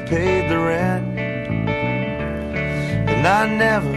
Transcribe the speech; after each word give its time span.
paid 0.00 0.50
the 0.50 0.58
rent. 0.58 1.18
And 3.08 3.26
I 3.26 3.46
never 3.46 3.94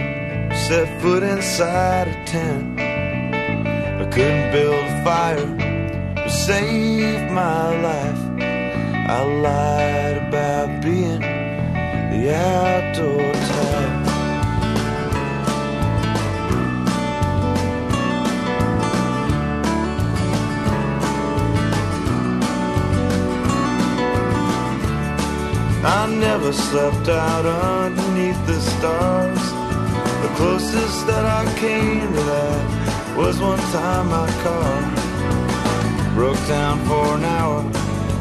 set 0.67 1.01
foot 1.01 1.23
inside 1.23 2.07
a 2.07 2.25
tent. 2.25 2.79
I 2.79 4.05
couldn't 4.13 4.51
build 4.51 4.83
a 4.85 5.03
fire 5.03 5.47
to 6.23 6.29
save 6.29 7.31
my 7.31 7.81
life. 7.81 8.23
I 9.09 9.23
lied 9.23 10.17
about 10.27 10.81
being 10.83 11.21
the 12.11 12.35
outdoor 12.35 13.33
type. 13.33 13.88
I 25.81 26.13
never 26.13 26.51
slept 26.51 27.07
out 27.07 27.45
underneath 27.45 28.45
the 28.45 28.59
stars. 28.59 29.43
The 30.23 30.33
closest 30.35 31.07
that 31.07 31.25
I 31.25 31.45
came 31.57 32.01
to 32.01 32.23
that 32.33 33.15
was 33.17 33.39
one 33.39 33.59
time 33.71 34.09
my 34.09 34.29
car 34.43 36.13
broke 36.15 36.47
down 36.47 36.85
for 36.85 37.15
an 37.15 37.23
hour 37.23 37.61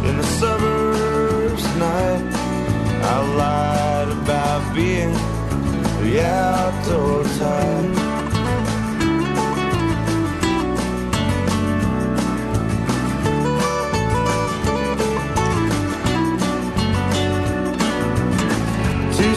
in 0.08 0.16
the 0.16 0.28
suburbs 0.38 1.64
night. 1.76 2.32
I 3.02 3.34
lied 3.34 4.08
about 4.08 4.74
being 4.74 5.12
the 6.02 6.24
outdoor 6.24 7.24
type. 7.24 8.17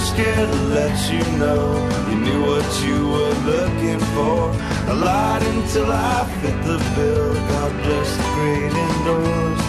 Scared 0.01 0.49
to 0.49 0.61
let 0.77 0.97
you 1.13 1.23
know 1.37 1.63
you 2.09 2.17
knew 2.25 2.41
what 2.51 2.67
you 2.85 2.99
were 3.13 3.35
looking 3.51 4.01
for. 4.15 4.51
I 4.89 4.93
lied 4.93 5.43
until 5.53 5.91
I 5.91 6.25
fit 6.41 6.57
the 6.69 6.79
bill. 6.95 7.33
God 7.51 7.71
bless 7.83 8.09
the 8.17 8.27
great 8.35 8.73
indoors. 8.85 9.61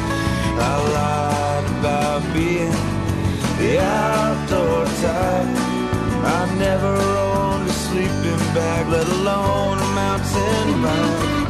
I 0.71 0.75
lied 0.97 1.65
about 1.79 2.23
being 2.33 2.77
the 3.61 3.73
outdoor 3.81 4.85
type. 5.05 5.51
I 6.25 6.55
never 6.59 6.95
owned 7.29 7.69
a 7.69 7.73
sleeping 7.73 8.43
bag, 8.55 8.89
let 8.89 9.07
alone 9.09 9.79
a 9.79 9.89
mountain 9.95 10.83
bike. 10.83 11.42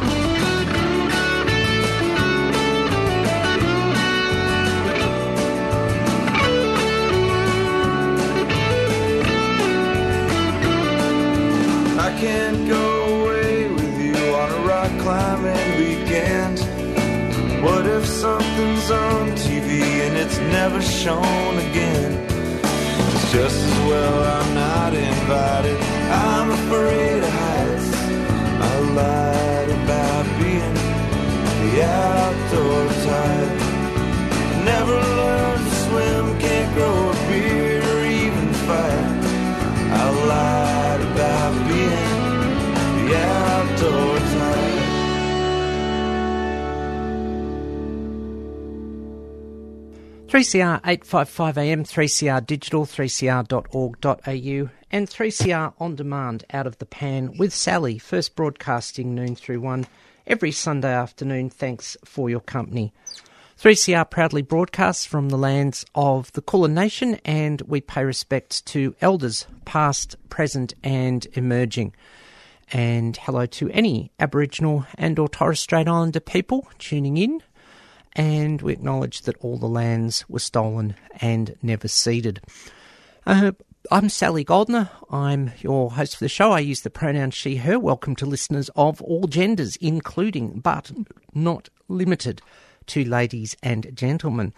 Can't 12.19 12.67
go 12.67 13.21
away 13.21 13.69
with 13.69 13.99
you 13.99 14.15
on 14.35 14.51
a 14.51 14.67
rock 14.67 14.91
climbing 15.01 15.77
weekend. 15.79 16.59
What 17.63 17.85
if 17.85 18.05
something's 18.05 18.91
on 18.91 19.31
TV 19.31 19.81
and 20.05 20.17
it's 20.17 20.37
never 20.57 20.81
shown 20.81 21.57
again? 21.69 22.11
It's 23.13 23.31
just 23.31 23.57
as 23.57 23.79
well 23.89 24.17
I'm 24.37 24.53
not 24.53 24.93
invited. 24.93 25.79
I'm 26.11 26.51
afraid 26.51 27.23
of 27.23 27.33
heights. 27.43 27.89
I 28.69 28.73
lied 28.99 29.69
about 29.79 30.25
being 30.39 30.75
the 31.61 31.83
outdoor 31.83 32.87
type. 33.09 33.53
Never 34.65 34.97
learned 35.19 35.65
to 35.65 35.75
swim, 35.85 36.39
can't 36.39 36.73
grow 36.75 37.09
a 37.09 37.13
beard 37.27 37.82
Three 50.33 50.45
CR 50.45 50.77
eight 50.85 51.05
five 51.05 51.29
five 51.29 51.59
AM, 51.59 51.83
three 51.83 52.09
CR 52.09 52.39
digital, 52.39 52.85
three 52.85 53.07
CR.org.au, 53.07 54.69
and 54.89 55.07
three 55.07 55.31
CR 55.31 55.73
on 55.79 55.95
demand 55.95 56.43
out 56.51 56.65
of 56.65 56.79
the 56.79 56.87
pan 56.87 57.37
with 57.37 57.53
Sally. 57.53 57.99
First 57.99 58.35
broadcasting 58.35 59.13
noon 59.13 59.35
through 59.35 59.61
one 59.61 59.85
every 60.25 60.51
Sunday 60.51 60.91
afternoon. 60.91 61.51
Thanks 61.51 61.97
for 62.03 62.31
your 62.31 62.39
company. 62.39 62.91
3CR 63.61 64.09
proudly 64.09 64.41
broadcasts 64.41 65.05
from 65.05 65.29
the 65.29 65.37
lands 65.37 65.85
of 65.93 66.31
the 66.33 66.41
Kulin 66.41 66.73
Nation 66.73 67.19
and 67.23 67.61
we 67.61 67.79
pay 67.79 68.03
respects 68.03 68.59
to 68.61 68.95
elders 69.01 69.45
past, 69.65 70.15
present 70.29 70.73
and 70.83 71.27
emerging. 71.33 71.93
And 72.71 73.17
hello 73.17 73.45
to 73.45 73.69
any 73.69 74.11
Aboriginal 74.19 74.85
and 74.95 75.19
or 75.19 75.27
Torres 75.27 75.59
Strait 75.59 75.87
Islander 75.87 76.19
people 76.19 76.67
tuning 76.79 77.17
in. 77.17 77.41
And 78.13 78.61
we 78.61 78.73
acknowledge 78.73 79.21
that 79.21 79.37
all 79.41 79.57
the 79.57 79.67
lands 79.67 80.25
were 80.29 80.39
stolen 80.39 80.95
and 81.19 81.55
never 81.61 81.87
ceded. 81.87 82.41
Uh, 83.25 83.51
I'm 83.91 84.09
Sally 84.09 84.43
Goldner. 84.43 84.89
I'm 85.09 85.51
your 85.59 85.91
host 85.91 86.15
for 86.17 86.23
the 86.23 86.29
show. 86.29 86.51
I 86.51 86.59
use 86.59 86.81
the 86.81 86.89
pronoun 86.89 87.31
she, 87.31 87.57
her. 87.57 87.77
Welcome 87.77 88.15
to 88.17 88.25
listeners 88.25 88.69
of 88.75 89.01
all 89.01 89.27
genders, 89.27 89.75
including 89.77 90.59
but 90.59 90.91
not 91.33 91.69
limited 91.89 92.41
to 92.87 93.03
ladies 93.03 93.57
and 93.61 93.95
gentlemen. 93.95 94.53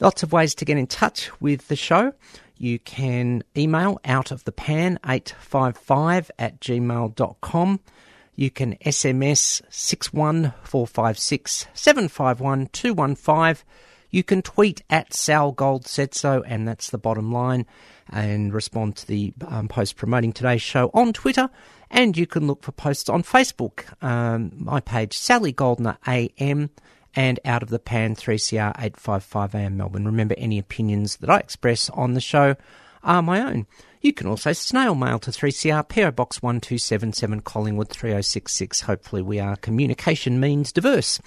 Lots 0.00 0.22
of 0.22 0.32
ways 0.32 0.54
to 0.56 0.64
get 0.64 0.78
in 0.78 0.86
touch 0.86 1.30
with 1.40 1.68
the 1.68 1.76
show. 1.76 2.12
You 2.62 2.78
can 2.78 3.42
email 3.56 3.98
out 4.04 4.30
of 4.30 4.44
the 4.44 4.52
pan 4.52 5.00
855 5.04 6.30
at 6.38 6.60
gmail.com. 6.60 7.80
You 8.36 8.50
can 8.52 8.76
SMS 8.76 9.62
61456 9.68 11.66
751 11.74 12.68
215. 12.68 13.64
You 14.10 14.22
can 14.22 14.42
tweet 14.42 14.84
at 14.88 15.12
Sal 15.12 15.50
Gold 15.50 15.88
said 15.88 16.14
so, 16.14 16.44
and 16.44 16.68
that's 16.68 16.90
the 16.90 16.98
bottom 16.98 17.32
line, 17.32 17.66
and 18.08 18.54
respond 18.54 18.94
to 18.98 19.08
the 19.08 19.34
um, 19.44 19.66
post 19.66 19.96
promoting 19.96 20.32
today's 20.32 20.62
show 20.62 20.92
on 20.94 21.12
Twitter. 21.12 21.50
And 21.90 22.16
you 22.16 22.28
can 22.28 22.46
look 22.46 22.62
for 22.62 22.70
posts 22.70 23.08
on 23.08 23.24
Facebook. 23.24 23.92
Um, 24.04 24.52
my 24.54 24.78
page, 24.78 25.18
Sally 25.18 25.50
Goldner 25.50 25.98
AM, 26.06 26.70
and 27.14 27.38
out 27.44 27.62
of 27.62 27.68
the 27.68 27.78
pan 27.78 28.14
3CR 28.14 28.70
855 28.70 29.54
AM 29.54 29.76
Melbourne. 29.76 30.06
Remember, 30.06 30.34
any 30.38 30.58
opinions 30.58 31.16
that 31.16 31.30
I 31.30 31.38
express 31.38 31.90
on 31.90 32.14
the 32.14 32.20
show 32.20 32.56
are 33.02 33.22
my 33.22 33.40
own. 33.40 33.66
You 34.00 34.12
can 34.12 34.26
also 34.26 34.52
snail 34.52 34.94
mail 34.94 35.18
to 35.20 35.30
3CR, 35.30 35.88
PO 35.88 36.10
Box 36.12 36.42
1277, 36.42 37.40
Collingwood 37.42 37.88
3066. 37.88 38.80
Hopefully, 38.82 39.22
we 39.22 39.38
are 39.38 39.56
communication 39.56 40.40
means 40.40 40.72
diverse. 40.72 41.20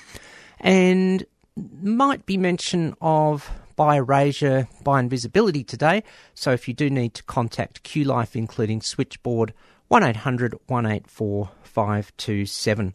And 0.59 1.25
might 1.55 2.25
be 2.25 2.37
mention 2.37 2.95
of 2.99 3.49
bi 3.75 3.97
erasure, 3.97 4.67
by 4.83 4.99
invisibility 4.99 5.63
today. 5.63 6.03
So 6.33 6.51
if 6.51 6.67
you 6.67 6.73
do 6.73 6.89
need 6.89 7.13
to 7.15 7.23
contact 7.23 7.83
Q 7.83 8.05
Life, 8.05 8.35
including 8.35 8.81
switchboard 8.81 9.53
1800 9.87 10.55
184 10.67 11.49
527. 11.63 12.93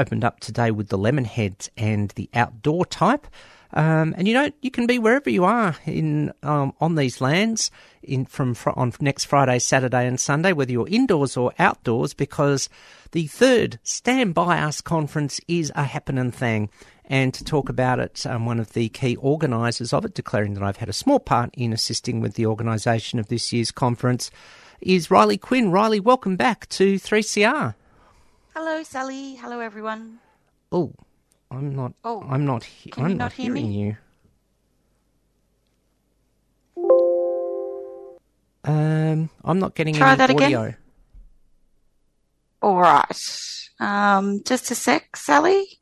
Opened 0.00 0.24
up 0.24 0.40
today 0.40 0.70
with 0.70 0.88
the 0.88 0.96
Lemonheads 0.96 1.68
and 1.76 2.08
the 2.12 2.30
outdoor 2.32 2.86
type. 2.86 3.26
Um, 3.74 4.14
and 4.16 4.26
you 4.26 4.32
know 4.32 4.50
you 4.62 4.70
can 4.70 4.86
be 4.86 4.98
wherever 4.98 5.28
you 5.28 5.44
are 5.44 5.76
in 5.84 6.32
um, 6.42 6.72
on 6.80 6.94
these 6.94 7.20
lands 7.20 7.70
in 8.02 8.24
from 8.24 8.54
fr- 8.54 8.70
on 8.70 8.94
next 8.98 9.26
Friday, 9.26 9.58
Saturday, 9.58 10.06
and 10.06 10.18
Sunday, 10.18 10.54
whether 10.54 10.72
you're 10.72 10.88
indoors 10.88 11.36
or 11.36 11.52
outdoors, 11.58 12.14
because 12.14 12.70
the 13.12 13.26
third 13.26 13.78
Stand 13.82 14.32
By 14.32 14.58
Us 14.60 14.80
conference 14.80 15.38
is 15.46 15.70
a 15.74 15.84
happening 15.84 16.30
thing. 16.30 16.70
And 17.04 17.34
to 17.34 17.44
talk 17.44 17.68
about 17.68 18.00
it, 18.00 18.24
um, 18.24 18.46
one 18.46 18.58
of 18.58 18.72
the 18.72 18.88
key 18.88 19.16
organisers 19.16 19.92
of 19.92 20.06
it, 20.06 20.14
declaring 20.14 20.54
that 20.54 20.62
I've 20.62 20.78
had 20.78 20.88
a 20.88 20.94
small 20.94 21.20
part 21.20 21.50
in 21.52 21.74
assisting 21.74 22.22
with 22.22 22.36
the 22.36 22.46
organisation 22.46 23.18
of 23.18 23.28
this 23.28 23.52
year's 23.52 23.70
conference, 23.70 24.30
is 24.80 25.10
Riley 25.10 25.36
Quinn. 25.36 25.70
Riley, 25.70 26.00
welcome 26.00 26.36
back 26.36 26.70
to 26.70 26.94
3CR. 26.94 27.74
Hello, 28.54 28.82
Sally. 28.82 29.36
Hello, 29.36 29.60
everyone. 29.60 30.18
Oh, 30.72 30.92
I'm 31.50 31.74
not. 31.74 31.92
Oh, 32.04 32.22
I'm 32.28 32.44
not. 32.44 32.64
He- 32.64 32.92
I'm 32.96 33.16
not 33.16 33.16
not 33.16 33.32
hear 33.32 33.54
hearing 33.54 33.70
me? 33.70 33.78
you. 33.80 33.96
Um, 38.64 39.30
I'm 39.44 39.58
not 39.58 39.74
getting 39.74 39.94
Try 39.94 40.08
any 40.10 40.16
that 40.18 40.30
again. 40.30 40.54
audio. 40.54 40.74
All 42.62 42.76
right. 42.76 43.22
Um, 43.80 44.42
just 44.44 44.70
a 44.70 44.74
sec, 44.74 45.16
Sally. 45.16 45.80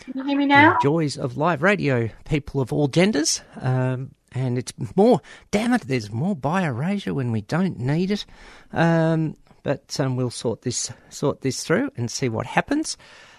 Can 0.00 0.14
you 0.16 0.24
hear 0.24 0.38
me 0.38 0.46
now? 0.46 0.74
The 0.74 0.78
joys 0.82 1.16
of 1.18 1.36
live 1.36 1.62
radio, 1.62 2.08
people 2.24 2.60
of 2.60 2.72
all 2.72 2.88
genders. 2.88 3.42
Um, 3.60 4.14
and 4.32 4.58
it's 4.58 4.72
more, 4.96 5.20
damn 5.50 5.72
it, 5.72 5.82
there's 5.82 6.10
more 6.10 6.36
bi 6.36 6.66
erasure 6.66 7.14
when 7.14 7.32
we 7.32 7.42
don't 7.42 7.78
need 7.78 8.10
it. 8.10 8.26
Um, 8.72 9.36
but 9.62 9.98
um, 10.00 10.16
we'll 10.16 10.30
sort 10.30 10.62
this 10.62 10.90
sort 11.10 11.42
this 11.42 11.64
through 11.64 11.90
and 11.96 12.10
see 12.10 12.28
what 12.28 12.46
happens. 12.46 12.96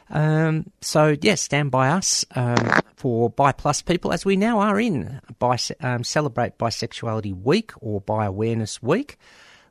Um, 0.09 0.71
so 0.81 1.15
yes, 1.21 1.41
stand 1.41 1.71
by 1.71 1.89
us 1.89 2.25
um, 2.36 2.71
for 2.95 3.30
Bi 3.30 3.51
Plus 3.51 3.81
people, 3.81 4.12
as 4.12 4.25
we 4.25 4.36
now 4.36 4.59
are 4.59 4.80
in 4.80 5.21
Bise- 5.39 5.75
um, 5.81 6.03
Celebrate 6.03 6.57
Bisexuality 6.57 7.33
Week 7.44 7.71
or 7.80 8.01
Bi 8.01 8.25
Awareness 8.25 8.81
Week. 8.81 9.18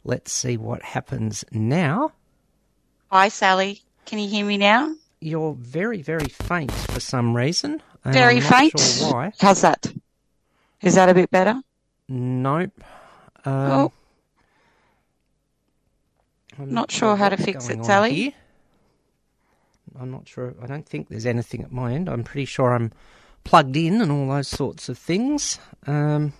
Let's 0.05 0.33
see 0.33 0.57
what 0.57 0.83
happens 0.83 1.45
now. 1.51 2.13
Hi, 3.11 3.29
Sally. 3.29 3.83
Can 4.07 4.19
you 4.19 4.29
hear 4.29 4.45
me 4.45 4.59
now? 4.59 4.95
You're 5.21 5.55
very, 5.55 6.03
very 6.03 6.29
faint 6.29 6.73
for 6.73 7.01
some 7.01 7.37
reason. 7.37 7.83
Very 8.05 8.37
I'm 8.37 8.43
not 8.43 8.53
faint. 8.53 8.81
Sure 8.81 9.13
why? 9.13 9.33
How's 9.41 9.63
that? 9.63 9.93
Is 10.83 10.95
that 10.95 11.09
a 11.09 11.15
bit 11.15 11.31
better? 11.31 11.61
Nope. 12.09 12.73
Um, 13.45 13.55
Oh. 13.71 13.93
I'm 16.59 16.73
Not 16.75 16.91
sure 16.91 17.15
how 17.17 17.29
to 17.29 17.37
fix 17.37 17.69
it, 17.69 17.85
Sally. 17.85 18.15
here. 18.15 18.33
I'm 19.99 20.11
not 20.11 20.27
sure. 20.29 20.55
I 20.61 20.67
don't 20.67 20.87
think 20.87 21.09
there's 21.09 21.27
anything 21.27 21.63
at 21.63 21.71
my 21.73 21.93
end. 21.95 22.09
I'm 22.09 22.25
pretty 22.25 22.45
sure 22.47 22.73
I'm 22.75 22.93
plugged 23.45 23.77
in 23.77 24.01
and 24.01 24.11
all 24.11 24.29
those 24.29 24.49
sorts 24.49 24.89
of 24.89 24.99
things. 24.99 25.59
Um, 25.87 26.33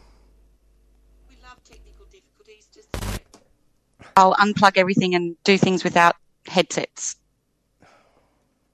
We 1.29 1.37
love 1.43 1.63
technical 1.65 2.07
difficulties. 2.07 2.69
Just 2.75 2.89
I'll 4.17 4.35
unplug 4.35 4.77
everything 4.77 5.15
and 5.15 5.37
do 5.45 5.57
things 5.57 5.85
without 5.85 6.17
headsets. 6.47 7.17
I 7.83 7.87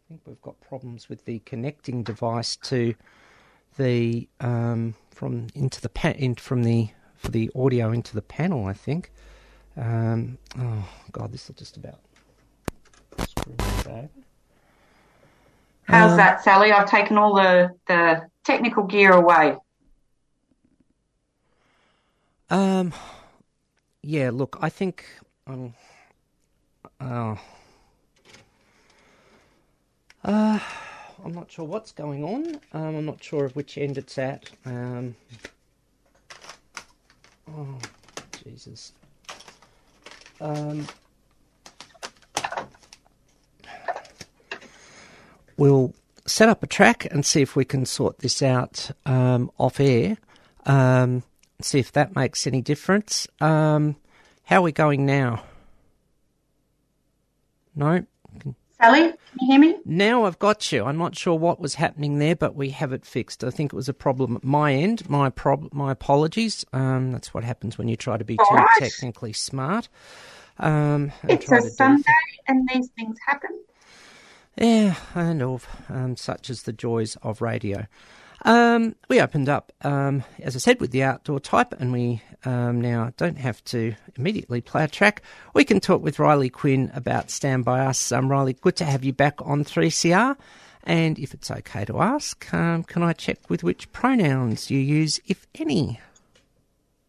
think 0.09 0.23
we've 0.27 0.41
got 0.43 0.59
problems 0.61 1.09
with 1.09 1.25
the 1.27 1.41
connecting 1.41 2.03
device 2.03 2.57
to 2.57 2.95
the 3.77 4.29
um, 4.41 4.95
from 5.15 5.47
into 5.55 5.81
the 5.81 5.89
pa- 5.89 6.09
in, 6.19 6.35
from 6.35 6.65
the 6.65 6.89
for 7.17 7.31
the 7.31 7.51
audio 7.55 7.91
into 7.93 8.15
the 8.15 8.23
panel. 8.23 8.67
I 8.67 8.73
think. 8.75 9.11
Um, 9.77 10.39
oh 10.59 10.89
God, 11.11 11.33
this 11.33 11.49
will 11.49 11.57
just 11.57 11.77
about 11.77 11.99
screw 13.27 13.55
this 13.57 13.87
over. 13.87 14.09
How's 15.85 16.13
Um, 16.13 16.17
that, 16.17 16.43
Sally? 16.43 16.73
I've 16.73 16.89
taken 16.89 17.19
all 17.19 17.35
the, 17.35 17.71
the 17.89 18.29
technical 18.45 18.85
gear 18.85 19.13
away. 19.13 19.57
Um, 22.51 22.95
yeah. 24.03 24.31
Look, 24.33 24.57
I 24.61 24.69
think 24.69 25.05
um, 25.47 25.75
uh, 27.01 27.37
uh, 30.25 30.59
I'm 31.23 31.33
not 31.33 31.51
sure 31.51 31.65
what's 31.65 31.93
going 31.93 32.25
on. 32.25 32.61
Um, 32.73 32.97
I'm 32.97 33.05
not 33.05 33.23
sure 33.23 33.45
of 33.45 33.55
which 33.55 33.77
end 33.79 33.99
it's 33.99 34.19
at. 34.19 34.51
Um, 34.65 35.17
oh, 37.51 37.79
Jesus. 38.43 38.93
Um, 40.41 40.87
we'll 45.57 45.95
set 46.27 46.49
up 46.49 46.63
a 46.63 46.67
track 46.67 47.07
and 47.11 47.25
see 47.25 47.43
if 47.43 47.55
we 47.55 47.65
can 47.65 47.87
sort 47.87 48.19
this 48.19 48.43
out 48.43 48.91
um, 49.07 49.51
off 49.59 49.81
air. 49.81 50.17
Um, 50.67 51.23
see 51.61 51.79
if 51.79 51.93
that 51.93 52.17
makes 52.17 52.47
any 52.47 52.63
difference. 52.63 53.27
Um, 53.41 53.97
how 54.45 54.59
are 54.59 54.63
we 54.63 54.73
going 54.73 55.07
now? 55.07 55.45
No. 57.75 58.05
Sally, 58.81 59.01
can 59.03 59.17
you 59.41 59.47
hear 59.47 59.61
me? 59.61 59.77
Now 59.85 60.25
I've 60.25 60.39
got 60.39 60.73
you. 60.73 60.85
I'm 60.85 60.99
not 60.99 61.17
sure 61.17 61.35
what 61.39 61.61
was 61.61 61.77
happening 61.77 62.19
there, 62.19 62.35
but 62.37 62.55
we 62.57 62.71
have 62.71 62.93
it 62.93 63.07
fixed. 63.07 63.45
I 63.45 63.51
think 63.51 63.73
it 63.73 63.77
was 63.77 63.89
a 63.89 63.95
problem 63.95 64.37
at 64.37 64.45
my 64.45 64.75
end. 64.75 65.09
My 65.09 65.31
prob- 65.31 65.73
my 65.73 65.93
apologies. 65.93 66.65
Um, 66.73 67.13
that's 67.13 67.33
what 67.33 67.45
happens 67.45 67.79
when 67.79 67.89
you 67.89 67.97
try 67.97 68.17
to 68.17 68.25
be 68.25 68.37
too 68.37 68.43
Alright. 68.51 68.67
technically 68.79 69.33
smart. 69.33 69.89
Um, 70.59 71.13
It's 71.29 71.51
a 71.51 71.61
Sunday 71.63 72.05
and 72.47 72.69
these 72.73 72.89
things 72.97 73.17
happen. 73.27 73.51
Yeah, 74.57 74.95
and 75.15 75.43
of 75.43 75.67
um, 75.89 76.17
such 76.17 76.49
as 76.51 76.63
the 76.63 76.73
joys 76.73 77.17
of 77.23 77.43
radio. 77.43 77.87
Um, 78.45 78.95
we 79.09 79.21
opened 79.21 79.49
up, 79.49 79.73
um, 79.83 80.23
as 80.39 80.55
I 80.55 80.59
said, 80.59 80.81
with 80.81 80.91
the 80.91 81.03
outdoor 81.03 81.41
type, 81.41 81.73
and 81.79 81.93
we 81.93 82.21
um, 82.45 82.81
now 82.81 83.13
don't 83.17 83.39
have 83.39 83.65
to 83.65 83.95
immediately 84.17 84.61
play 84.61 84.85
a 84.85 84.89
track. 84.89 85.23
We 85.55 85.65
can 85.65 85.81
talk 85.81 86.03
with 86.03 86.19
Riley 86.19 86.51
Quinn 86.51 86.91
about 86.95 87.31
Stand 87.31 87.65
By 87.65 87.81
Us. 87.81 88.13
Um, 88.13 88.31
Riley, 88.31 88.53
good 88.53 88.77
to 88.77 88.85
have 88.85 89.03
you 89.03 89.15
back 89.15 89.41
on 89.41 89.65
3CR. 89.65 90.37
And 90.87 91.19
if 91.19 91.33
it's 91.33 91.51
okay 91.51 91.87
to 91.87 92.01
ask, 92.01 92.53
um, 92.53 92.83
can 92.85 93.03
I 93.03 93.15
check 93.15 93.49
with 93.49 93.65
which 93.65 93.91
pronouns 93.93 94.71
you 94.71 94.79
use, 94.79 95.19
if 95.27 95.47
any? 95.55 96.01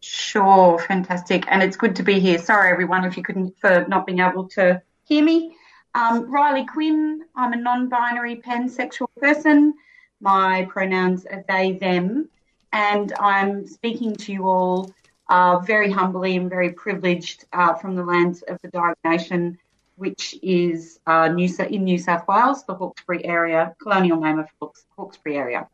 Sure, 0.00 0.78
fantastic. 0.78 1.44
And 1.48 1.62
it's 1.62 1.76
good 1.76 1.96
to 1.96 2.02
be 2.02 2.18
here. 2.18 2.38
Sorry, 2.38 2.70
everyone, 2.70 3.04
if 3.04 3.18
you 3.18 3.22
couldn't, 3.22 3.58
for 3.58 3.84
not 3.88 4.06
being 4.06 4.20
able 4.20 4.48
to 4.50 4.80
hear 5.04 5.22
me. 5.22 5.54
Um, 5.94 6.30
Riley 6.30 6.64
Quinn, 6.64 7.22
I'm 7.34 7.52
a 7.52 7.56
non 7.56 7.90
binary 7.90 8.36
pansexual 8.36 9.08
person. 9.20 9.74
My 10.20 10.66
pronouns 10.70 11.26
are 11.26 11.44
they, 11.48 11.72
them. 11.72 12.28
And 12.72 13.12
I'm 13.18 13.66
speaking 13.66 14.16
to 14.16 14.32
you 14.32 14.48
all 14.48 14.92
uh, 15.28 15.58
very 15.60 15.90
humbly 15.90 16.36
and 16.36 16.48
very 16.48 16.72
privileged 16.72 17.44
uh, 17.52 17.74
from 17.74 17.96
the 17.96 18.04
lands 18.04 18.42
of 18.42 18.60
the 18.62 18.68
Darug 18.68 18.94
Nation, 19.04 19.58
which 19.96 20.38
is 20.42 21.00
uh, 21.06 21.28
New, 21.28 21.48
in 21.70 21.84
New 21.84 21.98
South 21.98 22.26
Wales, 22.28 22.64
the 22.64 22.74
Hawkesbury 22.74 23.24
area, 23.24 23.74
colonial 23.82 24.20
name 24.20 24.38
of 24.38 24.48
Hawkes, 24.60 24.84
Hawkesbury 24.96 25.36
area. 25.36 25.68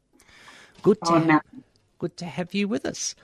Good 0.83 0.99
to, 1.07 1.21
have, 1.21 1.43
good 1.99 2.17
to 2.17 2.25
have 2.25 2.55
you 2.55 2.67
with 2.67 2.85
us. 2.87 3.15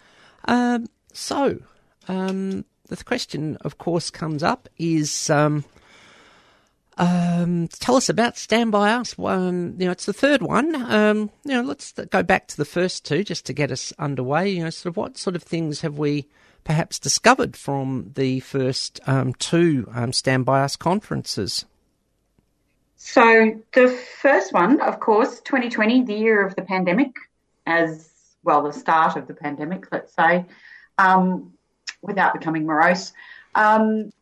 Um, 0.45 0.87
so, 1.13 1.61
um, 2.07 2.65
the 2.87 2.97
question, 3.05 3.57
of 3.63 3.79
course, 3.79 4.11
comes 4.11 4.43
up 4.43 4.69
is 4.79 5.31
um, 5.31 5.65
um, 6.99 7.69
tell 7.69 7.97
us 7.97 8.09
about 8.09 8.37
Stand 8.37 8.73
By 8.73 8.93
Us. 8.93 9.15
Um, 9.19 9.77
you 9.79 9.87
know, 9.87 9.93
it's 9.93 10.07
the 10.07 10.13
third 10.13 10.43
one. 10.43 10.75
Um, 10.75 11.31
you 11.45 11.53
know, 11.53 11.63
let's 11.63 11.93
go 11.93 12.23
back 12.23 12.49
to 12.49 12.57
the 12.57 12.65
first 12.65 13.05
two 13.05 13.23
just 13.25 13.47
to 13.47 13.53
get 13.53 13.71
us 13.71 13.93
underway. 13.99 14.51
You 14.51 14.65
know, 14.65 14.71
sort 14.71 14.91
of 14.91 14.97
what 14.97 15.17
sort 15.17 15.37
of 15.37 15.43
things 15.43 15.81
have 15.83 15.97
we 15.97 16.27
perhaps 16.65 16.99
discovered 16.99 17.57
from 17.57 18.13
the 18.15 18.41
first 18.41 19.01
um, 19.07 19.33
two 19.35 19.89
um, 19.95 20.13
Stand 20.13 20.45
By 20.45 20.63
Us 20.63 20.77
conferences? 20.77 21.65
So 22.97 23.63
the 23.73 23.89
first 24.21 24.53
one, 24.53 24.81
of 24.81 24.99
course, 24.99 25.41
2020, 25.41 26.03
the 26.03 26.15
year 26.15 26.45
of 26.45 26.57
the 26.57 26.63
pandemic, 26.63 27.15
as 27.65 28.11
well, 28.43 28.63
the 28.63 28.73
start 28.73 29.17
of 29.17 29.29
the 29.29 29.35
pandemic, 29.35 29.87
let's 29.93 30.13
say, 30.15 30.45
um, 30.99 31.53
without 32.03 32.35
becoming 32.35 32.67
morose. 32.67 33.13
Um, 33.55 34.13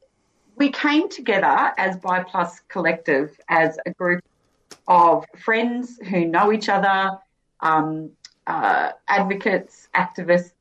we 0.57 0.71
came 0.71 1.09
together 1.09 1.73
as 1.77 1.97
Bi 1.99 2.23
Plus 2.23 2.61
Collective 2.69 3.39
as 3.49 3.79
a 3.87 3.91
group 3.93 4.25
of 4.89 5.25
friends 5.37 5.99
who 6.09 6.25
know 6.25 6.51
each 6.53 6.69
other, 6.69 7.19
um, 7.61 8.11
uh, 8.47 8.93
advocates, 9.07 9.89
activists, 9.95 10.53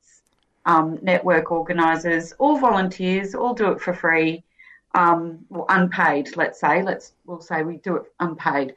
um, 0.65 0.99
network 1.01 1.51
organisers, 1.51 2.33
all 2.33 2.57
volunteers, 2.57 3.35
all 3.35 3.53
do 3.53 3.71
it 3.71 3.79
for 3.79 3.93
free, 3.93 4.43
um, 4.95 5.45
unpaid. 5.69 6.35
Let's 6.35 6.59
say, 6.59 6.81
let's 6.81 7.13
we'll 7.25 7.41
say 7.41 7.63
we 7.63 7.77
do 7.77 7.97
it 7.97 8.03
unpaid, 8.19 8.75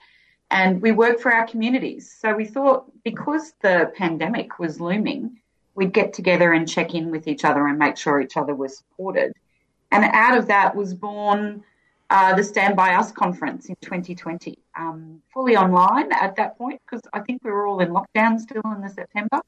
and 0.51 0.81
we 0.81 0.93
work 0.93 1.19
for 1.19 1.33
our 1.33 1.47
communities. 1.47 2.15
So 2.21 2.35
we 2.35 2.45
thought 2.45 2.85
because 3.03 3.55
the 3.61 3.93
pandemic 3.97 4.59
was 4.59 4.81
looming, 4.81 5.41
we'd 5.75 5.93
get 5.93 6.13
together 6.13 6.53
and 6.53 6.69
check 6.69 6.95
in 6.95 7.11
with 7.11 7.27
each 7.27 7.45
other 7.45 7.67
and 7.67 7.79
make 7.79 7.97
sure 7.97 8.21
each 8.21 8.37
other 8.37 8.55
was 8.55 8.77
supported. 8.77 9.33
And 9.91 10.05
out 10.05 10.37
of 10.37 10.47
that 10.49 10.75
was 10.77 10.95
born 10.95 11.65
uh, 12.11 12.35
the 12.35 12.43
Stand 12.45 12.77
By 12.77 12.95
Us 12.95 13.13
conference 13.13 13.67
in 13.67 13.77
2020, 13.83 14.59
um, 14.79 15.23
fully 15.33 15.57
online 15.57 16.11
at 16.13 16.37
that 16.37 16.57
point 16.57 16.81
because 16.85 17.03
I 17.13 17.21
think 17.21 17.45
we 17.45 17.51
were 17.51 17.67
all 17.67 17.81
in 17.81 17.89
lockdown 17.89 18.39
still 18.39 18.63
in 18.65 18.81
the 18.81 18.89
September. 18.89 19.41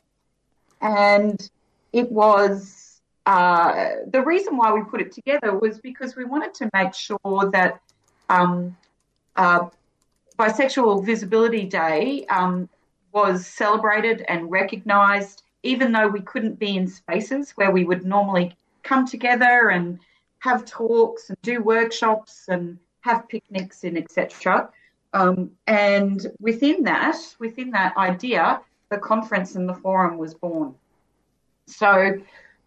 And 0.81 1.51
it 1.93 2.11
was 2.11 3.01
uh, 3.27 3.91
the 4.07 4.23
reason 4.23 4.57
why 4.57 4.73
we 4.73 4.83
put 4.83 5.01
it 5.01 5.13
together 5.13 5.57
was 5.57 5.79
because 5.79 6.17
we 6.17 6.25
wanted 6.25 6.55
to 6.55 6.71
make 6.75 6.95
sure 6.95 7.51
that 7.53 7.81
um, 8.29 8.77
uh, 9.37 9.69
Bisexual 10.39 11.05
Visibility 11.05 11.65
Day 11.65 12.25
um, 12.27 12.69
was 13.13 13.47
celebrated 13.47 14.25
and 14.29 14.51
recognised, 14.51 15.43
even 15.63 15.93
though 15.93 16.09
we 16.09 16.21
couldn't 16.21 16.59
be 16.59 16.77
in 16.77 16.87
spaces 16.87 17.53
where 17.53 17.71
we 17.71 17.85
would 17.85 18.05
normally 18.05 18.57
come 18.83 19.07
together 19.07 19.69
and 19.71 19.99
have 20.41 20.65
talks 20.65 21.29
and 21.29 21.39
do 21.43 21.63
workshops 21.63 22.47
and 22.49 22.79
have 23.01 23.29
picnics 23.29 23.85
and 23.85 23.97
etc. 23.97 24.69
Um, 25.13 25.53
and 25.67 26.27
within 26.41 26.85
that, 26.85 27.17
within 27.39 27.71
that 27.71 27.97
idea, 27.97 28.61
the 28.91 28.99
conference 28.99 29.55
and 29.55 29.69
the 29.69 29.75
forum 29.75 30.19
was 30.19 30.35
born. 30.35 30.75
So 31.67 32.21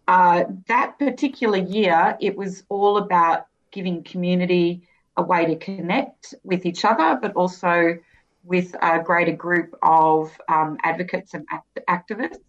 uh, 0.08 0.44
that 0.68 0.98
particular 0.98 1.58
year, 1.58 2.16
it 2.20 2.36
was 2.36 2.64
all 2.68 2.98
about 2.98 3.46
giving 3.70 4.02
community 4.02 4.82
a 5.16 5.22
way 5.22 5.46
to 5.46 5.56
connect 5.56 6.34
with 6.42 6.66
each 6.66 6.84
other, 6.84 7.18
but 7.20 7.32
also 7.34 7.98
with 8.44 8.74
a 8.82 9.02
greater 9.02 9.32
group 9.32 9.74
of 9.82 10.30
um, 10.48 10.76
advocates 10.82 11.34
and 11.34 11.46
act- 11.50 11.78
activists. 11.88 12.40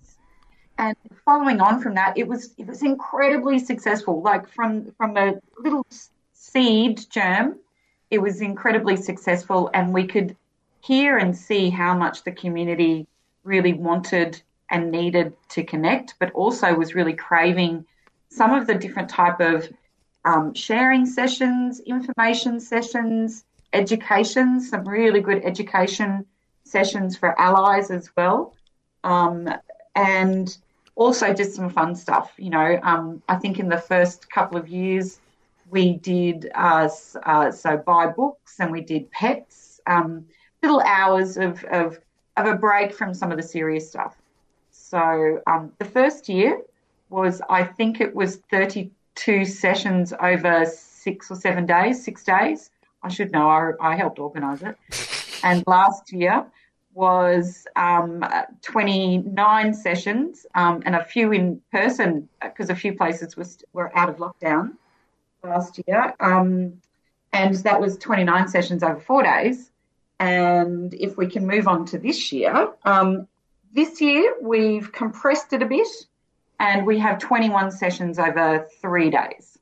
And 0.77 0.95
following 1.23 1.61
on 1.61 1.81
from 1.81 1.95
that, 1.95 2.17
it 2.17 2.27
was 2.27 2.53
it 2.57 2.67
was 2.67 2.83
incredibly 2.83 3.59
successful. 3.59 4.21
Like 4.21 4.47
from 4.49 4.91
from 4.97 5.17
a 5.17 5.39
little 5.57 5.85
seed 6.33 7.05
germ, 7.09 7.59
it 8.11 8.21
was 8.21 8.41
incredibly 8.41 8.97
successful, 8.97 9.69
and 9.73 9.93
we 9.93 10.05
could 10.07 10.35
hear 10.81 11.17
and 11.17 11.35
see 11.35 11.69
how 11.69 11.95
much 11.97 12.23
the 12.23 12.31
community 12.31 13.07
really 13.43 13.73
wanted 13.73 14.41
and 14.69 14.91
needed 14.91 15.33
to 15.49 15.63
connect, 15.63 16.15
but 16.19 16.31
also 16.31 16.73
was 16.75 16.95
really 16.95 17.13
craving 17.13 17.85
some 18.29 18.53
of 18.53 18.67
the 18.67 18.75
different 18.75 19.09
type 19.09 19.39
of 19.39 19.67
um, 20.25 20.53
sharing 20.53 21.05
sessions, 21.05 21.79
information 21.81 22.59
sessions, 22.59 23.45
education, 23.73 24.59
some 24.59 24.87
really 24.87 25.21
good 25.21 25.43
education 25.45 26.25
sessions 26.63 27.15
for 27.15 27.39
allies 27.39 27.91
as 27.91 28.09
well, 28.17 28.53
um, 29.03 29.47
and 29.95 30.57
also 30.95 31.33
just 31.33 31.55
some 31.55 31.69
fun 31.69 31.95
stuff. 31.95 32.33
You 32.37 32.49
know, 32.49 32.79
um, 32.83 33.21
I 33.29 33.35
think 33.35 33.59
in 33.59 33.69
the 33.69 33.77
first 33.77 34.29
couple 34.29 34.57
of 34.57 34.67
years 34.67 35.19
we 35.69 35.93
did 35.93 36.51
uh, 36.55 36.89
uh, 37.23 37.51
so 37.51 37.77
bi 37.77 38.07
books 38.07 38.59
and 38.59 38.71
we 38.71 38.81
did 38.81 39.11
pets, 39.11 39.81
um, 39.87 40.25
little 40.61 40.81
hours 40.81 41.37
of, 41.37 41.63
of 41.65 41.99
of 42.37 42.45
a 42.47 42.55
break 42.55 42.93
from 42.93 43.13
some 43.13 43.31
of 43.31 43.37
the 43.37 43.43
serious 43.43 43.89
stuff. 43.89 44.15
So 44.71 45.41
um, 45.47 45.71
the 45.79 45.85
first 45.85 46.27
year 46.29 46.61
was, 47.09 47.41
I 47.49 47.63
think 47.63 48.01
it 48.01 48.13
was 48.13 48.37
32 48.51 49.45
sessions 49.45 50.13
over 50.21 50.65
six 50.65 51.31
or 51.31 51.35
seven 51.35 51.65
days, 51.65 52.03
six 52.03 52.23
days. 52.23 52.69
I 53.03 53.09
should 53.09 53.31
know, 53.31 53.47
I, 53.47 53.71
I 53.79 53.95
helped 53.95 54.19
organise 54.19 54.61
it. 54.61 54.77
And 55.43 55.63
last 55.67 56.11
year 56.11 56.43
was 56.95 57.67
um, 57.75 58.25
29 58.61 59.73
sessions 59.73 60.45
um, 60.55 60.81
and 60.85 60.95
a 60.95 61.03
few 61.03 61.31
in 61.33 61.61
person 61.71 62.29
because 62.41 62.69
a 62.69 62.75
few 62.75 62.95
places 62.95 63.35
were, 63.35 63.45
were 63.73 63.97
out 63.97 64.09
of 64.09 64.15
lockdown 64.17 64.71
last 65.43 65.79
year. 65.85 66.13
Um, 66.19 66.81
and 67.33 67.53
that 67.55 67.81
was 67.81 67.97
29 67.97 68.47
sessions 68.47 68.81
over 68.81 68.99
four 68.99 69.23
days. 69.23 69.69
And 70.19 70.93
if 70.93 71.17
we 71.17 71.27
can 71.27 71.45
move 71.45 71.67
on 71.67 71.85
to 71.87 71.97
this 71.97 72.31
year, 72.31 72.69
um, 72.85 73.27
this 73.73 73.99
year, 73.99 74.33
we've 74.41 74.89
compressed 74.93 75.51
it 75.51 75.61
a 75.61 75.65
bit 75.65 75.87
and 76.61 76.85
we 76.85 76.97
have 76.99 77.19
21 77.19 77.71
sessions 77.71 78.17
over 78.17 78.65
three 78.81 79.09
days. 79.09 79.54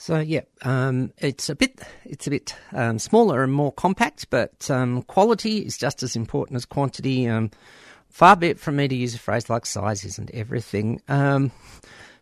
So 0.00 0.18
yeah, 0.18 0.44
um, 0.62 1.12
it's 1.18 1.50
a 1.50 1.54
bit 1.54 1.78
it's 2.06 2.26
a 2.26 2.30
bit 2.30 2.56
um, 2.72 2.98
smaller 2.98 3.42
and 3.42 3.52
more 3.52 3.70
compact, 3.70 4.30
but 4.30 4.70
um, 4.70 5.02
quality 5.02 5.58
is 5.58 5.76
just 5.76 6.02
as 6.02 6.16
important 6.16 6.56
as 6.56 6.64
quantity. 6.64 7.28
Um, 7.28 7.50
far 8.08 8.34
be 8.34 8.46
it 8.46 8.58
from 8.58 8.76
me 8.76 8.88
to 8.88 8.94
use 8.94 9.14
a 9.14 9.18
phrase 9.18 9.50
like 9.50 9.66
size 9.66 10.02
isn't 10.06 10.30
everything. 10.30 11.02
Um, 11.06 11.52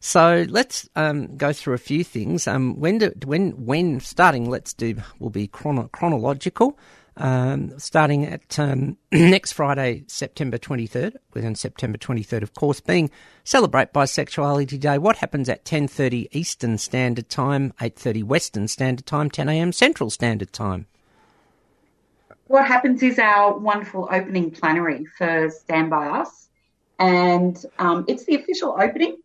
so 0.00 0.44
let's 0.48 0.88
um, 0.96 1.36
go 1.36 1.52
through 1.52 1.74
a 1.74 1.78
few 1.78 2.02
things. 2.02 2.48
when 2.80 2.98
do, 2.98 3.12
when 3.24 3.52
when 3.64 4.00
starting? 4.00 4.50
Let's 4.50 4.74
do 4.74 4.96
will 5.20 5.30
be 5.30 5.46
chrono- 5.46 5.88
chronological 5.92 6.76
um, 7.18 7.78
starting 7.78 8.24
at 8.24 8.58
um, 8.58 8.96
next 9.12 9.52
Friday, 9.52 10.04
September 10.06 10.56
23rd, 10.56 11.16
within 11.34 11.54
September 11.54 11.98
23rd, 11.98 12.42
of 12.42 12.54
course, 12.54 12.80
being 12.80 13.10
Celebrate 13.44 13.92
Bisexuality 13.92 14.78
Day. 14.80 14.98
What 14.98 15.16
happens 15.16 15.48
at 15.48 15.64
10.30 15.64 16.28
Eastern 16.32 16.78
Standard 16.78 17.28
Time, 17.28 17.72
8.30 17.80 18.24
Western 18.24 18.68
Standard 18.68 19.06
Time, 19.06 19.30
10am 19.30 19.74
Central 19.74 20.10
Standard 20.10 20.52
Time? 20.52 20.86
What 22.46 22.66
happens 22.66 23.02
is 23.02 23.18
our 23.18 23.58
wonderful 23.58 24.08
opening 24.10 24.50
plenary 24.50 25.04
for 25.04 25.50
Stand 25.50 25.90
By 25.90 26.08
Us. 26.08 26.48
And 26.98 27.62
um, 27.78 28.04
it's 28.08 28.24
the 28.24 28.36
official 28.36 28.76
opening, 28.78 29.18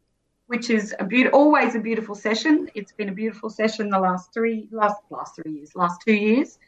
which 0.47 0.69
is 0.69 0.93
a 0.99 1.05
be- 1.05 1.29
always 1.29 1.73
a 1.73 1.79
beautiful 1.79 2.15
session. 2.15 2.69
It's 2.75 2.91
been 2.91 3.09
a 3.09 3.13
beautiful 3.13 3.49
session 3.49 3.89
the 3.89 3.99
last 3.99 4.33
three, 4.33 4.67
last, 4.71 5.01
last 5.09 5.35
three 5.35 5.53
years, 5.53 5.75
last 5.75 6.01
two 6.05 6.13
years. 6.13 6.59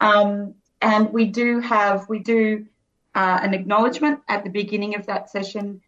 Um, 0.00 0.54
and 0.80 1.12
we 1.12 1.26
do 1.26 1.60
have, 1.60 2.08
we 2.08 2.18
do 2.20 2.66
uh, 3.14 3.40
an 3.42 3.54
acknowledgement 3.54 4.20
at 4.28 4.44
the 4.44 4.50
beginning 4.50 4.94
of 4.94 5.06
that 5.06 5.30
session. 5.30 5.80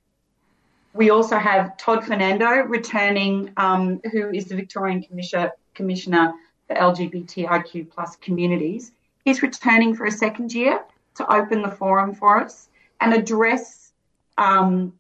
We 0.95 1.11
also 1.11 1.39
have 1.39 1.77
Todd 1.79 2.05
Fernando 2.05 2.51
returning, 2.63 3.53
um, 3.57 4.01
who 4.13 4.31
is 4.31 4.47
the 4.47 4.57
Victorian 4.57 5.03
Commissioner, 5.03 5.53
Commissioner 5.75 6.35
for 6.67 6.77
LGBTIQ 6.77 7.91
plus 7.91 8.17
communities. 8.17 8.93
He's 9.25 9.43
returning 9.43 9.95
for 9.95 10.05
a 10.07 10.11
second 10.11 10.53
year 10.53 10.85
to 11.15 11.33
open 11.33 11.63
the 11.63 11.71
forum 11.71 12.15
for 12.15 12.43
us 12.43 12.69
and 13.01 13.15
address 13.15 13.93
um, 14.37 14.93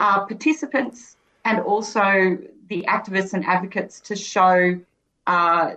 our 0.00 0.26
participants 0.26 1.16
and 1.44 1.60
also 1.60 2.38
the 2.68 2.84
activists 2.88 3.34
and 3.34 3.44
advocates 3.44 4.00
to 4.00 4.16
show 4.16 4.78
uh, 5.26 5.74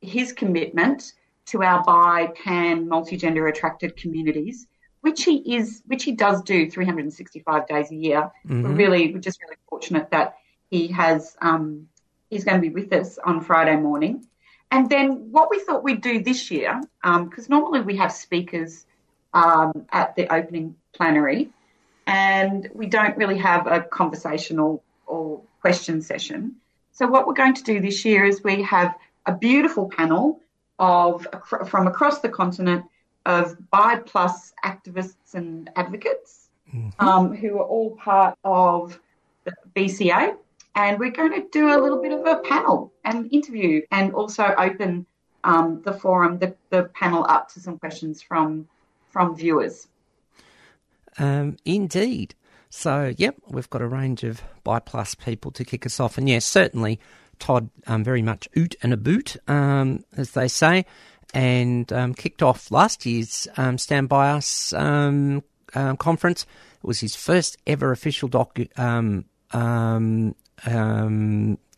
his 0.00 0.32
commitment 0.32 1.14
to 1.50 1.62
our 1.62 1.82
bi, 1.84 2.32
pan, 2.42 2.88
multi-gender 2.88 3.46
attracted 3.46 3.96
communities, 3.96 4.66
which 5.00 5.24
he 5.24 5.56
is, 5.56 5.82
which 5.86 6.04
he 6.04 6.12
does 6.12 6.42
do 6.42 6.70
365 6.70 7.66
days 7.66 7.90
a 7.90 7.94
year. 7.94 8.30
Mm-hmm. 8.46 8.62
We're 8.62 8.74
really, 8.74 9.12
we're 9.12 9.20
just 9.20 9.40
really 9.42 9.56
fortunate 9.68 10.10
that 10.10 10.36
he 10.70 10.88
has, 10.88 11.36
um, 11.40 11.88
he's 12.28 12.44
going 12.44 12.60
to 12.60 12.68
be 12.68 12.74
with 12.74 12.92
us 12.92 13.18
on 13.18 13.40
Friday 13.40 13.76
morning. 13.76 14.26
And 14.70 14.88
then 14.88 15.32
what 15.32 15.50
we 15.50 15.58
thought 15.60 15.82
we'd 15.82 16.00
do 16.00 16.22
this 16.22 16.50
year, 16.50 16.80
because 17.02 17.44
um, 17.44 17.46
normally 17.48 17.80
we 17.80 17.96
have 17.96 18.12
speakers 18.12 18.86
um, 19.34 19.86
at 19.90 20.14
the 20.14 20.32
opening 20.32 20.76
plenary, 20.92 21.50
and 22.06 22.68
we 22.74 22.86
don't 22.86 23.16
really 23.16 23.38
have 23.38 23.66
a 23.66 23.80
conversational 23.80 24.82
or 25.06 25.42
question 25.60 26.02
session. 26.02 26.56
So 26.92 27.06
what 27.06 27.26
we're 27.26 27.34
going 27.34 27.54
to 27.54 27.64
do 27.64 27.80
this 27.80 28.04
year 28.04 28.24
is 28.24 28.44
we 28.44 28.62
have 28.62 28.94
a 29.26 29.32
beautiful 29.32 29.88
panel 29.88 30.40
of 30.80 31.26
from 31.68 31.86
across 31.86 32.20
the 32.20 32.28
continent 32.28 32.84
of 33.26 33.56
bi 33.70 33.96
plus 33.96 34.52
activists 34.64 35.34
and 35.34 35.70
advocates 35.76 36.48
mm-hmm. 36.74 37.06
um, 37.06 37.34
who 37.34 37.58
are 37.58 37.64
all 37.64 37.90
part 37.96 38.36
of 38.42 38.98
the 39.44 39.52
BCA. 39.76 40.36
And 40.74 40.98
we're 40.98 41.10
going 41.10 41.32
to 41.32 41.46
do 41.50 41.68
a 41.68 41.78
little 41.78 42.00
bit 42.00 42.12
of 42.12 42.24
a 42.24 42.36
panel 42.36 42.92
and 43.04 43.30
interview 43.32 43.82
and 43.90 44.14
also 44.14 44.54
open 44.56 45.04
um, 45.44 45.82
the 45.84 45.92
forum, 45.92 46.38
the, 46.38 46.54
the 46.70 46.84
panel 46.94 47.26
up 47.28 47.48
to 47.52 47.60
some 47.60 47.78
questions 47.78 48.22
from 48.22 48.68
from 49.10 49.36
viewers. 49.36 49.88
Um, 51.18 51.56
indeed. 51.64 52.34
So, 52.72 53.12
yep, 53.18 53.34
we've 53.48 53.68
got 53.68 53.82
a 53.82 53.88
range 53.88 54.22
of 54.22 54.42
bi 54.62 54.78
plus 54.78 55.16
people 55.16 55.50
to 55.50 55.64
kick 55.64 55.84
us 55.84 55.98
off. 55.98 56.16
And 56.16 56.28
yes, 56.28 56.44
certainly 56.44 57.00
Todd 57.40 57.70
um, 57.86 58.04
very 58.04 58.22
much 58.22 58.48
oot 58.56 58.76
and 58.82 58.92
a 58.92 58.96
boot, 58.96 59.36
um, 59.48 60.04
as 60.16 60.32
they 60.32 60.46
say. 60.46 60.84
and 61.34 61.92
um, 61.92 62.14
kicked 62.14 62.42
off 62.42 62.70
last 62.70 63.06
year's 63.06 63.46
um, 63.56 63.78
Stand 63.78 64.08
By 64.08 64.30
Us 64.30 64.72
um, 64.72 65.42
um, 65.74 65.96
conference. 65.96 66.42
It 66.42 66.86
was 66.86 67.00
his 67.00 67.14
first 67.14 67.56
ever 67.66 67.92
official 67.92 68.28
docu- 68.28 68.76
um, 68.78 69.24
um, 69.52 70.34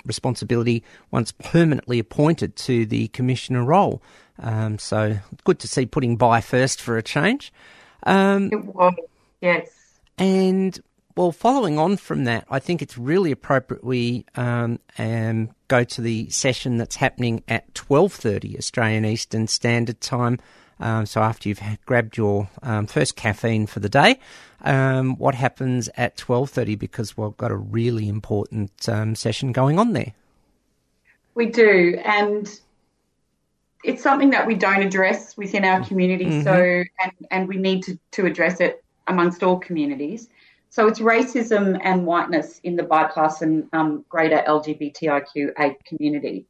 responsibility 0.04 0.82
once 1.10 1.32
permanently 1.32 1.98
appointed 1.98 2.56
to 2.56 2.86
the 2.86 3.08
commissioner 3.08 3.64
role. 3.64 4.02
Um, 4.38 4.78
so 4.78 5.18
good 5.44 5.58
to 5.60 5.68
see 5.68 5.86
putting 5.86 6.16
bi 6.16 6.40
first 6.40 6.80
for 6.80 6.96
a 6.96 7.02
change. 7.02 7.52
Um, 8.04 8.50
it 8.52 8.64
was, 8.64 8.94
yes. 9.40 9.68
And 10.18 10.78
well, 11.16 11.32
following 11.32 11.78
on 11.78 11.96
from 11.96 12.24
that, 12.24 12.46
I 12.50 12.58
think 12.58 12.82
it's 12.82 12.96
really 12.96 13.30
appropriate 13.30 13.84
we 13.84 14.24
um, 14.34 14.78
um, 14.98 15.50
go 15.68 15.84
to 15.84 16.00
the 16.00 16.30
session 16.30 16.78
that's 16.78 16.96
happening 16.96 17.42
at 17.48 17.74
twelve 17.74 18.12
thirty 18.12 18.56
Australian 18.56 19.04
Eastern 19.04 19.46
Standard 19.46 20.00
Time. 20.00 20.38
Um, 20.80 21.06
so 21.06 21.20
after 21.20 21.48
you've 21.48 21.60
grabbed 21.86 22.16
your 22.16 22.48
um, 22.62 22.86
first 22.86 23.14
caffeine 23.14 23.66
for 23.66 23.80
the 23.80 23.88
day, 23.88 24.18
um, 24.62 25.16
what 25.16 25.34
happens 25.34 25.88
at 25.96 26.16
twelve 26.16 26.50
thirty? 26.50 26.74
Because 26.74 27.16
we've 27.16 27.36
got 27.36 27.50
a 27.50 27.56
really 27.56 28.08
important 28.08 28.88
um, 28.88 29.14
session 29.14 29.52
going 29.52 29.78
on 29.78 29.92
there. 29.92 30.12
We 31.34 31.46
do, 31.46 32.00
and 32.04 32.48
it's 33.84 34.02
something 34.02 34.30
that 34.30 34.46
we 34.46 34.54
don't 34.54 34.82
address 34.82 35.36
within 35.36 35.64
our 35.64 35.84
community. 35.84 36.26
Mm-hmm. 36.26 36.44
So, 36.44 36.84
and 37.02 37.12
and 37.30 37.48
we 37.48 37.56
need 37.56 37.82
to 37.84 37.98
to 38.12 38.26
address 38.26 38.60
it 38.60 38.82
amongst 39.06 39.42
all 39.42 39.58
communities. 39.58 40.28
So 40.72 40.86
it's 40.86 41.00
racism 41.00 41.78
and 41.84 42.06
whiteness 42.06 42.58
in 42.64 42.76
the 42.76 42.82
BI 42.82 43.04
class 43.04 43.12
plus 43.12 43.42
and 43.42 43.68
um, 43.74 44.06
greater 44.08 44.42
LGBTIQ8 44.48 45.84
community. 45.84 46.46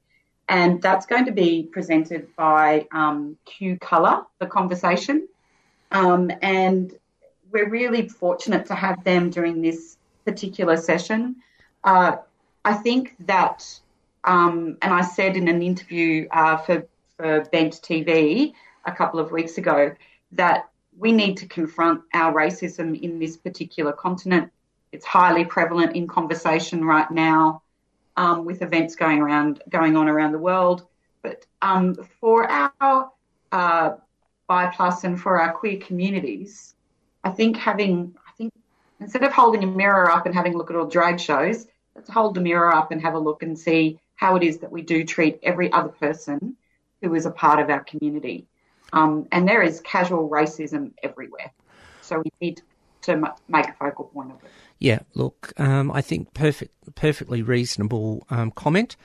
And 0.49 0.81
that's 0.81 1.07
going 1.07 1.25
to 1.25 1.33
be 1.33 1.65
presented 1.73 2.29
by 2.37 2.87
um, 2.93 3.37
Q 3.47 3.79
Colour, 3.81 4.23
the 4.39 4.47
conversation. 4.47 5.27
Um, 5.91 6.31
and 6.41 6.95
we're 7.51 7.69
really 7.69 8.09
fortunate 8.09 8.65
to 8.67 8.77
have 8.77 9.03
them 9.03 9.29
during 9.29 9.61
this 9.61 9.97
particular 10.25 10.77
session. 10.77 11.35
Uh, 11.83 12.19
I 12.65 12.75
think 12.75 13.17
that, 13.27 13.69
um, 14.23 14.79
and 14.83 14.95
I 14.95 15.01
said 15.01 15.37
in 15.37 15.49
an 15.49 15.63
interview 15.63 16.29
uh, 16.31 16.59
for, 16.59 16.87
for 17.17 17.41
Bent 17.51 17.73
TV 17.83 18.53
a 18.85 18.93
couple 18.93 19.19
of 19.19 19.33
weeks 19.33 19.59
ago, 19.59 19.97
that 20.31 20.69
we 21.03 21.11
need 21.11 21.37
to 21.37 21.47
confront 21.47 22.01
our 22.15 22.33
racism 22.33 22.99
in 23.03 23.19
this 23.19 23.37
particular 23.37 23.93
continent. 23.93 24.53
It's 24.93 25.05
highly 25.05 25.45
prevalent 25.45 25.97
in 25.97 26.07
conversation 26.07 26.85
right 26.85 27.11
now 27.11 27.63
um, 28.17 28.45
with 28.45 28.63
events 28.63 28.95
going 28.95 29.19
around, 29.19 29.65
going 29.69 29.97
on 29.97 30.09
around 30.09 30.31
the 30.31 30.39
world. 30.39 30.87
But 31.21 31.45
um, 31.61 31.97
for 32.21 32.49
our 32.49 33.11
uh, 33.51 33.97
bi 34.47 34.67
plus 34.67 35.03
and 35.03 35.21
for 35.21 35.41
our 35.41 35.53
queer 35.53 35.79
communities, 35.79 36.77
I 37.25 37.31
think 37.31 37.57
having, 37.57 38.15
I 38.29 38.31
think 38.39 38.53
instead 39.01 39.25
of 39.25 39.33
holding 39.33 39.65
a 39.65 39.67
mirror 39.67 40.09
up 40.09 40.27
and 40.27 40.35
having 40.35 40.55
a 40.55 40.57
look 40.57 40.71
at 40.71 40.77
all 40.77 40.87
drag 40.87 41.19
shows, 41.19 41.67
let's 41.97 42.11
hold 42.11 42.35
the 42.37 42.41
mirror 42.41 42.73
up 42.73 42.93
and 42.93 43.03
have 43.03 43.15
a 43.15 43.19
look 43.19 43.43
and 43.43 43.59
see 43.59 43.99
how 44.15 44.37
it 44.37 44.45
is 44.45 44.59
that 44.59 44.71
we 44.71 44.83
do 44.83 45.03
treat 45.03 45.41
every 45.43 45.73
other 45.73 45.89
person 45.89 46.57
who 47.03 47.13
is 47.17 47.27
a 47.27 47.31
part 47.33 47.59
of 47.59 47.71
our 47.71 47.83
community. 47.83 48.47
Um, 48.93 49.27
and 49.33 49.49
there 49.49 49.63
is 49.63 49.81
casual 49.81 50.29
racism 50.29 50.93
everywhere. 51.03 51.53
So 52.03 52.19
we 52.19 52.31
need 52.41 52.63
to 53.03 53.35
make 53.49 53.69
a 53.69 53.73
focal 53.75 54.07
point 54.07 54.33
of 54.33 54.43
it. 54.45 54.51
Yeah, 54.79 55.01
look, 55.15 55.53
um, 55.59 55.93
I 55.93 56.01
think 56.01 56.35
perfect, 56.35 56.73
perfectly 56.95 57.43
reasonable 57.43 58.27
um, 58.31 58.51
comment. 58.51 58.97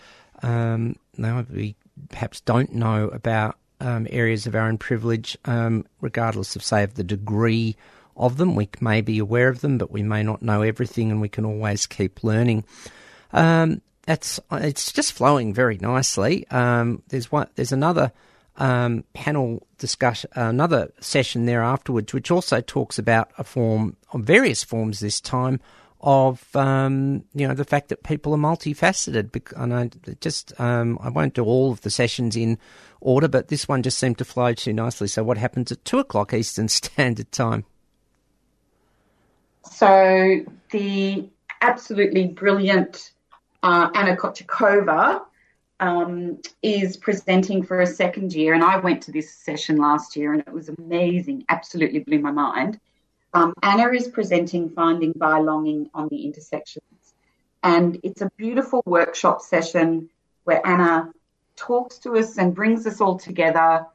Um, 0.42 0.96
now 1.18 1.46
we 1.50 1.76
perhaps 2.10 2.42
don't 2.42 2.74
know 2.74 3.10
about 3.10 3.58
um, 3.80 4.08
areas 4.10 4.48
of 4.48 4.56
our 4.56 4.68
own 4.68 4.78
privilege, 4.78 5.38
um, 5.46 5.86
regardless 6.02 6.56
of 6.56 6.64
say 6.64 6.84
of 6.84 6.96
the 6.96 7.04
degree 7.04 7.76
of 8.16 8.38
them. 8.38 8.56
We 8.56 8.70
may 8.82 9.02
be 9.02 9.20
aware 9.20 9.50
of 9.50 9.62
them, 9.62 9.78
but 9.78 9.92
we 9.92 10.04
may 10.04 10.24
not 10.24 10.42
know 10.42 10.64
everything, 10.64 11.12
and 11.12 11.22
we 11.22 11.30
can 11.30 11.46
always 11.46 11.86
keep 11.86 12.24
learning. 12.24 12.64
That's 13.32 14.40
it's 14.52 14.92
just 14.92 15.14
flowing 15.14 15.54
very 15.54 15.78
nicely. 15.78 16.46
there's 16.50 17.32
one. 17.32 17.50
There's 17.56 17.72
another 17.72 18.12
um, 18.58 19.04
panel 19.14 19.66
discussion, 19.78 20.30
another 20.34 20.92
session 21.00 21.46
there 21.46 21.62
afterwards, 21.62 22.14
which 22.14 22.32
also 22.32 22.62
talks 22.62 22.98
about 23.00 23.32
a 23.38 23.44
form, 23.44 23.96
various 24.14 24.64
forms 24.64 25.00
this 25.00 25.22
time, 25.22 25.60
of 26.02 26.56
um, 26.56 27.24
you 27.34 27.48
know 27.48 27.56
the 27.56 27.66
fact 27.66 27.90
that 27.90 28.04
people 28.04 28.34
are 28.34 28.38
multifaceted. 28.38 29.30
And 29.56 29.74
I 29.74 29.90
just 30.22 30.60
um, 30.60 31.00
I 31.02 31.10
won't 31.10 31.34
do 31.34 31.44
all 31.44 31.72
of 31.72 31.82
the 31.82 31.90
sessions 31.90 32.36
in 32.36 32.58
order, 33.02 33.28
but 33.28 33.48
this 33.48 33.68
one 33.68 33.84
just 33.84 33.98
seemed 33.98 34.18
to 34.20 34.26
flow 34.26 34.54
too 34.54 34.74
nicely. 34.74 35.08
So, 35.08 35.24
what 35.24 35.38
happens 35.38 35.72
at 35.72 35.84
two 35.86 36.00
o'clock 36.00 36.34
Eastern 36.34 36.68
Standard 36.70 37.32
Time? 37.32 37.66
So 39.72 40.44
the 40.72 41.30
absolutely 41.62 42.28
brilliant 42.28 43.12
uh, 43.64 43.90
Anna 43.94 44.16
Kochakova 44.16 45.22
um, 45.80 46.40
is 46.64 46.98
presenting 46.98 47.64
for 47.64 47.82
a 47.82 47.88
second 47.88 48.34
year, 48.34 48.54
and 48.54 48.64
I 48.64 48.78
went 48.78 49.04
to 49.04 49.12
this 49.12 49.34
session 49.34 49.78
last 49.78 50.16
year, 50.16 50.34
and 50.34 50.42
it 50.42 50.52
was 50.52 50.70
amazing. 50.70 51.46
Absolutely 51.50 52.00
blew 52.00 52.20
my 52.20 52.32
mind. 52.32 52.80
Um, 53.34 53.54
Anna 53.62 53.90
is 53.90 54.08
presenting 54.08 54.70
Finding 54.70 55.12
Belonging 55.14 55.90
on 55.94 56.08
the 56.08 56.26
Intersections, 56.26 57.14
and 57.64 58.00
it's 58.04 58.22
a 58.22 58.32
beautiful 58.38 58.82
workshop 58.86 59.42
session 59.42 60.10
where 60.46 60.66
Anna 60.66 61.12
talks 61.56 61.98
to 62.00 62.18
us 62.18 62.38
and 62.38 62.56
brings 62.56 62.88
us 62.88 63.02
all 63.02 63.18
together, 63.18 63.86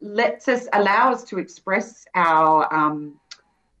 lets 0.00 0.48
us 0.48 0.66
allow 0.72 1.12
us 1.12 1.24
to 1.24 1.38
express 1.38 2.06
our 2.14 2.72
um, 2.74 3.18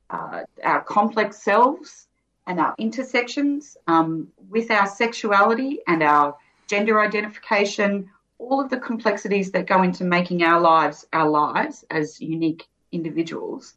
uh, 0.08 0.42
our 0.62 0.82
complex 0.82 1.42
selves 1.42 2.06
and 2.46 2.60
our 2.60 2.74
intersections 2.78 3.76
um, 3.88 4.28
with 4.48 4.70
our 4.70 4.86
sexuality 4.86 5.80
and 5.86 6.02
our 6.02 6.36
gender 6.66 7.00
identification, 7.00 8.10
all 8.38 8.60
of 8.60 8.70
the 8.70 8.78
complexities 8.78 9.50
that 9.52 9.66
go 9.66 9.82
into 9.82 10.04
making 10.04 10.42
our 10.42 10.60
lives 10.60 11.06
our 11.12 11.28
lives 11.28 11.84
as 11.90 12.20
unique 12.20 12.66
individuals, 12.92 13.74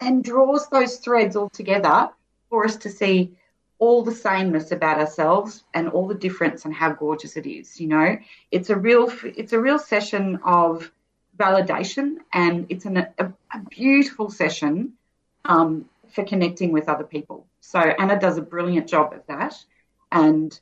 and 0.00 0.24
draws 0.24 0.68
those 0.68 0.98
threads 0.98 1.36
all 1.36 1.50
together 1.50 2.10
for 2.50 2.64
us 2.64 2.76
to 2.76 2.90
see 2.90 3.34
all 3.78 4.02
the 4.02 4.14
sameness 4.14 4.72
about 4.72 4.98
ourselves 4.98 5.64
and 5.74 5.88
all 5.88 6.06
the 6.06 6.14
difference 6.14 6.64
and 6.64 6.74
how 6.74 6.90
gorgeous 6.92 7.36
it 7.36 7.46
is. 7.46 7.80
You 7.80 7.88
know, 7.88 8.16
it's 8.50 8.70
a 8.70 8.76
real 8.76 9.12
it's 9.24 9.52
a 9.52 9.60
real 9.60 9.78
session 9.78 10.38
of 10.44 10.90
validation, 11.36 12.16
and 12.32 12.66
it's 12.68 12.84
an, 12.84 12.98
a, 12.98 13.32
a 13.52 13.58
beautiful 13.70 14.30
session 14.30 14.92
um, 15.44 15.88
for 16.08 16.24
connecting 16.24 16.72
with 16.72 16.88
other 16.88 17.04
people. 17.04 17.46
So 17.60 17.78
Anna 17.78 18.18
does 18.20 18.38
a 18.38 18.42
brilliant 18.42 18.88
job 18.88 19.12
of 19.12 19.26
that, 19.26 19.54
and 20.12 20.58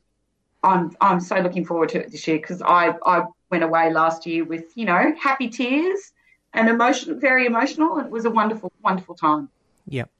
I'm 0.62 0.96
I'm 1.00 1.20
so 1.20 1.36
looking 1.36 1.64
forward 1.64 1.90
to 1.90 2.00
it 2.00 2.10
this 2.10 2.26
year 2.26 2.38
because 2.38 2.62
I 2.62 2.94
I 3.04 3.24
went 3.50 3.64
away 3.64 3.92
last 3.92 4.26
year 4.26 4.44
with 4.44 4.64
you 4.76 4.84
know 4.84 5.14
happy 5.20 5.48
tears 5.48 6.12
and 6.54 6.68
emotion 6.68 7.18
very 7.20 7.46
emotional 7.46 7.96
and 7.96 8.06
it 8.06 8.12
was 8.12 8.24
a 8.24 8.30
wonderful 8.30 8.72
wonderful 8.82 9.14
time. 9.14 9.48
Yep. 9.88 10.10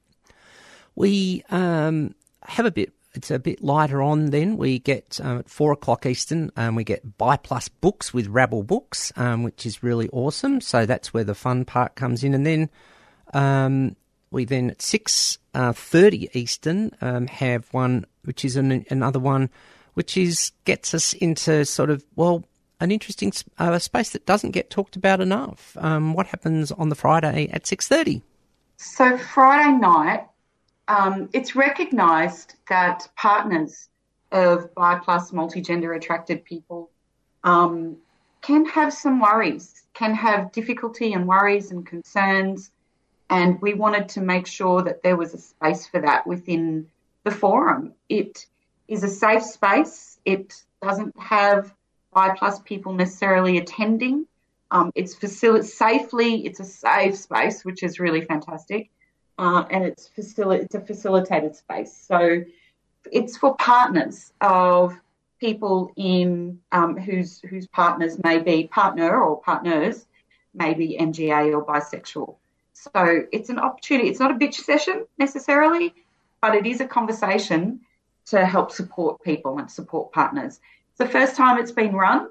We 0.95 1.43
um, 1.49 2.15
have 2.43 2.65
a 2.65 2.71
bit. 2.71 2.93
It's 3.15 3.29
a 3.29 3.37
bit 3.37 3.63
lighter 3.63 4.01
on. 4.01 4.31
Then 4.31 4.57
we 4.57 4.79
get 4.79 5.19
um, 5.23 5.39
at 5.39 5.49
four 5.49 5.71
o'clock 5.71 6.05
Eastern. 6.05 6.51
Um, 6.57 6.75
we 6.75 6.83
get 6.83 7.17
Bi 7.17 7.37
Plus 7.37 7.69
books 7.69 8.13
with 8.13 8.27
Rabble 8.27 8.63
Books, 8.63 9.13
um, 9.15 9.43
which 9.43 9.65
is 9.65 9.83
really 9.83 10.09
awesome. 10.09 10.61
So 10.61 10.85
that's 10.85 11.13
where 11.13 11.23
the 11.23 11.35
fun 11.35 11.63
part 11.63 11.95
comes 11.95 12.23
in, 12.23 12.33
and 12.33 12.45
then 12.45 12.69
um, 13.33 13.95
we 14.31 14.45
then 14.45 14.71
at 14.71 14.81
six 14.81 15.37
uh, 15.53 15.73
thirty 15.73 16.27
Eastern 16.33 16.91
have 17.01 17.71
one, 17.71 18.05
which 18.25 18.43
is 18.43 18.55
an, 18.55 18.83
another 18.89 19.19
one 19.19 19.49
which 19.93 20.17
is 20.17 20.51
gets 20.65 20.93
us 20.93 21.13
into 21.13 21.65
sort 21.65 21.89
of 21.89 22.03
well 22.15 22.43
an 22.79 22.91
interesting 22.91 23.31
uh, 23.59 23.79
space 23.79 24.09
that 24.09 24.25
doesn't 24.25 24.51
get 24.51 24.69
talked 24.69 24.95
about 24.95 25.21
enough. 25.21 25.77
Um, 25.79 26.13
what 26.13 26.27
happens 26.27 26.71
on 26.71 26.89
the 26.89 26.95
Friday 26.95 27.49
at 27.51 27.65
six 27.65 27.87
thirty? 27.87 28.21
So 28.77 29.17
Friday 29.17 29.77
night, 29.77 30.27
um, 30.87 31.29
it's 31.31 31.55
recognised 31.55 32.55
that 32.67 33.07
partners 33.15 33.89
of 34.31 34.73
bi 34.75 34.99
plus 34.99 35.31
multigender 35.31 35.95
attracted 35.95 36.43
people 36.43 36.89
um, 37.43 37.97
can 38.41 38.65
have 38.65 38.91
some 38.91 39.21
worries, 39.21 39.83
can 39.93 40.13
have 40.13 40.51
difficulty 40.51 41.13
and 41.13 41.27
worries 41.27 41.71
and 41.71 41.85
concerns, 41.85 42.71
and 43.29 43.61
we 43.61 43.73
wanted 43.73 44.09
to 44.09 44.21
make 44.21 44.47
sure 44.47 44.81
that 44.81 45.03
there 45.03 45.15
was 45.15 45.33
a 45.33 45.37
space 45.37 45.87
for 45.87 46.01
that 46.01 46.27
within 46.27 46.87
the 47.23 47.31
forum. 47.31 47.93
It 48.09 48.47
is 48.87 49.03
a 49.03 49.07
safe 49.07 49.43
space. 49.43 50.19
It 50.25 50.53
doesn't 50.81 51.17
have 51.19 51.73
bi 52.13 52.35
plus 52.37 52.59
people 52.59 52.93
necessarily 52.93 53.57
attending. 53.57 54.25
Um, 54.71 54.91
it's 54.95 55.15
facil- 55.15 55.63
safely. 55.63 56.45
It's 56.45 56.59
a 56.59 56.65
safe 56.65 57.17
space, 57.17 57.63
which 57.63 57.83
is 57.83 57.99
really 57.99 58.21
fantastic, 58.21 58.89
uh, 59.37 59.65
and 59.69 59.83
it's 59.83 60.09
facil- 60.17 60.57
It's 60.59 60.75
a 60.75 60.81
facilitated 60.81 61.55
space. 61.55 61.95
So 61.95 62.43
it's 63.11 63.37
for 63.37 63.55
partners 63.55 64.33
of 64.41 64.95
people 65.39 65.91
in 65.95 66.59
um, 66.71 66.97
whose 66.97 67.41
whose 67.41 67.67
partners 67.67 68.17
may 68.23 68.39
be 68.39 68.67
partner 68.67 69.21
or 69.21 69.41
partners 69.41 70.05
maybe 70.53 70.97
MGA 70.99 71.53
or 71.53 71.65
bisexual. 71.65 72.35
So 72.73 73.23
it's 73.31 73.49
an 73.49 73.59
opportunity. 73.59 74.09
It's 74.09 74.19
not 74.19 74.31
a 74.31 74.35
bitch 74.35 74.55
session 74.55 75.05
necessarily, 75.17 75.93
but 76.41 76.55
it 76.55 76.65
is 76.65 76.79
a 76.79 76.85
conversation 76.85 77.81
to 78.27 78.45
help 78.45 78.71
support 78.71 79.21
people 79.21 79.57
and 79.59 79.69
support 79.69 80.11
partners. 80.11 80.59
It's 80.89 80.99
the 80.99 81.07
first 81.07 81.35
time 81.35 81.57
it's 81.57 81.71
been 81.71 81.93
run 81.93 82.29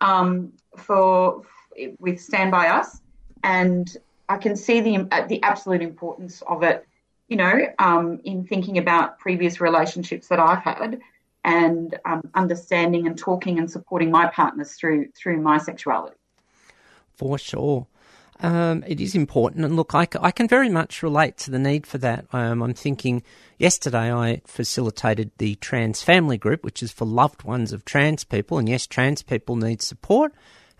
um, 0.00 0.52
for 0.76 1.42
with 1.98 2.20
Stand 2.20 2.50
By 2.50 2.68
Us, 2.68 3.00
and 3.44 3.96
I 4.28 4.36
can 4.36 4.56
see 4.56 4.80
the 4.80 5.26
the 5.28 5.42
absolute 5.42 5.82
importance 5.82 6.42
of 6.46 6.62
it. 6.62 6.86
You 7.28 7.36
know, 7.36 7.60
um, 7.78 8.20
in 8.24 8.44
thinking 8.44 8.78
about 8.78 9.18
previous 9.20 9.60
relationships 9.60 10.26
that 10.28 10.40
I've 10.40 10.62
had, 10.62 11.00
and 11.44 11.98
um, 12.04 12.28
understanding 12.34 13.06
and 13.06 13.16
talking 13.16 13.58
and 13.58 13.70
supporting 13.70 14.10
my 14.10 14.26
partners 14.28 14.72
through 14.72 15.08
through 15.16 15.40
my 15.40 15.58
sexuality. 15.58 16.16
For 17.16 17.38
sure. 17.38 17.86
Um, 18.42 18.82
it 18.86 19.00
is 19.00 19.14
important. 19.14 19.64
And 19.64 19.76
look, 19.76 19.94
I, 19.94 20.08
I, 20.20 20.30
can 20.30 20.48
very 20.48 20.70
much 20.70 21.02
relate 21.02 21.36
to 21.38 21.50
the 21.50 21.58
need 21.58 21.86
for 21.86 21.98
that. 21.98 22.24
Um, 22.32 22.62
I'm 22.62 22.72
thinking 22.72 23.22
yesterday 23.58 24.12
I 24.12 24.40
facilitated 24.46 25.30
the 25.36 25.56
trans 25.56 26.02
family 26.02 26.38
group, 26.38 26.64
which 26.64 26.82
is 26.82 26.90
for 26.90 27.04
loved 27.04 27.42
ones 27.42 27.72
of 27.72 27.84
trans 27.84 28.24
people. 28.24 28.58
And 28.58 28.68
yes, 28.68 28.86
trans 28.86 29.22
people 29.22 29.56
need 29.56 29.82
support, 29.82 30.32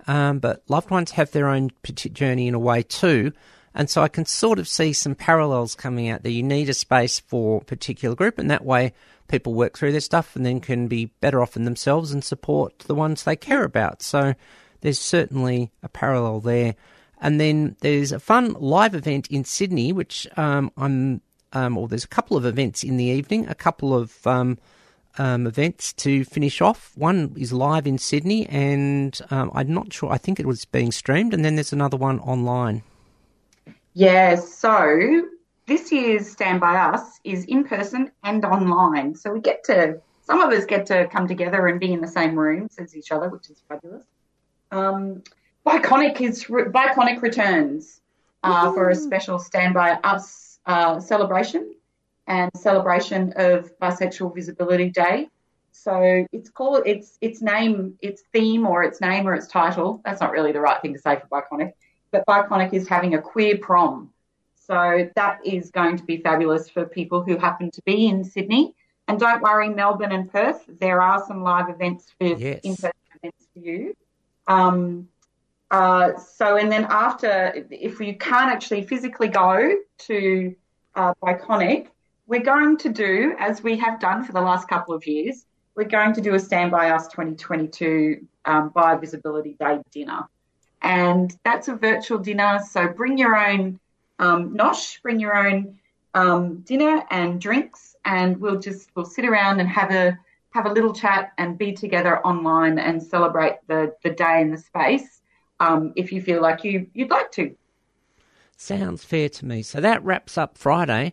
um, 0.06 0.38
but 0.38 0.62
loved 0.68 0.90
ones 0.90 1.10
have 1.12 1.32
their 1.32 1.48
own 1.48 1.70
journey 1.84 2.48
in 2.48 2.54
a 2.54 2.58
way 2.58 2.82
too. 2.82 3.32
And 3.74 3.90
so 3.90 4.02
I 4.02 4.08
can 4.08 4.24
sort 4.24 4.58
of 4.58 4.66
see 4.66 4.92
some 4.92 5.14
parallels 5.14 5.74
coming 5.74 6.08
out 6.08 6.22
there. 6.22 6.32
You 6.32 6.42
need 6.42 6.68
a 6.68 6.74
space 6.74 7.20
for 7.20 7.60
a 7.60 7.64
particular 7.64 8.16
group, 8.16 8.38
and 8.38 8.50
that 8.50 8.64
way 8.64 8.94
people 9.28 9.54
work 9.54 9.76
through 9.76 9.92
their 9.92 10.00
stuff 10.00 10.34
and 10.34 10.44
then 10.44 10.60
can 10.60 10.88
be 10.88 11.06
better 11.20 11.40
off 11.40 11.56
in 11.56 11.64
themselves 11.64 12.10
and 12.10 12.24
support 12.24 12.80
the 12.80 12.94
ones 12.94 13.22
they 13.22 13.36
care 13.36 13.64
about. 13.64 14.02
So 14.02 14.34
there's 14.80 14.98
certainly 14.98 15.70
a 15.82 15.88
parallel 15.88 16.40
there. 16.40 16.74
And 17.20 17.40
then 17.40 17.76
there's 17.80 18.12
a 18.12 18.18
fun 18.18 18.54
live 18.54 18.94
event 18.94 19.28
in 19.28 19.44
Sydney, 19.44 19.92
which 19.92 20.26
um, 20.36 20.72
I'm, 20.76 21.20
um, 21.52 21.76
or 21.76 21.86
there's 21.86 22.04
a 22.04 22.08
couple 22.08 22.36
of 22.36 22.46
events 22.46 22.82
in 22.82 22.96
the 22.96 23.04
evening, 23.04 23.46
a 23.48 23.54
couple 23.54 23.94
of 23.94 24.26
um, 24.26 24.58
um 25.18 25.46
events 25.46 25.92
to 25.94 26.24
finish 26.24 26.60
off. 26.60 26.92
One 26.94 27.34
is 27.36 27.52
live 27.52 27.86
in 27.86 27.98
Sydney, 27.98 28.46
and 28.46 29.20
um, 29.30 29.50
I'm 29.54 29.74
not 29.74 29.92
sure, 29.92 30.10
I 30.10 30.18
think 30.18 30.40
it 30.40 30.46
was 30.46 30.64
being 30.64 30.92
streamed, 30.92 31.34
and 31.34 31.44
then 31.44 31.56
there's 31.56 31.72
another 31.72 31.96
one 31.96 32.20
online. 32.20 32.82
Yeah, 33.92 34.36
so 34.36 35.28
this 35.66 35.92
year's 35.92 36.28
Stand 36.28 36.60
By 36.60 36.76
Us 36.76 37.20
is 37.24 37.44
in 37.44 37.64
person 37.64 38.10
and 38.22 38.44
online. 38.44 39.14
So 39.14 39.32
we 39.32 39.40
get 39.40 39.64
to, 39.64 40.00
some 40.22 40.40
of 40.40 40.52
us 40.52 40.64
get 40.64 40.86
to 40.86 41.08
come 41.08 41.28
together 41.28 41.66
and 41.66 41.78
be 41.78 41.92
in 41.92 42.00
the 42.00 42.08
same 42.08 42.38
rooms 42.38 42.76
as 42.78 42.96
each 42.96 43.12
other, 43.12 43.28
which 43.28 43.50
is 43.50 43.62
fabulous. 43.68 44.04
Um, 44.70 45.22
Biconic 45.66 46.20
is 46.20 46.44
Biconic 46.44 47.20
returns 47.22 48.00
uh, 48.42 48.72
for 48.72 48.90
a 48.90 48.94
special 48.94 49.38
Stand 49.38 49.74
By 49.74 49.92
Us 50.04 50.58
uh, 50.66 51.00
celebration 51.00 51.74
and 52.26 52.50
celebration 52.56 53.32
of 53.36 53.78
Bisexual 53.78 54.34
Visibility 54.34 54.90
Day. 54.90 55.28
So 55.72 56.26
it's 56.32 56.50
called 56.50 56.86
its 56.86 57.18
its 57.20 57.42
name, 57.42 57.98
its 58.00 58.22
theme, 58.32 58.66
or 58.66 58.82
its 58.82 59.00
name, 59.00 59.26
or 59.26 59.34
its 59.34 59.46
title. 59.46 60.00
That's 60.04 60.20
not 60.20 60.32
really 60.32 60.52
the 60.52 60.60
right 60.60 60.80
thing 60.80 60.94
to 60.94 60.98
say 60.98 61.20
for 61.20 61.26
Biconic, 61.28 61.72
but 62.10 62.26
Biconic 62.26 62.72
is 62.72 62.88
having 62.88 63.14
a 63.14 63.22
queer 63.22 63.58
prom. 63.58 64.10
So 64.54 65.08
that 65.16 65.40
is 65.44 65.70
going 65.70 65.96
to 65.96 66.04
be 66.04 66.18
fabulous 66.18 66.68
for 66.68 66.84
people 66.84 67.22
who 67.22 67.36
happen 67.36 67.70
to 67.72 67.82
be 67.82 68.06
in 68.06 68.24
Sydney. 68.24 68.74
And 69.08 69.18
don't 69.18 69.42
worry, 69.42 69.68
Melbourne 69.68 70.12
and 70.12 70.30
Perth, 70.30 70.64
there 70.78 71.02
are 71.02 71.24
some 71.26 71.42
live 71.42 71.68
events 71.68 72.12
for 72.18 72.28
yes. 72.28 72.60
in-person 72.62 72.92
events 73.16 73.48
for 73.52 73.58
you. 73.58 73.96
Um, 74.46 75.08
uh, 75.70 76.16
so, 76.18 76.56
and 76.56 76.70
then 76.70 76.86
after, 76.90 77.66
if 77.70 78.00
you 78.00 78.16
can't 78.16 78.50
actually 78.50 78.82
physically 78.82 79.28
go 79.28 79.76
to 79.98 80.54
uh, 80.96 81.14
we're 82.26 82.40
going 82.40 82.76
to 82.78 82.88
do, 82.88 83.34
as 83.38 83.62
we 83.62 83.76
have 83.76 84.00
done 84.00 84.24
for 84.24 84.32
the 84.32 84.40
last 84.40 84.68
couple 84.68 84.94
of 84.94 85.06
years, 85.06 85.46
we're 85.76 85.84
going 85.84 86.12
to 86.14 86.20
do 86.20 86.34
a 86.34 86.38
Stand 86.38 86.72
By 86.72 86.90
Us 86.90 87.06
2022 87.08 88.26
um, 88.44 88.72
Visibility 89.00 89.56
Day 89.60 89.80
dinner. 89.92 90.28
And 90.82 91.36
that's 91.44 91.68
a 91.68 91.76
virtual 91.76 92.18
dinner. 92.18 92.60
So 92.68 92.88
bring 92.88 93.16
your 93.16 93.36
own 93.36 93.78
um, 94.18 94.56
nosh, 94.56 95.00
bring 95.02 95.20
your 95.20 95.36
own 95.36 95.78
um, 96.14 96.60
dinner 96.60 97.04
and 97.10 97.40
drinks, 97.40 97.96
and 98.04 98.40
we'll 98.40 98.58
just 98.58 98.90
we'll 98.94 99.04
sit 99.04 99.24
around 99.24 99.60
and 99.60 99.68
have 99.68 99.90
a 99.90 100.18
have 100.50 100.66
a 100.66 100.72
little 100.72 100.92
chat 100.92 101.32
and 101.38 101.56
be 101.56 101.72
together 101.72 102.18
online 102.20 102.78
and 102.78 103.02
celebrate 103.02 103.58
the 103.68 103.94
the 104.02 104.10
day 104.10 104.40
in 104.40 104.50
the 104.50 104.58
space 104.58 105.19
um, 105.60 105.92
if 105.94 106.10
you 106.10 106.20
feel 106.22 106.42
like 106.42 106.64
you, 106.64 106.86
you'd 106.94 107.10
like 107.10 107.30
to. 107.32 107.54
Sounds 108.56 109.04
fair 109.04 109.28
to 109.28 109.46
me. 109.46 109.62
So 109.62 109.80
that 109.80 110.02
wraps 110.04 110.36
up 110.36 110.58
Friday. 110.58 111.12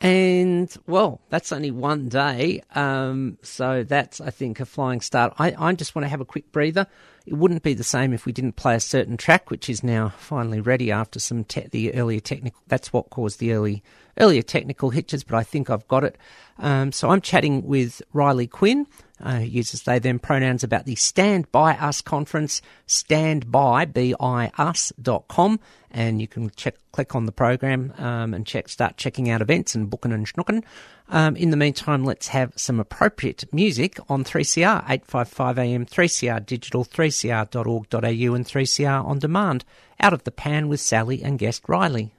And 0.00 0.74
well, 0.86 1.20
that's 1.28 1.50
only 1.50 1.72
one 1.72 2.08
day. 2.08 2.62
Um, 2.74 3.36
so 3.42 3.82
that's, 3.82 4.20
I 4.20 4.30
think, 4.30 4.60
a 4.60 4.66
flying 4.66 5.00
start. 5.00 5.34
I, 5.38 5.54
I 5.58 5.72
just 5.72 5.94
want 5.96 6.04
to 6.04 6.08
have 6.08 6.20
a 6.20 6.24
quick 6.24 6.52
breather. 6.52 6.86
It 7.26 7.34
wouldn't 7.34 7.64
be 7.64 7.74
the 7.74 7.84
same 7.84 8.12
if 8.12 8.24
we 8.24 8.32
didn't 8.32 8.56
play 8.56 8.76
a 8.76 8.80
certain 8.80 9.16
track, 9.16 9.50
which 9.50 9.68
is 9.68 9.82
now 9.82 10.10
finally 10.10 10.60
ready 10.60 10.92
after 10.92 11.18
some 11.18 11.44
te- 11.44 11.66
the 11.68 11.94
earlier 11.94 12.20
technical. 12.20 12.62
That's 12.68 12.92
what 12.92 13.10
caused 13.10 13.40
the 13.40 13.52
early 13.52 13.82
earlier 14.18 14.42
technical 14.42 14.90
hitches, 14.90 15.24
but 15.24 15.36
I 15.36 15.42
think 15.42 15.68
I've 15.68 15.86
got 15.88 16.04
it. 16.04 16.16
Um, 16.58 16.92
so 16.92 17.10
I'm 17.10 17.20
chatting 17.20 17.66
with 17.66 18.00
Riley 18.12 18.46
Quinn 18.46 18.86
uh, 19.24 19.38
uses 19.38 19.82
they 19.82 19.98
them 19.98 20.18
pronouns 20.18 20.62
about 20.64 20.84
the 20.84 20.94
Stand 20.94 21.50
By 21.52 21.74
Us 21.74 22.00
conference, 22.00 22.62
standby, 22.86 23.86
B-I-us.com, 23.86 25.60
and 25.90 26.20
you 26.20 26.28
can 26.28 26.50
check, 26.50 26.76
click 26.92 27.14
on 27.14 27.26
the 27.26 27.32
program 27.32 27.92
um, 27.98 28.34
and 28.34 28.46
check, 28.46 28.68
start 28.68 28.96
checking 28.96 29.30
out 29.30 29.40
events 29.40 29.74
and 29.74 29.90
booking 29.90 30.12
and 30.12 30.26
schnooking. 30.26 30.64
Um, 31.08 31.36
in 31.36 31.50
the 31.50 31.56
meantime, 31.56 32.04
let's 32.04 32.28
have 32.28 32.52
some 32.56 32.78
appropriate 32.78 33.44
music 33.52 33.98
on 34.08 34.24
3CR, 34.24 34.84
855 34.88 35.58
AM, 35.58 35.86
3CR 35.86 36.44
Digital, 36.44 36.84
3cr.org.au 36.84 38.34
and 38.34 38.46
3CR 38.46 39.04
On 39.04 39.18
Demand. 39.18 39.64
Out 40.00 40.12
of 40.12 40.24
the 40.24 40.30
Pan 40.30 40.68
with 40.68 40.80
Sally 40.80 41.22
and 41.22 41.38
guest 41.38 41.62
Riley. 41.66 42.12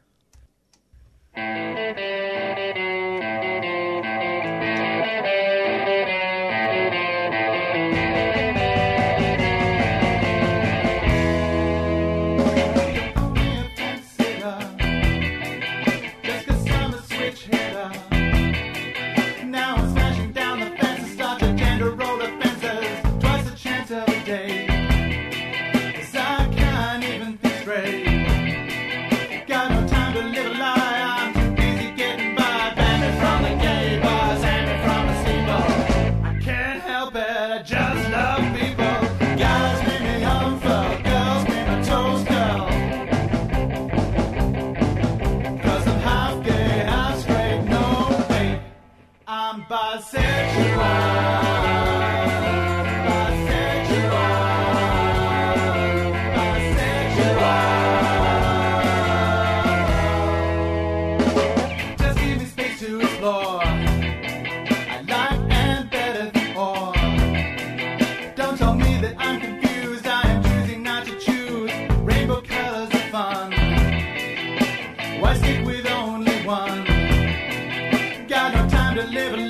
to 78.99 79.07
live 79.11 79.48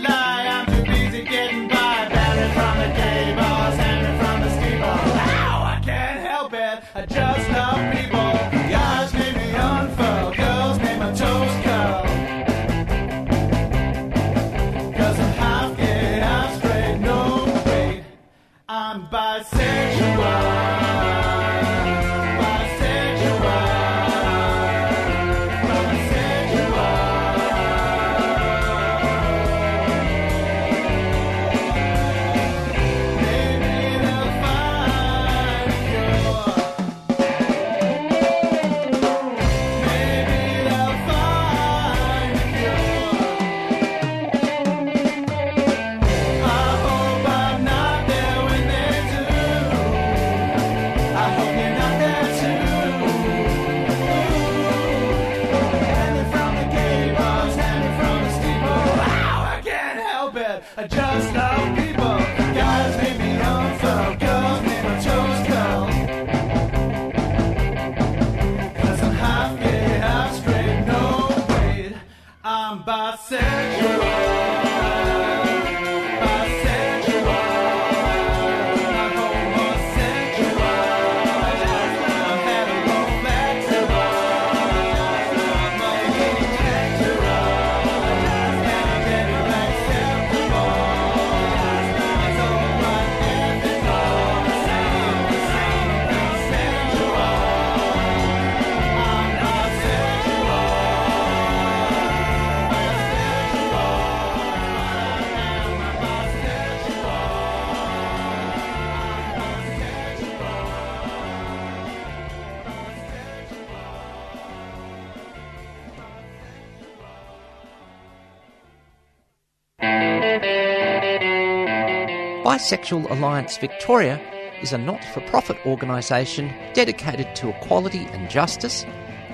Bisexual 122.59 123.09
Alliance 123.09 123.55
Victoria 123.55 124.19
is 124.61 124.73
a 124.73 124.77
not 124.77 125.01
for 125.13 125.21
profit 125.21 125.57
organisation 125.65 126.53
dedicated 126.73 127.33
to 127.37 127.47
equality 127.47 128.03
and 128.11 128.29
justice 128.29 128.85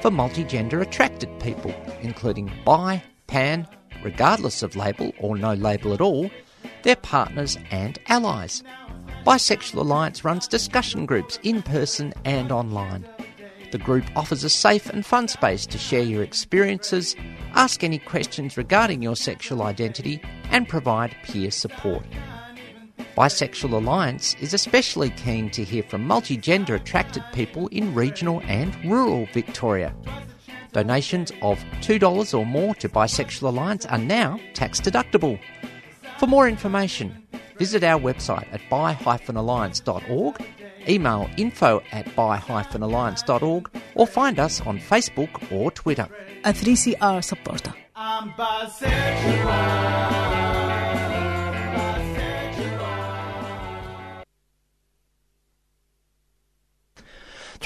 for 0.03 0.11
multigender 0.11 0.79
attracted 0.79 1.39
people, 1.39 1.73
including 2.03 2.51
bi, 2.65 3.01
pan, 3.25 3.67
regardless 4.03 4.61
of 4.61 4.75
label 4.75 5.11
or 5.19 5.35
no 5.35 5.55
label 5.55 5.91
at 5.91 6.01
all, 6.01 6.29
their 6.83 6.95
partners 6.97 7.57
and 7.71 7.97
allies. 8.09 8.61
Bisexual 9.25 9.79
Alliance 9.79 10.23
runs 10.23 10.47
discussion 10.47 11.07
groups 11.07 11.39
in 11.41 11.63
person 11.63 12.13
and 12.25 12.51
online. 12.51 13.09
The 13.71 13.79
group 13.79 14.05
offers 14.15 14.43
a 14.43 14.51
safe 14.51 14.87
and 14.87 15.03
fun 15.03 15.29
space 15.29 15.65
to 15.65 15.79
share 15.79 16.03
your 16.03 16.21
experiences, 16.21 17.15
ask 17.55 17.83
any 17.83 17.97
questions 17.97 18.55
regarding 18.55 19.01
your 19.01 19.15
sexual 19.15 19.63
identity, 19.63 20.21
and 20.51 20.69
provide 20.69 21.17
peer 21.23 21.49
support. 21.49 22.05
Bisexual 23.15 23.71
Alliance 23.71 24.35
is 24.41 24.53
especially 24.53 25.09
keen 25.11 25.49
to 25.51 25.63
hear 25.63 25.83
from 25.83 26.05
multigender 26.05 26.75
attracted 26.75 27.23
people 27.31 27.69
in 27.69 27.95
regional 27.95 28.41
and 28.43 28.75
rural 28.83 29.25
Victoria. 29.33 29.95
Donations 30.73 31.31
of 31.41 31.57
$2 31.79 32.37
or 32.37 32.45
more 32.45 32.75
to 32.75 32.89
Bisexual 32.89 33.43
Alliance 33.43 33.85
are 33.85 33.97
now 33.97 34.37
tax 34.53 34.81
deductible. 34.81 35.39
For 36.19 36.27
more 36.27 36.49
information, 36.49 37.25
visit 37.57 37.85
our 37.85 37.97
website 38.01 38.51
at 38.51 38.59
bi-alliance.org, 38.69 40.45
email 40.89 41.29
info 41.37 41.81
at 41.93 42.13
bi-alliance.org, 42.17 43.69
or 43.95 44.07
find 44.07 44.39
us 44.39 44.59
on 44.59 44.77
Facebook 44.77 45.51
or 45.53 45.71
Twitter. 45.71 46.09
a 46.43 46.51
3CR 46.51 47.23
supporter. 47.23 47.73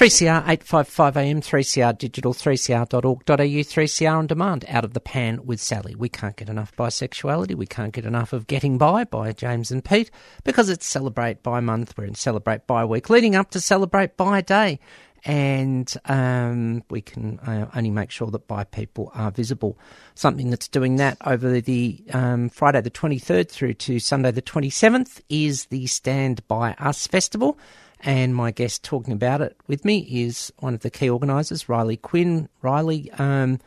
I'm 0.00 0.06
bisexual. 0.06 0.44
3CR 0.44 0.44
855am, 0.44 1.38
3CR 1.40 1.98
digital, 1.98 2.32
3cr.org.au, 2.32 3.36
3CR 3.36 4.16
on 4.16 4.26
demand, 4.26 4.64
out 4.68 4.84
of 4.84 4.94
the 4.94 5.00
pan 5.00 5.44
with 5.44 5.60
Sally. 5.60 5.94
We 5.94 6.08
can't 6.08 6.36
get 6.36 6.48
enough 6.48 6.74
bisexuality. 6.76 7.54
We 7.54 7.66
can't 7.66 7.92
get 7.92 8.06
enough 8.06 8.32
of 8.32 8.46
Getting 8.46 8.78
Bi 8.78 9.04
by 9.04 9.32
James 9.32 9.70
and 9.70 9.84
Pete 9.84 10.10
because 10.42 10.70
it's 10.70 10.86
Celebrate 10.86 11.42
Bi 11.42 11.60
month. 11.60 11.98
We're 11.98 12.04
in 12.04 12.14
Celebrate 12.14 12.66
Bi 12.66 12.84
week, 12.86 13.10
leading 13.10 13.36
up 13.36 13.50
to 13.50 13.60
Celebrate 13.60 14.16
Bi 14.16 14.40
day. 14.40 14.80
And 15.26 15.92
um, 16.06 16.82
we 16.88 17.02
can 17.02 17.38
uh, 17.40 17.70
only 17.74 17.90
make 17.90 18.10
sure 18.10 18.30
that 18.30 18.48
bi 18.48 18.64
people 18.64 19.12
are 19.14 19.30
visible. 19.30 19.78
Something 20.14 20.48
that's 20.48 20.68
doing 20.68 20.96
that 20.96 21.18
over 21.26 21.60
the 21.60 22.02
um, 22.14 22.48
Friday 22.48 22.80
the 22.80 22.90
23rd 22.90 23.50
through 23.50 23.74
to 23.74 23.98
Sunday 23.98 24.30
the 24.30 24.40
27th 24.40 25.20
is 25.28 25.66
the 25.66 25.86
Stand 25.88 26.48
By 26.48 26.72
Us 26.78 27.06
Festival. 27.06 27.58
And 28.02 28.34
my 28.34 28.50
guest 28.50 28.82
talking 28.82 29.12
about 29.12 29.40
it 29.40 29.56
with 29.66 29.84
me 29.84 29.98
is 29.98 30.52
one 30.58 30.74
of 30.74 30.80
the 30.80 30.90
key 30.90 31.10
organisers, 31.10 31.68
Riley 31.68 31.96
Quinn. 31.96 32.48
Riley, 32.62 33.10
um, 33.12 33.60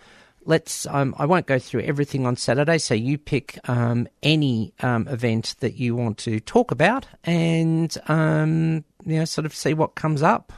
let's. 0.46 0.88
Um, 0.88 1.13
I 1.19 1.26
won't 1.26 1.46
go 1.46 1.60
through 1.60 1.82
everything 1.82 2.26
on 2.26 2.36
Saturday, 2.36 2.80
so 2.80 2.96
you 2.96 3.17
pick 3.17 3.60
um, 3.69 4.08
any 4.24 4.74
um, 4.80 5.08
event 5.08 5.56
that 5.60 5.76
you 5.76 5.96
want 5.96 6.17
to 6.19 6.39
talk 6.39 6.72
about, 6.72 7.06
and 7.24 7.96
um, 8.08 8.84
you 9.06 9.19
know, 9.19 9.26
sort 9.26 9.46
of 9.46 9.54
see 9.54 9.74
what 9.74 9.96
comes 9.96 10.24
up. 10.24 10.52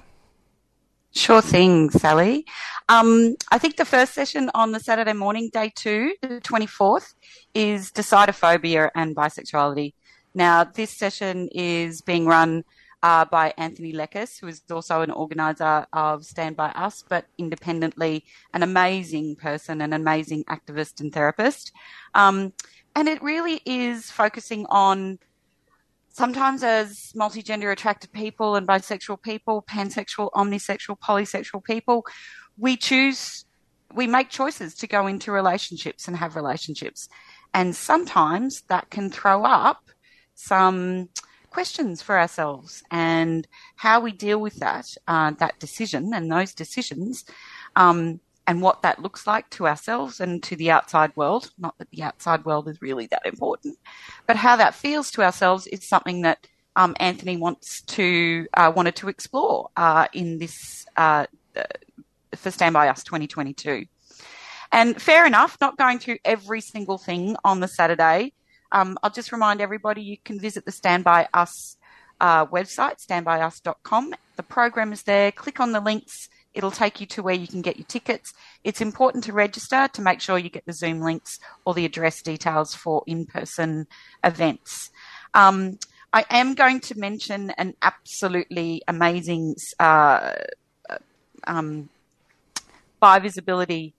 Sure 1.12 1.42
thing, 1.42 1.90
Sally. 1.92 2.46
Um, 2.90 3.36
I 3.50 3.58
think 3.58 3.78
the 3.78 3.86
first 3.86 4.14
session 4.14 4.52
on 4.54 4.74
the 4.74 4.82
Saturday 4.82 5.14
morning, 5.14 5.50
day 5.52 5.72
two, 5.74 6.14
the 6.22 6.42
24th, 6.42 7.14
is 7.54 7.90
decidophobia 7.92 8.90
and 8.96 9.16
bisexuality. 9.16 9.94
Now, 10.34 10.66
this 10.66 10.92
session 10.92 11.48
is 11.54 12.02
being 12.02 12.26
run 12.26 12.66
uh, 13.06 13.24
by 13.24 13.54
Anthony 13.60 13.94
Lekis, 13.94 14.40
who 14.40 14.48
is 14.48 14.64
also 14.72 15.02
an 15.02 15.12
organizer 15.12 15.86
of 15.94 16.26
Stand 16.26 16.56
By 16.56 16.70
Us, 16.70 17.04
but 17.08 17.28
independently 17.38 18.26
an 18.52 18.64
amazing 18.64 19.36
person, 19.36 19.80
an 19.82 19.94
amazing 19.94 20.44
activist 20.46 21.02
and 21.02 21.14
therapist. 21.14 21.72
Um, 22.16 22.52
and 22.96 23.08
it 23.08 23.22
really 23.22 23.62
is 23.64 24.10
focusing 24.10 24.66
on 24.70 25.20
sometimes 26.10 26.64
as 26.64 27.14
multigender 27.16 27.72
attracted 27.72 28.12
people 28.12 28.56
and 28.56 28.68
bisexual 28.68 29.22
people, 29.22 29.64
pansexual, 29.70 30.32
omnisexual, 30.32 30.98
polysexual 30.98 31.64
people, 31.64 32.08
we 32.58 32.76
choose, 32.76 33.46
we 33.94 34.08
make 34.08 34.30
choices 34.30 34.74
to 34.78 34.88
go 34.88 35.06
into 35.06 35.32
relationships 35.32 36.08
and 36.08 36.18
have 36.18 36.36
relationships. 36.36 37.08
And 37.54 37.76
sometimes 37.76 38.64
that 38.70 38.90
can 38.90 39.12
throw 39.12 39.44
up 39.44 39.92
some 40.34 41.10
questions 41.56 42.02
for 42.02 42.20
ourselves 42.20 42.84
and 42.92 43.48
how 43.78 44.02
we 44.02 44.12
deal 44.12 44.40
with 44.42 44.56
that, 44.56 44.86
uh, 45.08 45.32
that 45.40 45.58
decision 45.58 46.14
and 46.14 46.30
those 46.30 46.54
decisions, 46.54 47.24
um, 47.78 48.20
and 48.46 48.62
what 48.62 48.82
that 48.82 49.02
looks 49.02 49.26
like 49.26 49.50
to 49.50 49.66
ourselves 49.66 50.20
and 50.20 50.44
to 50.44 50.58
the 50.58 50.70
outside 50.70 51.16
world. 51.16 51.52
Not 51.58 51.74
that 51.78 51.90
the 51.92 52.04
outside 52.04 52.44
world 52.44 52.68
is 52.68 52.82
really 52.82 53.08
that 53.08 53.26
important, 53.26 53.78
but 54.28 54.36
how 54.36 54.58
that 54.58 54.76
feels 54.76 55.10
to 55.12 55.24
ourselves 55.24 55.66
is 55.68 55.88
something 55.88 56.24
that 56.24 56.46
um, 56.76 56.94
Anthony 57.00 57.38
wants 57.38 57.82
to 57.84 58.48
uh, 58.56 58.74
wanted 58.76 58.98
to 58.98 59.08
explore 59.08 59.70
uh, 59.78 60.08
in 60.12 60.40
this 60.40 60.86
uh, 60.98 61.26
for 62.36 62.52
Stand 62.52 62.74
By 62.74 62.90
Us 62.90 63.02
2022. 63.02 63.86
And 64.74 65.02
fair 65.02 65.26
enough, 65.26 65.58
not 65.62 65.78
going 65.78 66.00
through 66.00 66.18
every 66.26 66.60
single 66.60 66.98
thing 66.98 67.38
on 67.46 67.62
the 67.62 67.70
Saturday. 67.70 68.34
Um, 68.72 68.98
I'll 69.04 69.10
just 69.10 69.32
remind 69.32 69.62
everybody 69.62 70.02
you 70.02 70.18
can 70.24 70.40
visit 70.40 70.66
the 70.66 70.72
Stand 70.72 71.04
By 71.04 71.28
Us 71.34 71.78
uh, 72.20 72.46
website, 72.48 73.06
standbyus.com. 73.06 74.14
The 74.36 74.44
program 74.44 74.94
is 74.94 75.04
there. 75.04 75.32
Click 75.32 75.60
on 75.60 75.72
the 75.72 75.80
links. 75.80 76.30
It'll 76.54 76.72
take 76.72 77.02
you 77.02 77.06
to 77.08 77.24
where 77.24 77.36
you 77.36 77.48
can 77.48 77.62
get 77.62 77.78
your 77.78 77.86
tickets. 77.86 78.34
It's 78.64 78.82
important 78.82 79.26
to 79.26 79.34
register 79.34 79.90
to 79.92 80.02
make 80.02 80.22
sure 80.22 80.38
you 80.38 80.50
get 80.50 80.66
the 80.66 80.74
Zoom 80.74 81.02
links 81.02 81.40
or 81.66 81.74
the 81.74 81.86
address 81.86 82.22
details 82.22 82.74
for 82.74 83.04
in 83.06 83.26
person 83.26 83.88
events. 84.24 84.90
Um, 85.34 85.80
I 86.14 86.26
am 86.30 86.54
going 86.54 86.80
to 86.82 86.98
mention 86.98 87.50
an 87.52 87.76
absolutely 87.82 88.82
amazing 88.88 89.56
uh, 89.80 90.32
um, 91.46 91.90
bi 93.02 93.20
visibility 93.20 93.94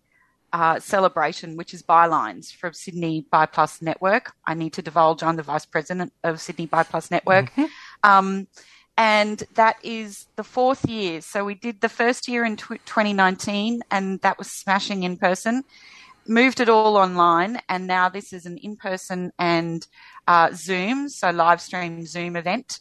uh, 0.52 0.80
celebration, 0.80 1.56
which 1.56 1.74
is 1.74 1.82
Bylines 1.82 2.52
from 2.52 2.72
Sydney 2.72 3.26
Bi 3.30 3.46
Plus 3.46 3.82
Network. 3.82 4.32
I 4.46 4.54
need 4.54 4.72
to 4.74 4.82
divulge 4.82 5.22
I'm 5.22 5.36
the 5.36 5.42
vice 5.42 5.66
president 5.66 6.12
of 6.24 6.40
Sydney 6.40 6.66
Bi 6.66 6.82
Plus 6.82 7.10
Network. 7.10 7.52
Um, 8.02 8.46
and 8.96 9.42
that 9.54 9.76
is 9.82 10.26
the 10.36 10.44
fourth 10.44 10.88
year. 10.88 11.20
So 11.20 11.44
we 11.44 11.54
did 11.54 11.80
the 11.80 11.88
first 11.88 12.28
year 12.28 12.44
in 12.44 12.56
tw 12.56 12.78
2019, 12.86 13.82
and 13.90 14.20
that 14.20 14.38
was 14.38 14.50
smashing 14.50 15.02
in 15.02 15.16
person. 15.16 15.64
Moved 16.26 16.60
it 16.60 16.68
all 16.68 16.96
online, 16.96 17.58
and 17.68 17.86
now 17.86 18.08
this 18.08 18.32
is 18.32 18.46
an 18.46 18.56
in 18.58 18.76
person 18.76 19.32
and 19.38 19.86
uh, 20.26 20.50
Zoom, 20.52 21.08
so 21.08 21.30
live 21.30 21.60
stream 21.60 22.06
Zoom 22.06 22.36
event, 22.36 22.80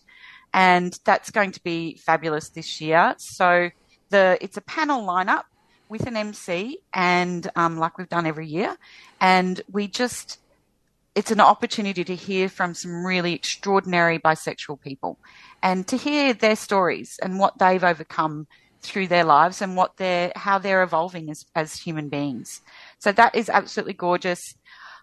and 0.54 0.98
that's 1.04 1.32
going 1.32 1.52
to 1.52 1.64
be 1.64 1.98
fabulous 1.98 2.50
this 2.50 2.80
year. 2.80 3.14
So 3.18 3.70
the 4.10 4.38
it's 4.42 4.58
a 4.58 4.62
panel 4.62 5.06
lineup 5.06 5.44
with 5.90 6.08
an 6.08 6.18
MC, 6.18 6.80
and 6.94 7.50
um, 7.56 7.78
like 7.78 7.98
we've 7.98 8.10
done 8.10 8.26
every 8.26 8.48
year, 8.48 8.76
and 9.22 9.62
we 9.72 9.88
just 9.88 10.40
it's 11.16 11.32
an 11.32 11.40
opportunity 11.40 12.04
to 12.04 12.16
hear 12.16 12.50
from 12.50 12.74
some 12.74 13.06
really 13.06 13.34
extraordinary 13.34 14.20
bisexual 14.20 14.82
people 14.82 15.18
and 15.64 15.88
to 15.88 15.96
hear 15.96 16.34
their 16.34 16.58
stories 16.58 17.18
and 17.24 17.40
what 17.40 17.58
they've 17.58 17.86
overcome 17.86 18.46
through 18.82 19.08
their 19.08 19.24
lives 19.24 19.62
and 19.62 19.78
what 19.78 19.96
they're 19.98 20.32
how 20.36 20.60
they're 20.60 20.84
evolving 20.84 21.30
as, 21.30 21.46
as 21.56 21.76
human 21.76 22.10
beings. 22.10 22.62
So 23.00 23.12
that 23.14 23.34
is 23.34 23.50
absolutely 23.50 23.94
gorgeous. 23.94 24.56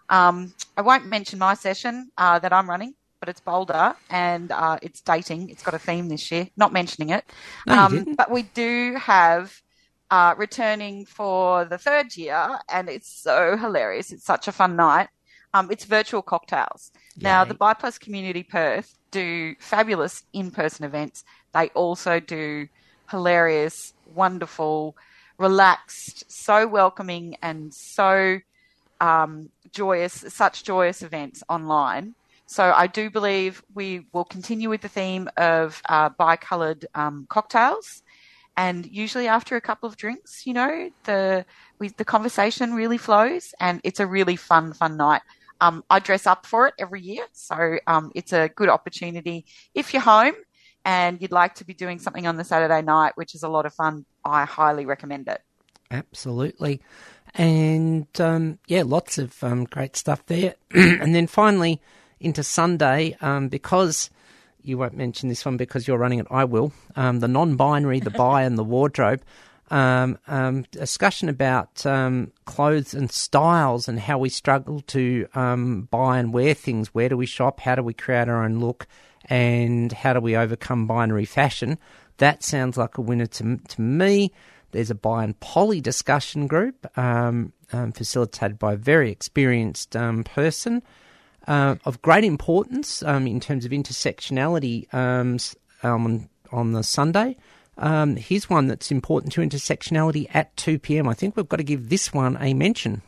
Um, 0.09 0.53
I 0.77 0.81
won't 0.81 1.07
mention 1.07 1.39
my 1.39 1.55
session 1.55 2.11
uh, 2.17 2.39
that 2.39 2.53
I'm 2.53 2.69
running, 2.69 2.93
but 3.19 3.29
it's 3.29 3.39
Boulder 3.39 3.95
and 4.09 4.51
uh, 4.51 4.77
it's 4.81 5.01
dating. 5.01 5.49
It's 5.49 5.63
got 5.63 5.73
a 5.73 5.79
theme 5.79 6.09
this 6.09 6.31
year. 6.31 6.47
Not 6.55 6.71
mentioning 6.71 7.09
it, 7.09 7.25
No, 7.65 7.79
um, 7.79 8.15
but 8.17 8.29
we 8.29 8.43
do 8.43 8.95
have 8.99 9.61
uh, 10.11 10.35
returning 10.37 11.05
for 11.05 11.65
the 11.65 11.77
third 11.77 12.15
year, 12.15 12.59
and 12.69 12.89
it's 12.89 13.09
so 13.09 13.57
hilarious. 13.57 14.11
It's 14.11 14.25
such 14.25 14.47
a 14.47 14.51
fun 14.51 14.75
night. 14.75 15.09
Um, 15.53 15.69
it's 15.71 15.85
virtual 15.85 16.21
cocktails. 16.21 16.91
Now, 17.19 17.43
the 17.43 17.53
BIPOS 17.53 17.99
Community 17.99 18.43
Perth 18.43 18.97
do 19.11 19.55
fabulous 19.59 20.23
in-person 20.33 20.85
events. 20.85 21.23
They 21.53 21.69
also 21.69 22.19
do 22.19 22.67
hilarious, 23.09 23.93
wonderful, 24.15 24.95
relaxed, 25.37 26.31
so 26.31 26.67
welcoming, 26.67 27.37
and 27.41 27.73
so 27.73 28.39
um, 29.01 29.49
joyous, 29.71 30.25
such 30.29 30.63
joyous 30.63 31.01
events 31.01 31.43
online. 31.49 32.15
So 32.45 32.71
I 32.75 32.87
do 32.87 33.09
believe 33.09 33.63
we 33.73 34.05
will 34.11 34.25
continue 34.25 34.69
with 34.69 34.81
the 34.81 34.89
theme 34.89 35.29
of 35.37 35.81
uh, 35.89 36.09
bi-coloured 36.09 36.85
um, 36.93 37.25
cocktails, 37.29 38.02
and 38.55 38.85
usually 38.85 39.27
after 39.27 39.55
a 39.55 39.61
couple 39.61 39.87
of 39.87 39.97
drinks, 39.97 40.45
you 40.45 40.53
know, 40.53 40.89
the 41.05 41.45
we, 41.79 41.89
the 41.89 42.05
conversation 42.05 42.73
really 42.73 42.97
flows, 42.97 43.53
and 43.59 43.81
it's 43.83 43.99
a 43.99 44.07
really 44.07 44.35
fun, 44.35 44.73
fun 44.73 44.97
night. 44.97 45.21
Um, 45.61 45.83
I 45.89 45.99
dress 45.99 46.27
up 46.27 46.45
for 46.45 46.67
it 46.67 46.73
every 46.77 47.01
year, 47.01 47.25
so 47.31 47.77
um, 47.87 48.11
it's 48.15 48.33
a 48.33 48.49
good 48.49 48.69
opportunity 48.69 49.45
if 49.73 49.93
you're 49.93 50.01
home 50.01 50.35
and 50.85 51.21
you'd 51.21 51.31
like 51.31 51.55
to 51.55 51.65
be 51.65 51.73
doing 51.73 51.99
something 51.99 52.27
on 52.27 52.37
the 52.37 52.43
Saturday 52.43 52.81
night, 52.81 53.13
which 53.15 53.35
is 53.35 53.43
a 53.43 53.49
lot 53.49 53.65
of 53.65 53.73
fun. 53.73 54.05
I 54.25 54.45
highly 54.45 54.85
recommend 54.85 55.27
it. 55.27 55.41
Absolutely. 55.91 56.81
And 57.35 58.07
um, 58.19 58.59
yeah, 58.67 58.83
lots 58.85 59.17
of 59.17 59.41
um, 59.43 59.65
great 59.65 59.95
stuff 59.95 60.25
there. 60.25 60.55
and 60.71 61.15
then 61.15 61.27
finally 61.27 61.81
into 62.19 62.43
Sunday, 62.43 63.17
um, 63.21 63.47
because 63.47 64.09
you 64.63 64.77
won't 64.77 64.95
mention 64.95 65.29
this 65.29 65.45
one 65.45 65.57
because 65.57 65.87
you're 65.87 65.97
running 65.97 66.19
it, 66.19 66.27
I 66.31 66.45
will. 66.45 66.71
Um, 66.95 67.19
the 67.19 67.27
non 67.27 67.55
binary, 67.55 67.99
the 67.99 68.09
bi, 68.09 68.43
and 68.43 68.57
the 68.57 68.63
wardrobe. 68.63 69.21
Um, 69.71 70.19
um, 70.27 70.65
discussion 70.71 71.29
about 71.29 71.85
um, 71.85 72.31
clothes 72.45 72.93
and 72.93 73.09
styles 73.11 73.87
and 73.87 73.99
how 73.99 74.17
we 74.19 74.29
struggle 74.29 74.81
to 74.81 75.27
um, 75.33 75.87
buy 75.89 76.19
and 76.19 76.33
wear 76.33 76.53
things. 76.53 76.93
Where 76.93 77.09
do 77.09 77.17
we 77.17 77.25
shop? 77.25 77.59
How 77.59 77.75
do 77.75 77.83
we 77.83 77.93
create 77.93 78.27
our 78.27 78.43
own 78.43 78.59
look? 78.59 78.87
And 79.25 79.91
how 79.91 80.13
do 80.13 80.19
we 80.19 80.35
overcome 80.35 80.85
binary 80.85 81.25
fashion? 81.25 81.79
That 82.17 82.43
sounds 82.43 82.77
like 82.77 82.97
a 82.97 83.01
winner 83.01 83.25
to, 83.25 83.57
to 83.57 83.81
me. 83.81 84.31
There's 84.71 84.91
a 84.91 84.95
bi 84.95 85.23
and 85.23 85.39
poly 85.39 85.81
discussion 85.81 86.47
group 86.47 86.85
um, 86.97 87.53
facilitated 87.69 88.59
by 88.59 88.73
a 88.73 88.77
very 88.77 89.11
experienced 89.11 89.91
person 89.91 90.83
uh, 91.47 91.75
of 91.85 92.01
great 92.01 92.23
importance 92.23 93.03
um, 93.03 93.27
in 93.27 93.39
terms 93.39 93.65
of 93.65 93.71
intersectionality 93.71 94.91
um, 94.93 95.37
um, 95.83 96.05
on, 96.05 96.29
on 96.51 96.71
the 96.73 96.83
Sunday. 96.83 97.37
Um, 97.77 98.15
here's 98.15 98.49
one 98.49 98.67
that's 98.67 98.91
important 98.91 99.33
to 99.33 99.41
intersectionality 99.41 100.27
at 100.33 100.55
2 100.57 100.79
p.m. 100.79 101.07
I 101.07 101.13
think 101.13 101.35
we've 101.35 101.49
got 101.49 101.57
to 101.57 101.63
give 101.63 101.89
this 101.89 102.13
one 102.13 102.37
a 102.39 102.53
mention. 102.53 103.01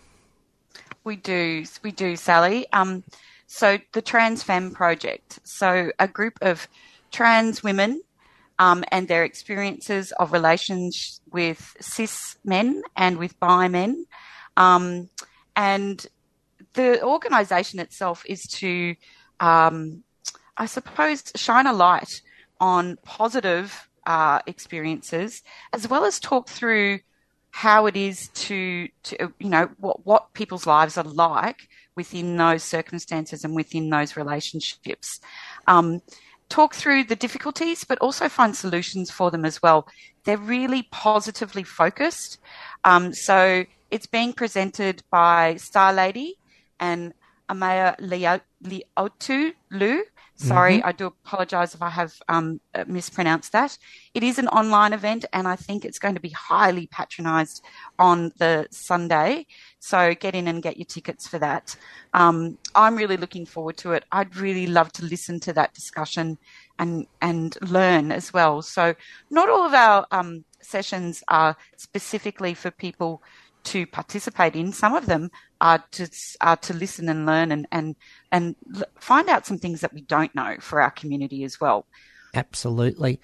We 1.03 1.15
do, 1.17 1.65
we 1.83 1.91
do, 1.91 2.15
Sally. 2.15 2.65
Um, 2.73 3.03
so 3.47 3.77
the 3.93 4.01
Trans 4.01 4.41
Femme 4.41 4.71
Project, 4.71 5.39
so 5.43 5.91
a 5.99 6.07
group 6.07 6.39
of 6.41 6.67
trans 7.11 7.61
women 7.61 8.01
um, 8.57 8.83
and 8.91 9.07
their 9.07 9.23
experiences 9.23 10.11
of 10.13 10.31
relations 10.31 11.21
with 11.31 11.75
cis 11.79 12.37
men 12.43 12.81
and 12.95 13.17
with 13.17 13.39
bi 13.39 13.67
men, 13.67 14.05
um, 14.57 15.09
and 15.55 16.07
the 16.75 17.03
organisation 17.03 17.79
itself 17.79 18.23
is 18.27 18.43
to, 18.43 18.95
um, 19.39 20.03
I 20.57 20.65
suppose, 20.65 21.23
shine 21.35 21.67
a 21.67 21.73
light 21.73 22.21
on 22.59 22.97
positive 23.03 23.89
uh, 24.05 24.39
experiences 24.45 25.41
as 25.73 25.89
well 25.89 26.05
as 26.05 26.19
talk 26.19 26.47
through 26.47 26.99
how 27.49 27.85
it 27.85 27.95
is 27.95 28.27
to, 28.29 28.87
to 29.03 29.33
you 29.39 29.49
know, 29.49 29.69
what, 29.79 30.05
what 30.05 30.33
people's 30.33 30.67
lives 30.67 30.97
are 30.97 31.05
like 31.05 31.69
within 31.95 32.35
those 32.35 32.63
circumstances 32.63 33.45
and 33.45 33.55
within 33.55 33.89
those 33.89 34.17
relationships. 34.17 35.21
Um, 35.65 36.01
talk 36.49 36.75
through 36.75 37.05
the 37.05 37.15
difficulties, 37.15 37.85
but 37.85 37.97
also 37.99 38.27
find 38.27 38.55
solutions 38.55 39.09
for 39.09 39.31
them 39.31 39.45
as 39.45 39.61
well. 39.61 39.87
They're 40.25 40.37
really 40.37 40.83
positively 40.91 41.63
focused. 41.63 42.39
Um, 42.83 43.13
so 43.13 43.65
it's 43.89 44.05
being 44.05 44.33
presented 44.33 45.01
by 45.09 45.55
Star 45.55 45.93
Lady 45.93 46.37
and 46.79 47.13
Amaya 47.49 47.95
Leo- 47.99 48.41
Leotu 48.63 49.53
Lu. 49.71 50.03
Sorry, 50.37 50.83
I 50.83 50.91
do 50.91 51.05
apologise 51.05 51.73
if 51.75 51.81
I 51.81 51.89
have 51.89 52.13
um, 52.27 52.59
uh, 52.73 52.83
mispronounced 52.87 53.53
that. 53.53 53.77
It 54.13 54.21
is 54.21 54.37
an 54.37 54.49
online 54.49 54.91
event, 54.91 55.23
and 55.31 55.47
I 55.47 55.55
think 55.55 55.85
it's 55.85 55.97
going 55.97 56.15
to 56.15 56.19
be 56.19 56.29
highly 56.29 56.87
patronised 56.87 57.63
on 57.97 58.33
the 58.37 58.67
Sunday. 58.69 59.45
So 59.79 60.13
get 60.13 60.35
in 60.35 60.49
and 60.49 60.61
get 60.61 60.75
your 60.75 60.85
tickets 60.85 61.25
for 61.25 61.39
that. 61.39 61.77
Um, 62.13 62.57
I'm 62.75 62.97
really 62.97 63.15
looking 63.15 63.45
forward 63.45 63.77
to 63.77 63.93
it. 63.93 64.03
I'd 64.11 64.35
really 64.35 64.67
love 64.67 64.91
to 64.93 65.05
listen 65.05 65.39
to 65.41 65.53
that 65.53 65.73
discussion 65.73 66.37
and 66.77 67.07
and 67.21 67.57
learn 67.61 68.11
as 68.11 68.33
well. 68.33 68.61
So 68.61 68.93
not 69.29 69.47
all 69.47 69.65
of 69.65 69.73
our 69.73 70.05
um, 70.11 70.43
sessions 70.59 71.23
are 71.29 71.55
specifically 71.77 72.53
for 72.53 72.71
people 72.71 73.21
to 73.65 73.87
participate 73.87 74.55
in. 74.55 74.73
Some 74.73 74.93
of 74.93 75.05
them 75.05 75.31
are 75.65 75.83
to 75.91 76.07
are 76.41 76.57
to 76.57 76.73
listen 76.73 77.09
and 77.09 77.25
learn 77.25 77.51
and 77.51 77.67
and 77.71 77.95
and 78.31 78.55
find 78.99 79.27
out 79.29 79.47
some 79.47 79.57
things 79.57 79.81
that 79.81 79.93
we 79.93 80.01
don't 80.01 80.33
know 80.35 80.57
for 80.59 80.79
our 80.79 80.91
community 80.91 81.43
as 81.43 81.59
well. 81.59 81.87
Absolutely. 82.35 83.19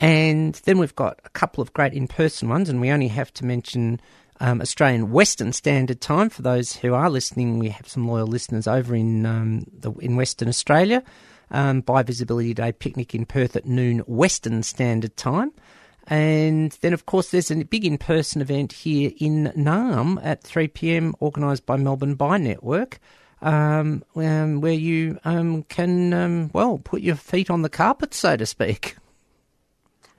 And 0.00 0.54
then 0.64 0.78
we've 0.78 0.96
got 0.96 1.20
a 1.24 1.28
couple 1.28 1.60
of 1.60 1.72
great 1.74 1.92
in 1.92 2.08
person 2.08 2.48
ones, 2.48 2.68
and 2.68 2.80
we 2.80 2.90
only 2.90 3.08
have 3.08 3.32
to 3.34 3.44
mention 3.44 4.00
um, 4.40 4.60
Australian 4.60 5.12
Western 5.12 5.52
Standard 5.52 6.00
Time. 6.00 6.30
For 6.30 6.42
those 6.42 6.76
who 6.76 6.94
are 6.94 7.10
listening, 7.10 7.58
we 7.58 7.68
have 7.68 7.86
some 7.86 8.08
loyal 8.08 8.26
listeners 8.26 8.66
over 8.66 8.96
in, 8.96 9.26
um, 9.26 9.66
the, 9.72 9.92
in 9.92 10.16
Western 10.16 10.48
Australia. 10.48 11.02
Um, 11.50 11.82
Bi 11.82 12.02
Visibility 12.02 12.54
Day 12.54 12.72
picnic 12.72 13.14
in 13.14 13.26
Perth 13.26 13.54
at 13.54 13.66
noon 13.66 13.98
Western 14.06 14.62
Standard 14.62 15.16
Time. 15.18 15.52
And 16.08 16.72
then, 16.80 16.92
of 16.92 17.06
course, 17.06 17.30
there's 17.30 17.50
a 17.50 17.64
big 17.64 17.84
in 17.84 17.96
person 17.96 18.40
event 18.40 18.72
here 18.72 19.12
in 19.18 19.52
Naarm 19.56 20.20
at 20.22 20.42
3 20.42 20.68
pm, 20.68 21.14
organised 21.22 21.64
by 21.64 21.76
Melbourne 21.76 22.14
Bi 22.14 22.38
Network, 22.38 22.98
um, 23.40 24.02
um, 24.16 24.60
where 24.60 24.72
you 24.72 25.18
um, 25.24 25.62
can, 25.64 26.12
um, 26.12 26.50
well, 26.52 26.78
put 26.78 27.02
your 27.02 27.16
feet 27.16 27.50
on 27.50 27.62
the 27.62 27.68
carpet, 27.68 28.14
so 28.14 28.36
to 28.36 28.46
speak. 28.46 28.96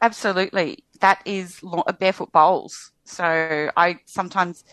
Absolutely, 0.02 0.84
that 1.00 1.22
is 1.26 1.62
barefoot 2.00 2.32
bowls. 2.32 2.92
So 3.06 3.70
I 3.78 4.00
sometimes, 4.06 4.64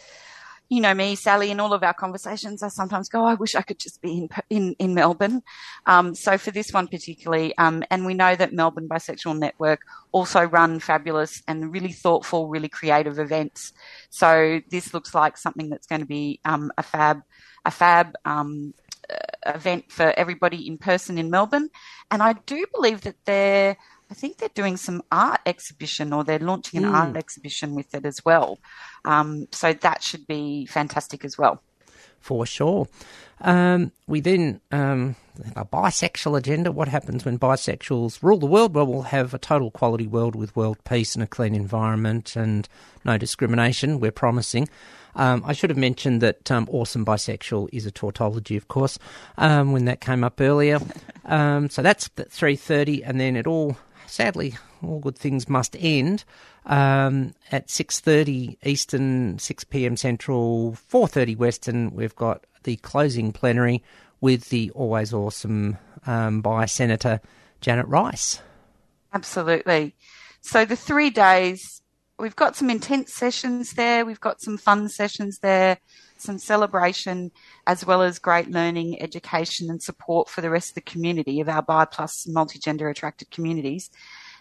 you 0.70 0.80
know 0.80 0.94
me, 0.94 1.16
Sally, 1.16 1.50
in 1.50 1.58
all 1.58 1.72
of 1.72 1.82
our 1.82 1.92
conversations, 1.92 2.62
I 2.62 2.68
sometimes 2.68 3.08
go, 3.08 3.24
I 3.24 3.34
wish 3.34 3.56
I 3.56 3.62
could 3.62 3.80
just 3.80 4.00
be 4.00 4.18
in 4.18 4.28
in, 4.48 4.76
in 4.78 4.94
Melbourne. 4.94 5.42
Um, 5.84 6.14
so 6.14 6.38
for 6.38 6.52
this 6.52 6.72
one 6.72 6.86
particularly, 6.86 7.58
um, 7.58 7.82
and 7.90 8.06
we 8.06 8.14
know 8.14 8.36
that 8.36 8.52
Melbourne 8.52 8.88
Bisexual 8.88 9.38
Network 9.38 9.80
also 10.12 10.44
run 10.44 10.78
fabulous 10.78 11.42
and 11.48 11.72
really 11.72 11.92
thoughtful, 11.92 12.48
really 12.48 12.68
creative 12.68 13.18
events. 13.18 13.72
So 14.10 14.60
this 14.70 14.94
looks 14.94 15.12
like 15.12 15.36
something 15.36 15.70
that's 15.70 15.88
going 15.88 16.02
to 16.02 16.06
be 16.06 16.40
um, 16.44 16.70
a 16.78 16.84
fab, 16.84 17.22
a 17.64 17.70
fab 17.72 18.14
um, 18.24 18.72
event 19.46 19.90
for 19.90 20.14
everybody 20.16 20.68
in 20.68 20.78
person 20.78 21.18
in 21.18 21.30
Melbourne. 21.30 21.68
And 22.12 22.22
I 22.22 22.34
do 22.34 22.64
believe 22.72 23.00
that 23.02 23.16
they're, 23.24 23.76
I 24.10 24.14
think 24.14 24.38
they're 24.38 24.48
doing 24.54 24.76
some 24.76 25.02
art 25.12 25.40
exhibition 25.46 26.12
or 26.12 26.24
they're 26.24 26.38
launching 26.40 26.82
an 26.82 26.92
art 26.92 27.16
exhibition 27.16 27.74
with 27.74 27.94
it 27.94 28.04
as 28.04 28.24
well. 28.24 28.58
Um, 29.04 29.46
so 29.52 29.72
that 29.72 30.02
should 30.02 30.26
be 30.26 30.66
fantastic 30.66 31.24
as 31.24 31.38
well. 31.38 31.62
for 32.18 32.44
sure. 32.44 32.88
Um, 33.40 33.92
we 34.06 34.20
then 34.20 34.60
um, 34.70 35.16
a 35.56 35.64
bisexual 35.64 36.36
agenda. 36.36 36.72
What 36.72 36.88
happens 36.88 37.24
when 37.24 37.38
bisexuals 37.38 38.22
rule 38.22 38.38
the 38.38 38.46
world? 38.46 38.74
Well, 38.74 38.86
we'll 38.86 39.02
have 39.02 39.32
a 39.32 39.38
total 39.38 39.70
quality 39.70 40.06
world 40.06 40.34
with 40.36 40.54
world 40.54 40.78
peace 40.84 41.14
and 41.14 41.22
a 41.22 41.26
clean 41.26 41.54
environment 41.54 42.36
and 42.36 42.68
no 43.04 43.16
discrimination. 43.16 44.00
We're 44.00 44.10
promising. 44.12 44.68
Um, 45.14 45.42
I 45.44 45.54
should 45.54 45.70
have 45.70 45.78
mentioned 45.78 46.20
that 46.20 46.50
um, 46.50 46.68
awesome 46.70 47.04
bisexual 47.04 47.68
is 47.72 47.86
a 47.86 47.90
tautology, 47.90 48.56
of 48.56 48.68
course, 48.68 48.98
um, 49.38 49.72
when 49.72 49.86
that 49.86 50.00
came 50.00 50.24
up 50.24 50.40
earlier. 50.40 50.80
Um, 51.26 51.70
so 51.70 51.80
that's 51.80 52.10
at 52.18 52.32
three 52.32 52.56
thirty, 52.56 53.04
and 53.04 53.20
then 53.20 53.36
it 53.36 53.46
all 53.46 53.76
sadly 54.10 54.54
all 54.82 54.98
good 54.98 55.16
things 55.16 55.48
must 55.48 55.76
end 55.78 56.24
um, 56.66 57.34
at 57.52 57.68
6.30 57.68 58.56
eastern 58.64 59.36
6pm 59.36 59.98
central 59.98 60.72
4.30 60.72 61.36
western 61.36 61.94
we've 61.94 62.16
got 62.16 62.44
the 62.64 62.76
closing 62.76 63.32
plenary 63.32 63.82
with 64.20 64.50
the 64.50 64.70
always 64.72 65.12
awesome 65.12 65.78
um, 66.06 66.40
bi 66.40 66.66
Senator 66.66 67.20
Janet 67.60 67.86
Rice. 67.86 68.40
Absolutely. 69.12 69.94
So 70.40 70.64
the 70.64 70.76
three 70.76 71.10
days, 71.10 71.82
we've 72.18 72.36
got 72.36 72.56
some 72.56 72.70
intense 72.70 73.12
sessions 73.14 73.72
there. 73.72 74.04
We've 74.04 74.20
got 74.20 74.40
some 74.40 74.56
fun 74.56 74.88
sessions 74.88 75.38
there, 75.38 75.78
some 76.20 76.38
celebration, 76.38 77.30
as 77.66 77.84
well 77.84 78.02
as 78.02 78.18
great 78.18 78.50
learning, 78.50 79.00
education, 79.02 79.70
and 79.70 79.82
support 79.82 80.28
for 80.28 80.40
the 80.40 80.50
rest 80.50 80.70
of 80.70 80.74
the 80.76 80.80
community 80.82 81.40
of 81.40 81.48
our 81.48 81.62
bi 81.62 81.84
plus 81.84 82.26
multi-gender 82.28 82.88
attracted 82.88 83.30
communities. 83.30 83.90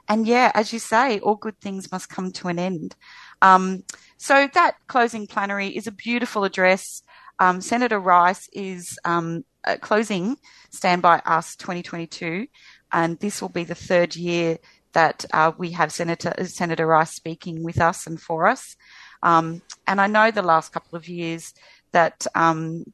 And 0.08 0.26
yeah, 0.26 0.52
as 0.56 0.74
you 0.74 0.80
say, 0.80 1.20
all 1.20 1.36
good 1.36 1.60
things 1.62 1.92
must 1.92 2.10
come 2.10 2.32
to 2.34 2.48
an 2.48 2.58
end. 2.58 2.96
Um, 3.42 3.84
so 4.18 4.50
that 4.54 4.76
closing 4.88 5.28
plenary 5.28 5.68
is 5.68 5.88
a 5.88 5.92
beautiful 5.92 6.44
address. 6.44 7.04
Um, 7.38 7.62
Senator 7.62 8.00
Rice 8.00 8.50
is 8.52 8.98
um, 9.06 9.46
closing 9.82 10.36
Stand 10.72 11.02
Bi 11.02 11.20
Us 11.26 11.56
2022, 11.56 12.48
and 12.92 13.20
this 13.20 13.42
will 13.42 13.50
be 13.50 13.64
the 13.64 13.76
third 13.76 14.16
year 14.16 14.58
that 14.94 15.26
uh, 15.32 15.52
we 15.58 15.72
have 15.72 15.92
Senator 15.92 16.34
Senator 16.46 16.88
Rice 16.88 17.12
speaking 17.12 17.64
with 17.64 17.80
us 17.80 18.08
and 18.08 18.20
for 18.20 18.48
us. 18.48 18.76
Um, 19.24 19.62
and 19.88 20.00
I 20.00 20.08
know 20.08 20.32
the 20.32 20.42
last 20.42 20.72
couple 20.72 20.98
of 20.98 21.08
years 21.08 21.54
that 21.92 22.26
um, 22.36 22.86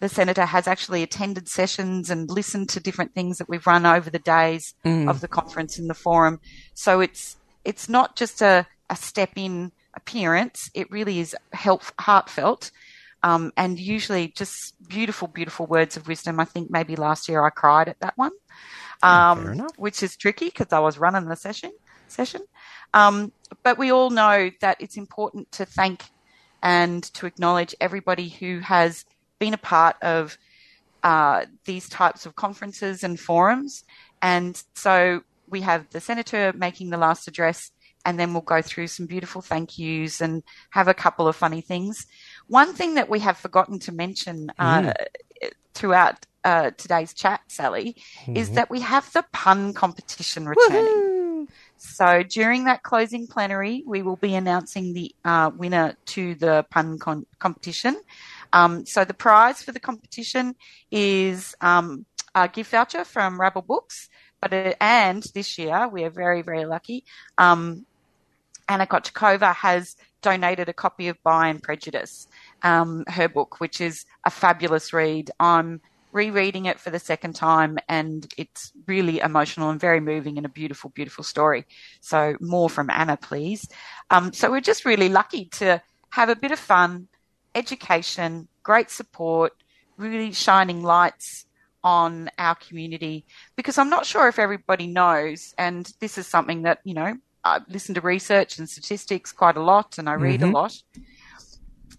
the 0.00 0.08
senator 0.08 0.46
has 0.46 0.66
actually 0.66 1.02
attended 1.02 1.48
sessions 1.48 2.10
and 2.10 2.30
listened 2.30 2.68
to 2.70 2.80
different 2.80 3.14
things 3.14 3.38
that 3.38 3.48
we've 3.48 3.66
run 3.66 3.86
over 3.86 4.10
the 4.10 4.18
days 4.18 4.74
mm. 4.84 5.08
of 5.08 5.20
the 5.20 5.28
conference 5.28 5.78
in 5.78 5.86
the 5.86 5.94
forum. 5.94 6.40
So 6.74 7.00
it's 7.00 7.36
it's 7.64 7.88
not 7.88 8.16
just 8.16 8.40
a, 8.40 8.66
a 8.88 8.96
step 8.96 9.32
in 9.36 9.72
appearance; 9.94 10.70
it 10.74 10.90
really 10.90 11.20
is 11.20 11.36
help, 11.52 11.82
heartfelt. 11.98 12.70
Um, 13.22 13.52
and 13.54 13.78
usually 13.78 14.28
just 14.28 14.74
beautiful, 14.88 15.28
beautiful 15.28 15.66
words 15.66 15.98
of 15.98 16.08
wisdom. 16.08 16.40
I 16.40 16.46
think 16.46 16.70
maybe 16.70 16.96
last 16.96 17.28
year 17.28 17.44
I 17.44 17.50
cried 17.50 17.86
at 17.86 18.00
that 18.00 18.16
one, 18.16 18.32
um, 19.02 19.66
which 19.76 20.02
is 20.02 20.16
tricky 20.16 20.46
because 20.46 20.72
I 20.72 20.78
was 20.78 20.96
running 20.98 21.26
the 21.26 21.36
session. 21.36 21.70
Session, 22.10 22.42
um, 22.94 23.32
but 23.62 23.78
we 23.78 23.90
all 23.92 24.10
know 24.10 24.50
that 24.60 24.76
it's 24.80 24.96
important 24.96 25.50
to 25.52 25.64
thank 25.64 26.04
and 26.62 27.02
to 27.14 27.26
acknowledge 27.26 27.74
everybody 27.80 28.28
who 28.28 28.60
has 28.60 29.04
been 29.38 29.54
a 29.54 29.58
part 29.58 29.96
of 30.02 30.36
uh, 31.02 31.46
these 31.64 31.88
types 31.88 32.26
of 32.26 32.36
conferences 32.36 33.02
and 33.02 33.18
forums. 33.18 33.84
And 34.20 34.62
so 34.74 35.22
we 35.48 35.62
have 35.62 35.88
the 35.90 36.00
senator 36.00 36.52
making 36.54 36.90
the 36.90 36.98
last 36.98 37.26
address, 37.26 37.70
and 38.04 38.20
then 38.20 38.32
we'll 38.32 38.42
go 38.42 38.60
through 38.62 38.88
some 38.88 39.06
beautiful 39.06 39.40
thank 39.40 39.78
yous 39.78 40.20
and 40.20 40.42
have 40.70 40.88
a 40.88 40.94
couple 40.94 41.26
of 41.26 41.36
funny 41.36 41.62
things. 41.62 42.06
One 42.48 42.74
thing 42.74 42.94
that 42.94 43.08
we 43.08 43.20
have 43.20 43.38
forgotten 43.38 43.78
to 43.80 43.92
mention 43.92 44.52
uh, 44.58 44.82
mm. 44.82 44.94
throughout 45.74 46.26
uh, 46.44 46.70
today's 46.76 47.14
chat, 47.14 47.40
Sally, 47.48 47.96
mm-hmm. 48.20 48.36
is 48.36 48.50
that 48.52 48.70
we 48.70 48.80
have 48.80 49.10
the 49.12 49.24
pun 49.32 49.72
competition 49.72 50.46
returning. 50.46 50.84
Woo-hoo! 50.84 51.19
So 51.82 52.22
during 52.22 52.64
that 52.64 52.82
closing 52.82 53.26
plenary, 53.26 53.82
we 53.86 54.02
will 54.02 54.16
be 54.16 54.34
announcing 54.34 54.92
the 54.92 55.14
uh, 55.24 55.50
winner 55.56 55.96
to 56.06 56.34
the 56.34 56.66
pun 56.68 56.98
con- 56.98 57.24
competition. 57.38 57.96
Um, 58.52 58.84
so 58.84 59.06
the 59.06 59.14
prize 59.14 59.62
for 59.62 59.72
the 59.72 59.80
competition 59.80 60.56
is 60.90 61.54
um, 61.62 62.04
a 62.34 62.48
gift 62.48 62.72
voucher 62.72 63.04
from 63.06 63.40
Rabble 63.40 63.62
Books. 63.62 64.10
But 64.42 64.52
uh, 64.52 64.74
and 64.78 65.22
this 65.34 65.56
year 65.56 65.88
we 65.88 66.04
are 66.04 66.10
very 66.10 66.42
very 66.42 66.66
lucky. 66.66 67.04
Um, 67.38 67.86
Anna 68.68 68.86
Kochakova 68.86 69.54
has 69.54 69.96
donated 70.20 70.68
a 70.68 70.74
copy 70.74 71.08
of 71.08 71.22
Bi 71.22 71.48
and 71.48 71.62
Prejudice, 71.62 72.28
um, 72.62 73.04
her 73.08 73.28
book, 73.28 73.58
which 73.58 73.80
is 73.80 74.04
a 74.26 74.30
fabulous 74.30 74.92
read. 74.92 75.30
I'm 75.40 75.80
rereading 76.12 76.66
it 76.66 76.80
for 76.80 76.90
the 76.90 76.98
second 76.98 77.34
time 77.34 77.78
and 77.88 78.32
it's 78.36 78.72
really 78.86 79.20
emotional 79.20 79.70
and 79.70 79.80
very 79.80 80.00
moving 80.00 80.36
and 80.36 80.46
a 80.46 80.50
beautiful, 80.50 80.90
beautiful 80.90 81.24
story. 81.24 81.66
So 82.00 82.36
more 82.40 82.68
from 82.68 82.90
Anna, 82.90 83.16
please. 83.16 83.68
Um, 84.10 84.32
so 84.32 84.50
we're 84.50 84.60
just 84.60 84.84
really 84.84 85.08
lucky 85.08 85.46
to 85.46 85.82
have 86.10 86.28
a 86.28 86.36
bit 86.36 86.50
of 86.50 86.58
fun, 86.58 87.08
education, 87.54 88.48
great 88.62 88.90
support, 88.90 89.52
really 89.96 90.32
shining 90.32 90.82
lights 90.82 91.46
on 91.82 92.30
our 92.38 92.54
community 92.54 93.24
because 93.56 93.78
I'm 93.78 93.90
not 93.90 94.06
sure 94.06 94.28
if 94.28 94.38
everybody 94.38 94.86
knows, 94.86 95.54
and 95.56 95.90
this 96.00 96.18
is 96.18 96.26
something 96.26 96.62
that, 96.62 96.80
you 96.84 96.94
know, 96.94 97.16
I 97.44 97.60
listen 97.68 97.94
to 97.94 98.00
research 98.00 98.58
and 98.58 98.68
statistics 98.68 99.32
quite 99.32 99.56
a 99.56 99.62
lot 99.62 99.98
and 99.98 100.08
I 100.08 100.14
read 100.14 100.40
mm-hmm. 100.40 100.50
a 100.50 100.58
lot. 100.58 100.82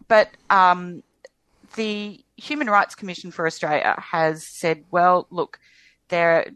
But 0.07 0.29
um, 0.49 1.03
the 1.75 2.23
Human 2.37 2.69
Rights 2.69 2.95
Commission 2.95 3.31
for 3.31 3.45
Australia 3.45 3.95
has 3.99 4.45
said, 4.45 4.83
well, 4.91 5.27
look, 5.29 5.59
there, 6.09 6.47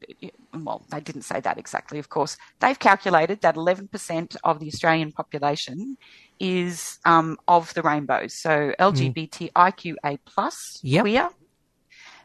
well, 0.53 0.85
they 0.89 0.99
didn't 0.99 1.23
say 1.23 1.39
that 1.39 1.57
exactly, 1.57 1.97
of 1.97 2.09
course. 2.09 2.37
They've 2.59 2.77
calculated 2.77 3.41
that 3.41 3.55
11% 3.55 4.35
of 4.43 4.59
the 4.59 4.67
Australian 4.67 5.11
population 5.11 5.97
is 6.39 6.99
um, 7.05 7.37
of 7.47 7.73
the 7.73 7.81
rainbow, 7.81 8.27
so 8.27 8.73
LGBTIQA 8.79 10.19
plus 10.25 10.79
yep. 10.83 11.03
queer. 11.03 11.29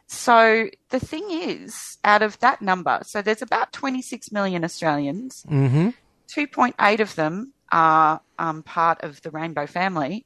So 0.07 0.69
the 0.89 0.99
thing 0.99 1.25
is, 1.29 1.97
out 2.03 2.21
of 2.21 2.37
that 2.39 2.61
number, 2.61 2.99
so 3.03 3.21
there's 3.21 3.41
about 3.41 3.71
26 3.71 4.31
million 4.33 4.65
Australians. 4.65 5.45
Mm-hmm. 5.49 5.89
2.8 6.27 6.99
of 6.99 7.15
them 7.15 7.53
are 7.71 8.21
um, 8.37 8.61
part 8.63 9.01
of 9.03 9.21
the 9.21 9.31
rainbow 9.31 9.65
family, 9.65 10.25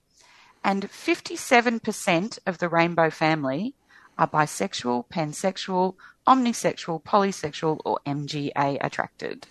and 0.65 0.89
57% 0.89 2.39
of 2.47 2.57
the 2.57 2.67
rainbow 2.67 3.11
family 3.11 3.75
are 4.17 4.27
bisexual, 4.27 5.05
pansexual, 5.09 5.93
omnisexual, 6.27 7.03
polysexual, 7.03 7.79
or 7.85 7.99
MGA 8.07 8.79
attracted. 8.81 9.45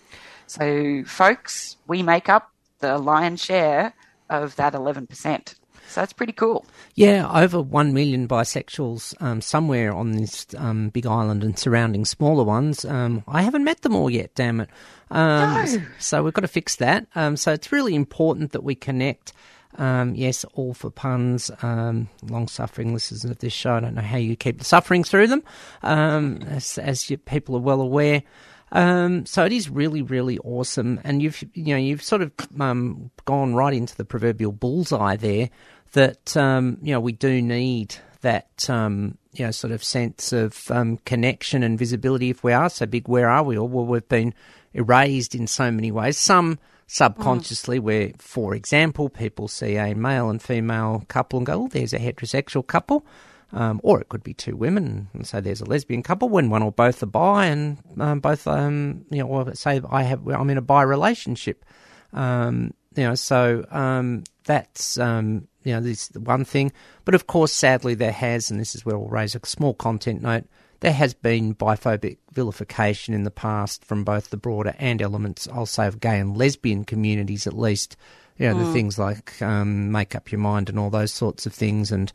So, 0.45 1.03
folks, 1.05 1.77
we 1.87 2.03
make 2.03 2.27
up 2.27 2.51
the 2.79 2.97
lion's 2.97 3.41
share 3.41 3.93
of 4.29 4.57
that 4.57 4.73
11%. 4.73 5.55
So 5.87 6.01
that's 6.01 6.11
pretty 6.11 6.33
cool. 6.33 6.65
Yeah, 6.95 7.31
over 7.31 7.61
1 7.61 7.93
million 7.93 8.27
bisexuals 8.27 9.13
um, 9.21 9.39
somewhere 9.39 9.93
on 9.93 10.11
this 10.11 10.45
um, 10.57 10.89
big 10.89 11.05
island 11.05 11.45
and 11.45 11.57
surrounding 11.57 12.03
smaller 12.03 12.43
ones. 12.43 12.83
Um, 12.83 13.23
I 13.25 13.43
haven't 13.43 13.63
met 13.63 13.83
them 13.83 13.95
all 13.95 14.09
yet, 14.09 14.35
damn 14.35 14.59
it. 14.59 14.69
Um, 15.11 15.53
no. 15.53 15.81
So 15.97 16.23
we've 16.23 16.33
got 16.33 16.41
to 16.41 16.49
fix 16.49 16.75
that. 16.77 17.07
Um, 17.15 17.37
so 17.37 17.53
it's 17.53 17.71
really 17.71 17.95
important 17.95 18.51
that 18.51 18.63
we 18.63 18.75
connect. 18.75 19.31
Um, 19.77 20.15
yes, 20.15 20.45
all 20.53 20.73
for 20.73 20.89
puns. 20.89 21.51
long 21.61 22.47
suffering 22.47 22.93
listeners 22.93 23.25
of 23.25 23.39
this 23.39 23.53
show, 23.53 23.73
I 23.73 23.79
don't 23.81 23.95
know 23.95 24.01
how 24.01 24.17
you 24.17 24.35
keep 24.35 24.59
the 24.59 24.65
suffering 24.65 25.03
through 25.03 25.27
them, 25.27 25.43
as, 25.83 26.77
as 26.77 27.09
you, 27.09 27.17
people 27.17 27.55
are 27.55 27.61
well 27.61 27.81
aware. 27.81 28.23
Um, 28.71 29.25
so 29.25 29.45
it 29.45 29.53
is 29.53 29.69
really, 29.69 30.01
really 30.01 30.37
awesome, 30.39 30.99
and 31.03 31.21
you've 31.21 31.43
you 31.53 31.73
know 31.73 31.77
you've 31.77 32.03
sort 32.03 32.21
of 32.21 32.31
um, 32.59 33.11
gone 33.25 33.55
right 33.55 33.73
into 33.73 33.95
the 33.95 34.05
proverbial 34.05 34.51
bullseye 34.51 35.15
there. 35.15 35.49
That 35.93 36.35
um, 36.35 36.77
you 36.81 36.91
know 36.91 36.99
we 36.99 37.13
do 37.13 37.41
need 37.41 37.95
that 38.21 38.69
um, 38.69 39.17
you 39.33 39.45
know 39.45 39.51
sort 39.51 39.71
of 39.71 39.83
sense 39.83 40.33
of 40.33 40.59
um, 40.71 40.97
connection 41.05 41.63
and 41.63 41.77
visibility. 41.77 42.29
If 42.31 42.43
we 42.43 42.53
are 42.53 42.69
so 42.69 42.85
big, 42.85 43.07
where 43.07 43.29
are 43.29 43.43
we? 43.43 43.57
Well, 43.57 43.85
we've 43.85 44.09
been 44.09 44.33
erased 44.73 45.35
in 45.35 45.47
so 45.47 45.71
many 45.71 45.91
ways. 45.91 46.17
Some 46.17 46.59
subconsciously, 46.87 47.79
mm. 47.79 47.83
where, 47.83 48.11
for 48.17 48.55
example, 48.55 49.09
people 49.09 49.47
see 49.47 49.75
a 49.75 49.95
male 49.95 50.29
and 50.29 50.41
female 50.41 51.03
couple 51.07 51.37
and 51.37 51.45
go, 51.45 51.63
"Oh, 51.63 51.67
there's 51.67 51.93
a 51.93 51.99
heterosexual 51.99 52.65
couple." 52.65 53.05
Um, 53.51 53.79
or 53.83 54.01
it 54.01 54.09
could 54.09 54.23
be 54.23 54.33
two 54.33 54.57
women, 54.57 55.07
and 55.13 55.25
so 55.25 55.39
there's 55.39 55.61
a 55.61 55.65
lesbian 55.65 56.03
couple 56.03 56.27
when 56.27 56.49
one 56.49 56.63
or 56.63 56.71
both 56.71 57.01
are 57.03 57.05
bi, 57.05 57.45
and 57.45 57.77
um, 57.99 58.19
both, 58.19 58.47
um, 58.47 59.05
you 59.11 59.19
know, 59.19 59.27
or 59.27 59.53
say 59.55 59.79
I 59.89 60.03
have, 60.03 60.27
I'm 60.27 60.49
in 60.49 60.57
a 60.57 60.61
bi 60.61 60.81
relationship, 60.81 61.63
um, 62.11 62.73
you 62.97 63.03
know, 63.03 63.15
so 63.15 63.65
um, 63.71 64.23
that's, 64.45 64.97
um, 64.97 65.47
you 65.63 65.73
know, 65.73 65.79
this 65.79 66.09
one 66.15 66.43
thing. 66.43 66.73
But 67.05 67.15
of 67.15 67.27
course, 67.27 67.53
sadly, 67.53 67.93
there 67.93 68.11
has, 68.11 68.49
and 68.49 68.59
this 68.59 68.75
is 68.75 68.85
where 68.85 68.97
we'll 68.97 69.09
raise 69.09 69.35
a 69.35 69.39
small 69.45 69.73
content 69.73 70.21
note. 70.21 70.45
There 70.85 70.93
has 70.93 71.15
been 71.15 71.55
biphobic 71.55 72.19
vilification 72.31 73.15
in 73.15 73.23
the 73.23 73.31
past 73.31 73.83
from 73.83 74.03
both 74.03 74.29
the 74.29 74.37
broader 74.37 74.75
and 74.77 75.01
elements, 75.01 75.47
I'll 75.51 75.65
say, 75.65 75.87
of 75.87 75.99
gay 75.99 76.19
and 76.19 76.37
lesbian 76.37 76.85
communities, 76.85 77.47
at 77.47 77.57
least. 77.57 77.97
You 78.37 78.49
know, 78.49 78.55
mm. 78.57 78.65
the 78.65 78.71
things 78.71 78.99
like 78.99 79.41
make 79.41 80.13
up 80.13 80.31
your 80.31 80.37
mind 80.37 80.69
and 80.69 80.77
all 80.77 80.91
those 80.91 81.11
sorts 81.11 81.47
of 81.47 81.55
things, 81.55 81.91
and 81.91 82.13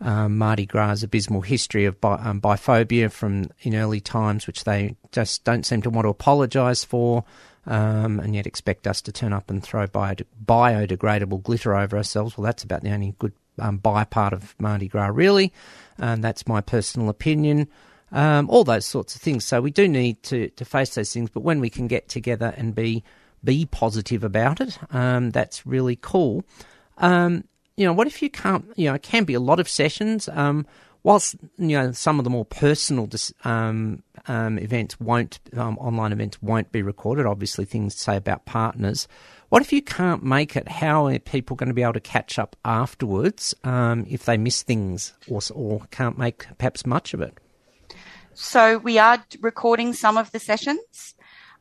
um, 0.00 0.38
Mardi 0.38 0.64
Gras' 0.64 1.02
abysmal 1.02 1.40
history 1.40 1.86
of 1.86 2.00
bi- 2.00 2.14
um, 2.14 2.40
biphobia 2.40 3.10
from 3.10 3.50
in 3.62 3.74
early 3.74 4.00
times, 4.00 4.46
which 4.46 4.62
they 4.62 4.94
just 5.10 5.42
don't 5.42 5.66
seem 5.66 5.82
to 5.82 5.90
want 5.90 6.04
to 6.04 6.10
apologise 6.10 6.84
for, 6.84 7.24
um, 7.66 8.20
and 8.20 8.36
yet 8.36 8.46
expect 8.46 8.86
us 8.86 9.02
to 9.02 9.10
turn 9.10 9.32
up 9.32 9.50
and 9.50 9.60
throw 9.60 9.88
bio- 9.88 10.14
biodegradable 10.46 11.42
glitter 11.42 11.74
over 11.74 11.96
ourselves. 11.96 12.38
Well, 12.38 12.44
that's 12.44 12.62
about 12.62 12.82
the 12.82 12.92
only 12.92 13.16
good 13.18 13.32
um, 13.58 13.78
bi 13.78 14.04
part 14.04 14.32
of 14.32 14.54
Mardi 14.60 14.86
Gras, 14.86 15.10
really, 15.12 15.52
and 15.98 16.22
that's 16.22 16.46
my 16.46 16.60
personal 16.60 17.08
opinion. 17.08 17.66
Um, 18.12 18.48
all 18.48 18.64
those 18.64 18.86
sorts 18.86 19.16
of 19.16 19.22
things. 19.22 19.44
So 19.44 19.60
we 19.60 19.70
do 19.70 19.88
need 19.88 20.22
to, 20.24 20.48
to 20.50 20.64
face 20.64 20.94
those 20.94 21.12
things, 21.12 21.30
but 21.30 21.40
when 21.40 21.58
we 21.58 21.68
can 21.68 21.88
get 21.88 22.08
together 22.08 22.54
and 22.56 22.74
be 22.74 23.02
be 23.42 23.66
positive 23.66 24.24
about 24.24 24.60
it, 24.60 24.78
um, 24.90 25.30
that's 25.30 25.66
really 25.66 25.96
cool. 25.96 26.44
Um, 26.98 27.44
you 27.76 27.84
know, 27.84 27.92
what 27.92 28.06
if 28.06 28.22
you 28.22 28.30
can't, 28.30 28.64
you 28.76 28.86
know, 28.86 28.94
it 28.94 29.02
can 29.02 29.24
be 29.24 29.34
a 29.34 29.40
lot 29.40 29.60
of 29.60 29.68
sessions. 29.68 30.28
Um, 30.28 30.66
whilst 31.02 31.36
you 31.58 31.76
know 31.76 31.92
some 31.92 32.18
of 32.18 32.24
the 32.24 32.30
more 32.30 32.44
personal 32.44 33.08
um, 33.44 34.02
um, 34.26 34.58
events 34.58 34.98
won't, 34.98 35.38
online 35.56 36.12
events 36.12 36.42
won't 36.42 36.72
be 36.72 36.82
recorded. 36.82 37.26
Obviously, 37.26 37.64
things 37.64 37.94
say 37.94 38.16
about 38.16 38.44
partners. 38.46 39.06
What 39.50 39.62
if 39.62 39.72
you 39.72 39.82
can't 39.82 40.24
make 40.24 40.56
it? 40.56 40.66
How 40.66 41.06
are 41.06 41.18
people 41.18 41.54
going 41.54 41.68
to 41.68 41.74
be 41.74 41.82
able 41.82 41.92
to 41.92 42.00
catch 42.00 42.38
up 42.40 42.56
afterwards 42.64 43.54
if 43.64 44.24
they 44.24 44.36
miss 44.36 44.62
things 44.62 45.12
or, 45.28 45.40
or 45.54 45.82
can't 45.92 46.18
make 46.18 46.46
perhaps 46.58 46.84
much 46.84 47.14
of 47.14 47.20
it? 47.20 47.38
So 48.34 48.78
we 48.78 48.98
are 48.98 49.24
recording 49.40 49.92
some 49.92 50.16
of 50.16 50.32
the 50.32 50.40
sessions. 50.40 51.14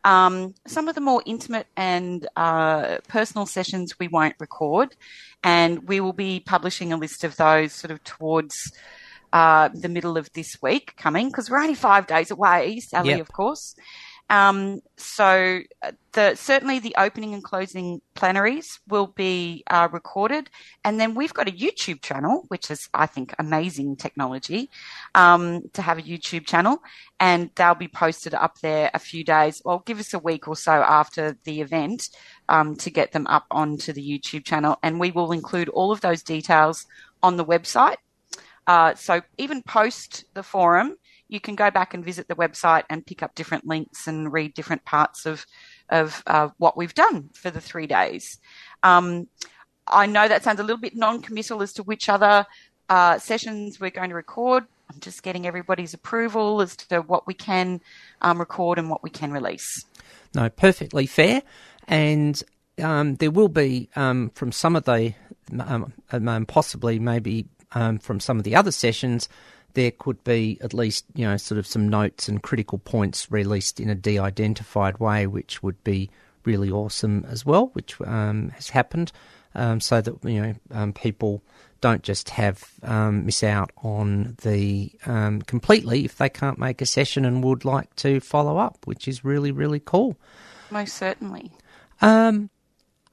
Um, 0.03 0.55
some 0.67 0.87
of 0.87 0.95
the 0.95 1.01
more 1.01 1.21
intimate 1.25 1.67
and 1.77 2.27
uh, 2.35 2.97
personal 3.07 3.45
sessions 3.45 3.97
we 3.99 4.07
won't 4.07 4.35
record, 4.39 4.95
and 5.43 5.87
we 5.87 6.01
will 6.01 6.13
be 6.13 6.41
publishing 6.41 6.91
a 6.91 6.97
list 6.97 7.23
of 7.23 7.37
those 7.37 7.71
sort 7.71 7.91
of 7.91 8.03
towards 8.03 8.55
uh, 9.31 9.69
the 9.73 9.87
middle 9.87 10.17
of 10.17 10.31
this 10.33 10.57
week 10.61 10.95
coming 10.97 11.27
because 11.27 11.49
we're 11.49 11.61
only 11.61 11.75
five 11.75 12.07
days 12.07 12.31
away, 12.31 12.79
Sally, 12.79 13.09
yep. 13.09 13.21
of 13.21 13.31
course. 13.31 13.75
Um, 14.29 14.81
so 14.97 15.59
uh, 15.81 15.91
the, 16.13 16.35
certainly 16.35 16.79
the 16.79 16.95
opening 16.97 17.33
and 17.33 17.43
closing 17.43 18.01
plenaries 18.15 18.79
will 18.87 19.07
be 19.07 19.63
uh, 19.69 19.89
recorded, 19.91 20.49
and 20.83 20.99
then 20.99 21.15
we've 21.15 21.33
got 21.33 21.47
a 21.47 21.51
YouTube 21.51 22.01
channel, 22.01 22.45
which 22.47 22.71
is 22.71 22.87
I 22.93 23.07
think 23.07 23.33
amazing 23.39 23.97
technology 23.97 24.69
um, 25.15 25.63
to 25.73 25.81
have 25.81 25.97
a 25.97 26.03
YouTube 26.03 26.45
channel, 26.45 26.81
and 27.19 27.49
they'll 27.55 27.75
be 27.75 27.87
posted 27.87 28.33
up 28.33 28.59
there 28.61 28.91
a 28.93 28.99
few 28.99 29.23
days. 29.23 29.61
Well, 29.65 29.83
give 29.85 29.99
us 29.99 30.13
a 30.13 30.19
week 30.19 30.47
or 30.47 30.55
so 30.55 30.71
after 30.71 31.37
the 31.43 31.61
event 31.61 32.09
um, 32.47 32.75
to 32.77 32.89
get 32.89 33.11
them 33.11 33.27
up 33.27 33.45
onto 33.51 33.91
the 33.91 34.01
YouTube 34.01 34.45
channel, 34.45 34.77
and 34.83 34.99
we 34.99 35.11
will 35.11 35.31
include 35.31 35.69
all 35.69 35.91
of 35.91 36.01
those 36.01 36.23
details 36.23 36.85
on 37.21 37.37
the 37.37 37.45
website. 37.45 37.97
Uh, 38.67 38.93
so 38.95 39.21
even 39.37 39.61
post 39.63 40.25
the 40.35 40.43
forum, 40.43 40.95
you 41.27 41.39
can 41.39 41.55
go 41.55 41.71
back 41.71 41.93
and 41.93 42.05
visit 42.05 42.27
the 42.27 42.35
website 42.35 42.83
and 42.89 43.05
pick 43.05 43.23
up 43.23 43.35
different 43.35 43.65
links 43.65 44.07
and 44.07 44.31
read 44.31 44.53
different 44.53 44.85
parts 44.85 45.25
of 45.25 45.45
of 45.89 46.23
uh, 46.27 46.49
what 46.57 46.77
we've 46.77 46.93
done 46.93 47.29
for 47.33 47.51
the 47.51 47.61
three 47.61 47.87
days. 47.87 48.39
Um, 48.81 49.27
I 49.87 50.05
know 50.05 50.27
that 50.27 50.43
sounds 50.43 50.59
a 50.59 50.63
little 50.63 50.79
bit 50.79 50.95
non-committal 50.95 51.61
as 51.61 51.73
to 51.73 51.83
which 51.83 52.09
other 52.09 52.45
uh, 52.89 53.19
sessions 53.19 53.79
we're 53.79 53.89
going 53.89 54.09
to 54.09 54.15
record. 54.15 54.63
I'm 54.91 54.99
just 54.99 55.23
getting 55.23 55.47
everybody's 55.47 55.93
approval 55.93 56.61
as 56.61 56.75
to 56.77 57.01
what 57.01 57.27
we 57.27 57.33
can 57.33 57.81
um, 58.21 58.39
record 58.39 58.77
and 58.77 58.89
what 58.89 59.03
we 59.03 59.09
can 59.09 59.31
release. 59.31 59.85
No, 60.35 60.49
perfectly 60.49 61.05
fair. 61.05 61.41
And 61.87 62.41
um, 62.81 63.15
there 63.15 63.31
will 63.31 63.49
be 63.49 63.89
um, 63.95 64.31
from 64.35 64.51
some 64.51 64.75
of 64.75 64.85
the, 64.85 65.13
um, 65.59 65.93
um, 66.11 66.45
possibly 66.45 66.99
maybe 66.99 67.47
from 67.71 68.19
some 68.19 68.37
of 68.37 68.43
the 68.43 68.55
other 68.55 68.71
sessions, 68.71 69.27
there 69.73 69.91
could 69.91 70.23
be 70.23 70.57
at 70.61 70.73
least 70.73 71.05
you 71.15 71.25
know 71.25 71.37
sort 71.37 71.59
of 71.59 71.67
some 71.67 71.89
notes 71.89 72.27
and 72.27 72.41
critical 72.41 72.77
points 72.77 73.31
released 73.31 73.79
in 73.79 73.89
a 73.89 73.95
de-identified 73.95 74.99
way, 74.99 75.27
which 75.27 75.63
would 75.63 75.83
be 75.83 76.09
really 76.45 76.69
awesome 76.69 77.25
as 77.29 77.45
well, 77.45 77.67
which 77.73 77.99
um, 78.01 78.49
has 78.49 78.69
happened, 78.69 79.11
um, 79.55 79.79
so 79.79 80.01
that 80.01 80.23
you 80.23 80.41
know 80.41 80.53
um, 80.71 80.93
people 80.93 81.41
don't 81.81 82.03
just 82.03 82.29
have 82.29 82.71
um, 82.83 83.25
miss 83.25 83.43
out 83.43 83.71
on 83.83 84.35
the 84.43 84.91
um, 85.05 85.41
completely 85.41 86.05
if 86.05 86.17
they 86.17 86.29
can't 86.29 86.57
make 86.57 86.81
a 86.81 86.85
session 86.85 87.25
and 87.25 87.43
would 87.43 87.65
like 87.65 87.93
to 87.95 88.19
follow 88.19 88.57
up, 88.57 88.77
which 88.85 89.07
is 89.07 89.23
really 89.23 89.51
really 89.51 89.79
cool. 89.79 90.17
Most 90.71 90.95
certainly. 90.95 91.51
Um, 92.01 92.49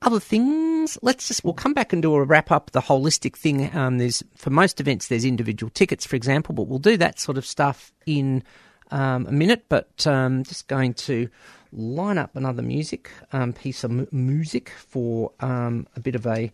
other 0.02 0.20
things, 0.20 0.98
let's 1.02 1.28
just 1.28 1.44
we'll 1.44 1.52
come 1.52 1.74
back 1.74 1.92
and 1.92 2.00
do 2.00 2.14
a 2.14 2.24
wrap 2.24 2.50
up 2.50 2.70
the 2.70 2.80
holistic 2.80 3.36
thing. 3.36 3.74
Um, 3.76 3.98
there's 3.98 4.22
for 4.34 4.50
most 4.50 4.80
events 4.80 5.08
there's 5.08 5.24
individual 5.24 5.70
tickets, 5.70 6.06
for 6.06 6.16
example, 6.16 6.54
but 6.54 6.68
we'll 6.68 6.78
do 6.78 6.96
that 6.96 7.18
sort 7.18 7.36
of 7.36 7.44
stuff 7.44 7.92
in 8.06 8.42
um, 8.90 9.26
a 9.26 9.32
minute. 9.32 9.64
But 9.68 10.06
um, 10.06 10.42
just 10.44 10.68
going 10.68 10.94
to 10.94 11.28
line 11.72 12.18
up 12.18 12.34
another 12.34 12.62
music 12.62 13.10
um, 13.32 13.52
piece 13.52 13.84
of 13.84 13.90
m- 13.90 14.08
music 14.10 14.70
for 14.70 15.32
um, 15.40 15.86
a 15.96 16.00
bit 16.00 16.14
of 16.14 16.26
a 16.26 16.50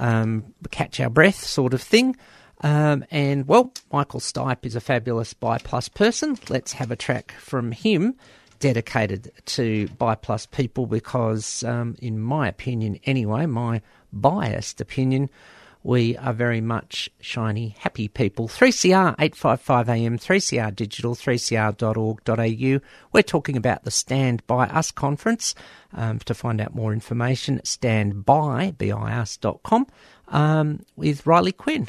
um, 0.00 0.52
catch 0.70 0.98
our 1.00 1.10
breath 1.10 1.44
sort 1.44 1.74
of 1.74 1.82
thing. 1.82 2.16
and 2.62 3.46
well, 3.46 3.72
Michael 3.92 4.20
Stipe 4.20 4.66
is 4.66 4.74
a 4.74 4.80
fabulous 4.80 5.34
Bi 5.34 5.58
Plus 5.58 5.88
person. 5.88 6.36
Let's 6.48 6.72
have 6.72 6.90
a 6.90 6.96
track 6.96 7.32
from 7.38 7.70
him 7.70 8.16
dedicated 8.58 9.32
to 9.46 9.88
Bi 9.98 10.14
Plus 10.14 10.46
people 10.46 10.86
because, 10.86 11.62
um, 11.64 11.96
in 12.00 12.18
my 12.18 12.48
opinion 12.48 12.98
anyway, 13.04 13.46
my 13.46 13.82
biased 14.12 14.80
opinion, 14.80 15.30
we 15.82 16.16
are 16.16 16.32
very 16.32 16.60
much 16.60 17.08
shiny, 17.20 17.76
happy 17.78 18.08
people. 18.08 18.48
3CR 18.48 19.14
855 19.18 19.88
AM, 19.88 20.18
3CR 20.18 20.74
digital, 20.74 21.14
3cr.org.au. 21.14 22.80
We're 23.12 23.22
talking 23.22 23.56
about 23.56 23.84
the 23.84 23.90
Stand 23.90 24.46
Bi 24.46 24.66
Us 24.66 24.90
conference. 24.90 25.54
Um, 25.94 26.18
to 26.18 26.34
find 26.34 26.60
out 26.60 26.74
more 26.74 26.92
information, 26.92 27.62
standby, 27.64 28.74
B-I-S.com, 28.76 29.86
um, 30.28 30.84
with 30.96 31.26
Riley 31.26 31.52
Quinn. 31.52 31.88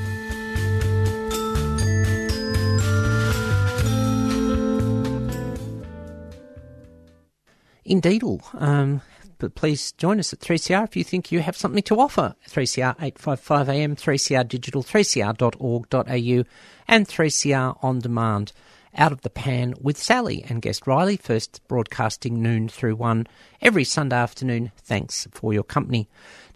Indeedle. 7.91 8.41
Um, 8.61 9.01
but 9.37 9.53
please 9.55 9.91
join 9.91 10.17
us 10.19 10.31
at 10.31 10.39
3CR 10.39 10.85
if 10.85 10.95
you 10.95 11.03
think 11.03 11.31
you 11.31 11.41
have 11.41 11.57
something 11.57 11.83
to 11.83 11.99
offer. 11.99 12.35
3CR 12.47 12.97
855am, 12.97 13.99
3CR 13.99 14.47
digital, 14.47 14.81
3cr.org.au, 14.81 16.43
and 16.87 17.07
3CR 17.07 17.77
on 17.83 17.99
demand. 17.99 18.53
Out 18.95 19.11
of 19.11 19.21
the 19.21 19.29
Pan 19.29 19.73
with 19.81 19.97
Sally 19.97 20.45
and 20.47 20.61
guest 20.61 20.85
Riley, 20.85 21.17
first 21.17 21.61
broadcasting 21.67 22.41
noon 22.41 22.69
through 22.69 22.95
one 22.95 23.25
every 23.61 23.83
Sunday 23.83 24.17
afternoon. 24.17 24.71
Thanks 24.77 25.27
for 25.31 25.53
your 25.53 25.63
company. 25.63 26.07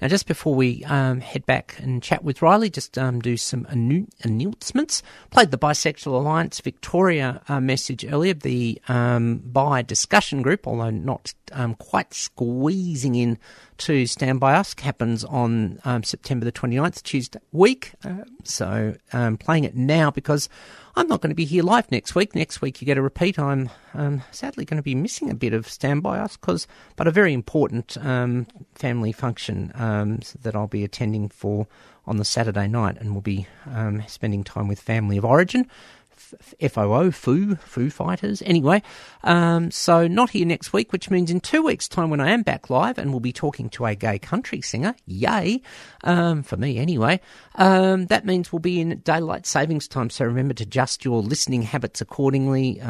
Now, 0.02 0.08
just 0.08 0.28
before 0.28 0.56
we 0.56 0.84
um, 0.86 1.22
head 1.22 1.46
back 1.46 1.76
and 1.80 2.02
chat 2.02 2.24
with 2.24 2.42
Riley, 2.42 2.70
just 2.70 2.98
um, 2.98 3.20
do 3.20 3.38
some 3.38 3.66
announcements. 3.70 5.02
Played 5.32 5.52
the 5.52 5.58
Bisexual 5.58 6.14
Alliance 6.14 6.60
Victoria 6.60 7.42
uh, 7.48 7.60
message 7.60 8.06
earlier, 8.06 8.34
the 8.34 8.82
um, 8.88 9.38
bi 9.38 9.82
discussion 9.82 10.42
group, 10.42 10.68
although 10.68 10.90
not 10.90 11.34
um, 11.52 11.76
quite 11.76 12.14
squeezing 12.14 13.16
in 13.16 13.38
to 13.78 14.06
Stand 14.06 14.40
Bi 14.40 14.56
Us, 14.56 14.76
happens 14.80 15.24
on 15.24 15.80
um, 15.86 16.04
September 16.04 16.46
the 16.46 16.52
29th, 16.52 17.04
Tuesday 17.04 17.40
week. 17.52 17.94
Uh, 18.04 18.24
so, 18.44 18.96
playing 19.40 19.64
it 19.64 19.76
now 19.76 20.12
because 20.12 20.50
I'm 20.96 21.08
not 21.08 21.22
going 21.22 21.30
to 21.32 21.36
be 21.36 21.46
here 21.46 21.64
live 21.64 21.92
next 21.92 22.16
week. 22.16 22.36
Next 22.36 22.62
week 22.62 22.82
you 22.82 22.86
get 22.86 22.98
a 22.98 23.02
repeat. 23.02 23.38
I'm 23.38 23.70
um, 23.96 24.24
sadly 24.32 24.66
going 24.66 24.78
to 24.78 24.84
be 24.84 24.96
missing 24.96 25.30
a 25.30 25.36
bit 25.36 25.54
of 25.54 25.68
Stand 25.68 26.04
Bi 26.04 26.20
Us, 26.20 26.38
cause, 26.38 26.68
but 26.96 27.08
a 27.08 27.12
very 27.12 27.34
important 27.34 27.98
um, 27.98 28.48
family 28.76 29.12
function 29.12 29.72
um, 29.76 30.20
that 30.42 30.56
I'll 30.56 30.68
be 30.68 30.84
attending 30.84 31.30
for 31.30 31.68
on 32.08 32.18
the 32.18 32.26
Saturday 32.26 32.68
night, 32.68 32.98
and 33.00 33.12
we'll 33.12 33.22
be 33.22 33.48
um, 33.72 34.04
spending 34.08 34.44
time 34.44 34.68
with 34.68 34.80
family 34.80 35.18
of 35.18 35.26
origin. 35.26 35.68
FOO, 36.60 37.12
Foo, 37.12 37.56
Foo 37.56 37.90
Fighters. 37.90 38.42
Anyway, 38.46 38.82
um, 39.24 39.72
so 39.72 40.08
not 40.08 40.32
here 40.32 40.46
next 40.46 40.74
week, 40.74 40.92
which 40.92 41.10
means 41.10 41.30
in 41.30 41.40
two 41.40 41.64
weeks' 41.64 41.88
time 41.88 42.10
when 42.10 42.20
I 42.20 42.32
am 42.32 42.42
back 42.42 42.70
live 42.70 42.98
and 42.98 43.12
we'll 43.12 43.20
be 43.20 43.34
talking 43.34 43.70
to 43.72 43.86
a 43.86 43.96
gay 43.96 44.20
country 44.20 44.62
singer, 44.62 44.96
yay, 45.06 45.62
um, 46.04 46.44
for 46.44 46.58
me 46.58 46.78
anyway, 46.78 47.20
um, 47.56 48.08
that 48.08 48.26
means 48.26 48.52
we'll 48.52 48.60
be 48.60 48.82
in 48.82 49.00
daylight 49.00 49.46
savings 49.46 49.88
time. 49.88 50.10
So 50.10 50.26
remember 50.26 50.54
to 50.56 50.64
adjust 50.64 51.06
your 51.06 51.22
listening 51.22 51.64
habits 51.64 52.02
accordingly. 52.02 52.82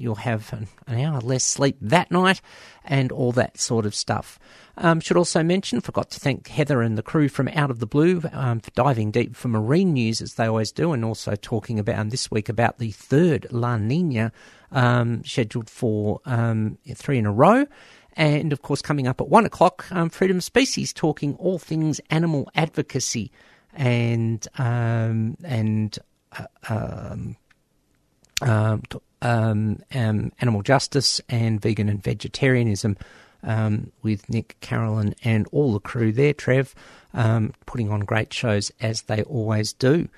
You'll 0.00 0.16
have 0.16 0.52
an, 0.52 0.68
an 0.86 1.00
hour 1.00 1.20
less 1.20 1.44
sleep 1.44 1.76
that 1.80 2.10
night 2.10 2.40
and 2.84 3.12
all 3.12 3.32
that 3.32 3.58
sort 3.58 3.86
of 3.86 3.94
stuff. 3.94 4.38
Um, 4.76 5.00
should 5.00 5.16
also 5.16 5.42
mention, 5.42 5.80
forgot 5.80 6.10
to 6.10 6.20
thank 6.20 6.48
Heather 6.48 6.82
and 6.82 6.96
the 6.96 7.02
crew 7.02 7.28
from 7.28 7.48
Out 7.48 7.70
of 7.70 7.80
the 7.80 7.86
Blue 7.86 8.22
um, 8.32 8.60
for 8.60 8.70
diving 8.70 9.10
deep 9.10 9.34
for 9.34 9.48
marine 9.48 9.92
news 9.92 10.20
as 10.20 10.34
they 10.34 10.46
always 10.46 10.72
do, 10.72 10.92
and 10.92 11.04
also 11.04 11.34
talking 11.34 11.78
about 11.78 11.98
um, 11.98 12.10
this 12.10 12.30
week 12.30 12.48
about 12.48 12.78
the 12.78 12.92
third 12.92 13.46
La 13.50 13.76
Nina 13.76 14.32
um, 14.70 15.24
scheduled 15.24 15.68
for 15.68 16.20
um, 16.24 16.78
three 16.94 17.18
in 17.18 17.26
a 17.26 17.32
row. 17.32 17.66
And 18.14 18.52
of 18.52 18.62
course, 18.62 18.82
coming 18.82 19.06
up 19.06 19.20
at 19.20 19.28
one 19.28 19.46
o'clock, 19.46 19.86
um, 19.90 20.10
Freedom 20.10 20.40
Species 20.40 20.92
talking 20.92 21.34
all 21.36 21.58
things 21.58 22.00
animal 22.10 22.50
advocacy 22.54 23.30
and 23.74 24.46
and 24.56 25.98
uh, 26.68 27.16
um, 28.42 28.82
um, 29.22 29.80
um, 29.94 30.32
animal 30.40 30.62
justice 30.62 31.20
and 31.28 31.60
vegan 31.60 31.88
and 31.88 32.02
vegetarianism 32.02 32.96
um, 33.42 33.92
with 34.02 34.28
Nick, 34.28 34.56
Carolyn, 34.60 35.14
and 35.24 35.46
all 35.52 35.72
the 35.72 35.80
crew 35.80 36.12
there, 36.12 36.32
Trev, 36.32 36.74
um, 37.14 37.52
putting 37.66 37.90
on 37.90 38.00
great 38.00 38.32
shows 38.32 38.72
as 38.80 39.02
they 39.02 39.22
always 39.22 39.72
do. 39.72 40.08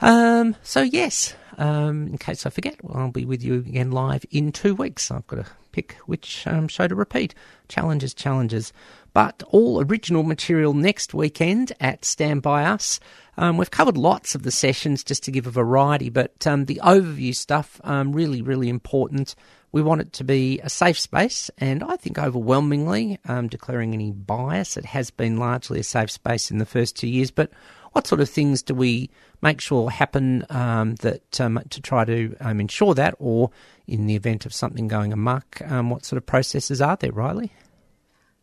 Um, 0.00 0.56
so, 0.62 0.82
yes, 0.82 1.34
um, 1.58 2.08
in 2.08 2.18
case 2.18 2.44
I 2.44 2.50
forget, 2.50 2.82
well, 2.82 2.98
I'll 2.98 3.10
be 3.10 3.24
with 3.24 3.42
you 3.42 3.54
again 3.54 3.90
live 3.90 4.24
in 4.30 4.52
two 4.52 4.74
weeks. 4.74 5.10
I've 5.10 5.26
got 5.26 5.36
to 5.36 5.46
pick 5.72 5.94
which 6.06 6.46
um, 6.46 6.68
show 6.68 6.88
to 6.88 6.94
repeat. 6.94 7.34
Challenges, 7.68 8.14
challenges. 8.14 8.72
But 9.12 9.42
all 9.48 9.82
original 9.82 10.22
material 10.22 10.74
next 10.74 11.14
weekend 11.14 11.72
at 11.80 12.04
Stand 12.04 12.42
Bi 12.42 12.64
Us. 12.64 13.00
Um, 13.38 13.56
we've 13.56 13.70
covered 13.70 13.96
lots 13.96 14.34
of 14.34 14.42
the 14.42 14.50
sessions 14.50 15.04
just 15.04 15.22
to 15.24 15.30
give 15.30 15.46
a 15.46 15.50
variety, 15.50 16.08
but 16.08 16.46
um, 16.46 16.64
the 16.64 16.80
overview 16.82 17.34
stuff, 17.34 17.80
um, 17.84 18.12
really, 18.12 18.40
really 18.40 18.68
important. 18.68 19.34
We 19.72 19.82
want 19.82 20.00
it 20.00 20.12
to 20.14 20.24
be 20.24 20.58
a 20.60 20.70
safe 20.70 20.98
space, 20.98 21.50
and 21.58 21.84
I 21.84 21.96
think 21.96 22.18
overwhelmingly, 22.18 23.18
um, 23.26 23.48
declaring 23.48 23.92
any 23.92 24.10
bias, 24.10 24.76
it 24.76 24.86
has 24.86 25.10
been 25.10 25.36
largely 25.36 25.80
a 25.80 25.84
safe 25.84 26.10
space 26.10 26.50
in 26.50 26.58
the 26.58 26.64
first 26.64 26.96
two 26.96 27.08
years. 27.08 27.30
But 27.30 27.50
what 27.92 28.06
sort 28.06 28.22
of 28.22 28.30
things 28.30 28.62
do 28.62 28.74
we 28.74 29.10
make 29.42 29.60
sure 29.60 29.90
happen 29.90 30.46
um, 30.48 30.94
that 30.96 31.40
um, 31.40 31.60
to 31.68 31.82
try 31.82 32.06
to 32.06 32.34
ensure 32.40 32.94
that, 32.94 33.14
or 33.18 33.50
in 33.86 34.06
the 34.06 34.16
event 34.16 34.46
of 34.46 34.54
something 34.54 34.88
going 34.88 35.12
amok, 35.12 35.60
what 35.68 36.06
sort 36.06 36.16
of 36.16 36.24
processes 36.24 36.80
are 36.80 36.96
there, 36.96 37.12
Riley? 37.12 37.52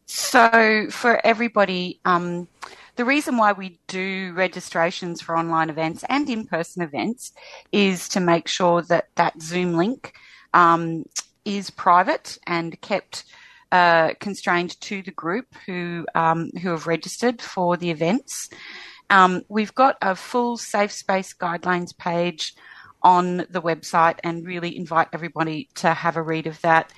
So, 0.06 0.88
for 0.92 1.26
everybody, 1.26 2.00
um, 2.06 2.48
the 2.96 3.06
reason 3.06 3.38
why 3.38 3.54
we 3.54 3.80
do 3.88 4.34
registrations 4.36 5.22
for 5.22 5.38
online 5.38 5.70
events 5.70 6.04
and 6.10 6.30
in 6.30 6.46
person 6.46 6.84
events 6.84 7.32
is 7.72 8.08
to 8.10 8.20
make 8.20 8.48
sure 8.48 8.82
that 8.84 9.08
that 9.16 9.42
Zoom 9.42 9.74
link 9.74 10.14
um, 10.54 11.06
is 11.46 11.70
private 11.70 12.38
and 12.46 12.80
kept 12.82 13.26
uh, 13.72 14.14
constrained 14.20 14.80
to 14.82 15.02
the 15.02 15.12
group 15.12 15.48
who 15.66 16.06
um, 16.14 16.52
who 16.62 16.70
have 16.70 16.88
registered 16.88 17.42
for 17.42 17.76
the 17.78 17.90
events. 17.90 18.50
Um, 19.10 19.44
we've 19.50 19.76
got 19.76 19.98
a 20.02 20.16
full 20.16 20.58
safe 20.58 20.92
space 20.92 21.34
guidelines 21.34 21.98
page 21.98 22.56
on 23.02 23.38
the 23.50 23.62
website 23.62 24.20
and 24.24 24.46
really 24.46 24.78
invite 24.78 25.10
everybody 25.12 25.70
to 25.76 25.94
have 25.94 26.18
a 26.18 26.22
read 26.22 26.48
of 26.48 26.62
that. 26.62 26.92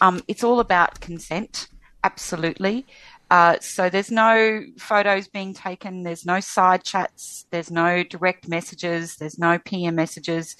Um, 0.00 0.22
it's 0.26 0.42
all 0.42 0.58
about 0.58 1.00
consent, 1.00 1.68
absolutely. 2.02 2.86
Uh, 3.32 3.58
so 3.62 3.88
there's 3.88 4.10
no 4.10 4.62
photos 4.76 5.26
being 5.26 5.54
taken, 5.54 6.02
there's 6.02 6.26
no 6.26 6.38
side 6.38 6.84
chats, 6.84 7.46
there's 7.50 7.70
no 7.70 8.02
direct 8.02 8.46
messages, 8.46 9.16
there's 9.16 9.38
no 9.38 9.58
PM 9.58 9.94
messages. 9.94 10.54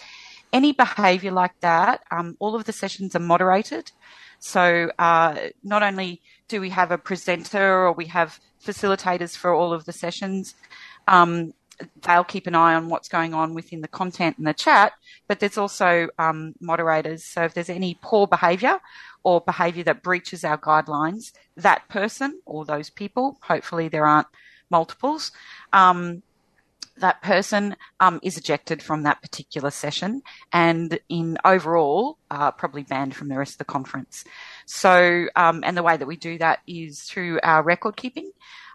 Any 0.54 0.72
behaviour 0.72 1.32
like 1.32 1.52
that, 1.60 2.02
um, 2.10 2.34
all 2.38 2.54
of 2.54 2.64
the 2.64 2.72
sessions 2.72 3.14
are 3.14 3.18
moderated. 3.20 3.92
So 4.38 4.90
uh, 4.98 5.50
not 5.62 5.82
only 5.82 6.22
do 6.48 6.62
we 6.62 6.70
have 6.70 6.90
a 6.90 6.96
presenter 6.96 7.84
or 7.84 7.92
we 7.92 8.06
have 8.06 8.40
facilitators 8.64 9.36
for 9.36 9.52
all 9.52 9.74
of 9.74 9.84
the 9.84 9.92
sessions, 9.92 10.54
um, 11.06 11.52
they'll 12.00 12.24
keep 12.24 12.46
an 12.46 12.54
eye 12.54 12.74
on 12.74 12.88
what's 12.88 13.08
going 13.08 13.34
on 13.34 13.52
within 13.52 13.82
the 13.82 13.88
content 13.88 14.38
and 14.38 14.46
the 14.46 14.54
chat, 14.54 14.92
but 15.28 15.40
there's 15.40 15.58
also 15.58 16.08
um, 16.18 16.54
moderators. 16.58 17.22
So 17.22 17.42
if 17.42 17.52
there's 17.52 17.68
any 17.68 17.98
poor 18.00 18.26
behaviour 18.26 18.78
or 19.24 19.40
behaviour 19.40 19.84
that 19.84 20.02
breaches 20.02 20.44
our 20.44 20.58
guidelines, 20.58 21.32
that 21.56 21.88
person 21.88 22.40
or 22.44 22.64
those 22.64 22.90
people, 22.90 23.38
hopefully 23.42 23.88
there 23.88 24.06
aren't 24.06 24.28
multiples, 24.70 25.32
um, 25.72 26.22
that 26.98 27.22
person 27.22 27.74
um, 28.00 28.20
is 28.22 28.36
ejected 28.36 28.82
from 28.82 29.02
that 29.02 29.22
particular 29.22 29.70
session 29.70 30.22
and 30.52 30.98
in 31.08 31.38
overall 31.44 32.18
uh, 32.30 32.50
probably 32.50 32.82
banned 32.82 33.16
from 33.16 33.28
the 33.28 33.38
rest 33.38 33.52
of 33.52 33.58
the 33.58 33.64
conference. 33.64 34.24
So, 34.66 35.26
um, 35.34 35.62
and 35.64 35.76
the 35.76 35.82
way 35.82 35.96
that 35.96 36.06
we 36.06 36.16
do 36.16 36.38
that 36.38 36.60
is 36.66 37.02
through 37.02 37.40
our 37.42 37.62
record 37.62 37.96
keeping. 37.96 38.30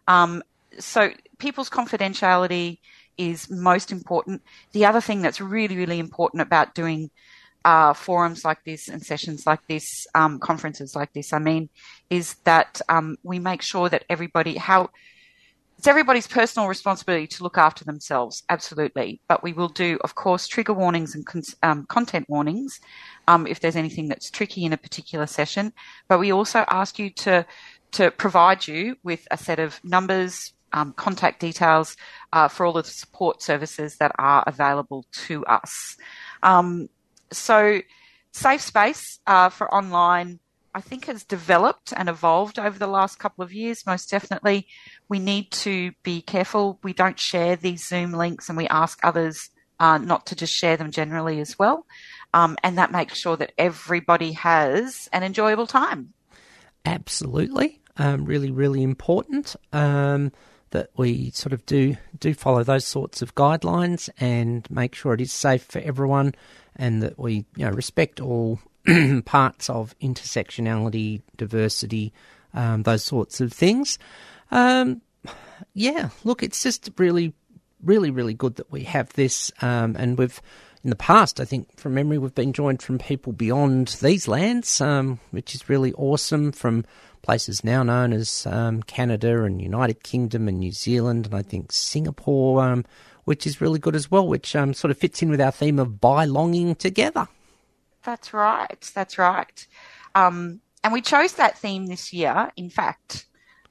Um, 0.08 0.44
so 0.80 1.12
people's 1.38 1.70
confidentiality 1.70 2.80
is 3.18 3.50
most 3.50 3.92
important. 3.92 4.44
The 4.72 4.86
other 4.86 5.02
thing 5.02 5.22
that's 5.22 5.42
really, 5.42 5.76
really 5.76 6.00
important 6.00 6.42
about 6.42 6.76
doing 6.76 7.10
uh, 7.68 7.92
forums 7.92 8.46
like 8.46 8.64
this 8.64 8.88
and 8.88 9.06
sessions 9.06 9.46
like 9.46 9.60
this, 9.68 10.08
um, 10.16 10.40
conferences 10.40 10.96
like 10.96 11.12
this, 11.12 11.34
I 11.34 11.40
mean, 11.40 11.70
is 12.10 12.36
that 12.46 12.80
um, 12.88 13.18
we 13.24 13.40
make 13.40 13.62
sure 13.62 13.90
that 13.90 14.06
everybody, 14.10 14.56
how 14.56 14.90
it's 15.78 15.86
everybody's 15.86 16.28
personal 16.28 16.70
responsibility 16.70 17.28
to 17.28 17.44
look 17.44 17.58
after 17.58 17.84
themselves, 17.84 18.42
absolutely. 18.48 19.20
But 19.28 19.44
we 19.44 19.52
will 19.52 19.68
do, 19.68 20.00
of 20.06 20.16
course, 20.16 20.48
trigger 20.48 20.74
warnings 20.74 21.14
and 21.14 21.26
con- 21.26 21.44
um, 21.62 21.86
content 21.88 22.26
warnings 22.30 22.80
um, 23.28 23.46
if 23.46 23.60
there's 23.60 23.76
anything 23.76 24.08
that's 24.08 24.32
tricky 24.32 24.64
in 24.64 24.72
a 24.72 24.78
particular 24.78 25.28
session. 25.28 25.74
But 26.08 26.20
we 26.20 26.32
also 26.32 26.64
ask 26.70 26.98
you 26.98 27.10
to 27.26 27.46
to 27.92 28.12
provide 28.12 28.66
you 28.66 28.96
with 29.04 29.28
a 29.30 29.38
set 29.38 29.60
of 29.60 29.80
numbers, 29.84 30.54
um, 30.72 30.94
contact 30.94 31.42
details 31.42 31.98
uh, 32.32 32.48
for 32.48 32.66
all 32.66 32.78
of 32.78 32.86
the 32.86 32.92
support 32.92 33.42
services 33.42 33.98
that 33.98 34.14
are 34.18 34.44
available 34.48 35.06
to 35.28 35.46
us. 35.46 35.98
Um, 36.44 36.90
so, 37.32 37.82
Safe 38.32 38.62
Space 38.62 39.20
uh, 39.26 39.50
for 39.50 39.74
online, 39.74 40.40
I 40.74 40.82
think, 40.82 41.06
has 41.06 41.24
developed 41.24 41.94
and 41.96 42.10
evolved 42.10 42.60
over 42.60 42.78
the 42.78 42.88
last 42.88 43.18
couple 43.20 43.44
of 43.44 43.54
years, 43.54 43.86
most 43.86 44.10
definitely. 44.10 44.68
We 45.10 45.20
need 45.20 45.52
to 45.52 45.92
be 46.04 46.22
careful. 46.22 46.80
We 46.84 46.94
don't 46.94 47.20
share 47.20 47.56
these 47.56 47.88
Zoom 47.88 48.14
links 48.14 48.50
and 48.50 48.58
we 48.58 48.68
ask 48.68 49.00
others 49.04 49.50
uh, 49.80 49.98
not 49.98 50.28
to 50.28 50.36
just 50.36 50.54
share 50.54 50.78
them 50.78 50.92
generally 50.92 51.40
as 51.40 51.58
well. 51.58 51.86
Um, 52.34 52.58
and 52.64 52.78
that 52.78 52.92
makes 52.92 53.18
sure 53.18 53.38
that 53.38 53.54
everybody 53.58 54.34
has 54.34 55.10
an 55.14 55.24
enjoyable 55.24 55.68
time. 55.68 56.14
Absolutely. 56.86 57.82
Um, 57.98 58.26
really, 58.26 58.52
really 58.52 58.84
important. 58.84 59.56
Um, 59.74 60.32
that 60.72 60.90
we 60.98 61.32
sort 61.32 61.54
of 61.54 61.66
do 61.66 61.96
do 62.20 62.34
follow 62.34 62.64
those 62.64 62.86
sorts 62.86 63.22
of 63.22 63.36
guidelines 63.36 64.10
and 64.20 64.70
make 64.70 64.94
sure 64.96 65.14
it 65.14 65.22
is 65.22 65.32
safe 65.32 65.64
for 65.64 65.80
everyone, 65.80 66.36
and 66.78 67.04
that 67.04 67.20
we 67.20 67.46
you 67.56 67.66
know 67.66 67.72
respect 67.72 68.22
all 68.22 68.60
parts 69.26 69.70
of 69.70 69.96
intersectionality, 70.00 71.22
diversity, 71.36 72.14
um, 72.54 72.84
those 72.84 73.04
sorts 73.04 73.42
of 73.42 73.52
things. 73.52 74.00
Um, 74.52 75.02
yeah, 75.74 76.10
look, 76.24 76.44
it's 76.44 76.64
just 76.64 76.90
really, 76.98 77.34
really, 77.84 78.12
really 78.12 78.34
good 78.34 78.56
that 78.56 78.72
we 78.72 78.84
have 78.84 79.12
this, 79.14 79.52
um, 79.62 79.96
and 79.98 80.18
we've 80.18 80.42
in 80.84 80.90
the 80.92 80.96
past, 80.96 81.42
I 81.42 81.46
think 81.46 81.78
from 81.78 81.96
memory, 81.96 82.18
we've 82.18 82.34
been 82.34 82.54
joined 82.54 82.82
from 82.82 82.98
people 82.98 83.34
beyond 83.34 83.90
these 84.02 84.28
lands, 84.28 84.80
um, 84.80 85.20
which 85.32 85.54
is 85.54 85.68
really 85.68 85.92
awesome. 85.94 86.52
From 86.54 86.86
places 87.24 87.64
now 87.64 87.84
known 87.84 88.14
as 88.14 88.48
um, 88.48 88.84
Canada 88.84 89.44
and 89.44 89.62
United 89.62 90.04
Kingdom 90.04 90.48
and 90.48 90.60
New 90.60 90.72
Zealand, 90.72 91.26
and 91.26 91.36
I 91.36 91.42
think 91.42 91.74
Singapore, 91.74 92.62
um, 92.62 92.86
which 93.28 93.46
is 93.46 93.60
really 93.60 93.78
good 93.78 93.94
as 93.94 94.10
well, 94.10 94.26
which 94.26 94.56
um, 94.56 94.74
sort 94.74 94.90
of 94.90 94.98
fits 94.98 95.22
in 95.22 95.30
with 95.30 95.42
our 95.42 95.52
theme 95.52 95.80
of 95.80 96.00
bi 96.00 96.24
longing 96.24 96.74
together. 96.76 97.28
That's 98.04 98.34
right. 98.34 98.92
That's 98.96 99.18
right. 99.18 99.68
Um, 100.16 100.62
and 100.82 100.94
we 100.94 101.02
chose 101.02 101.34
that 101.34 101.58
theme 101.58 101.88
this 101.88 102.14
year. 102.14 102.50
In 102.56 102.70
fact, 102.70 103.26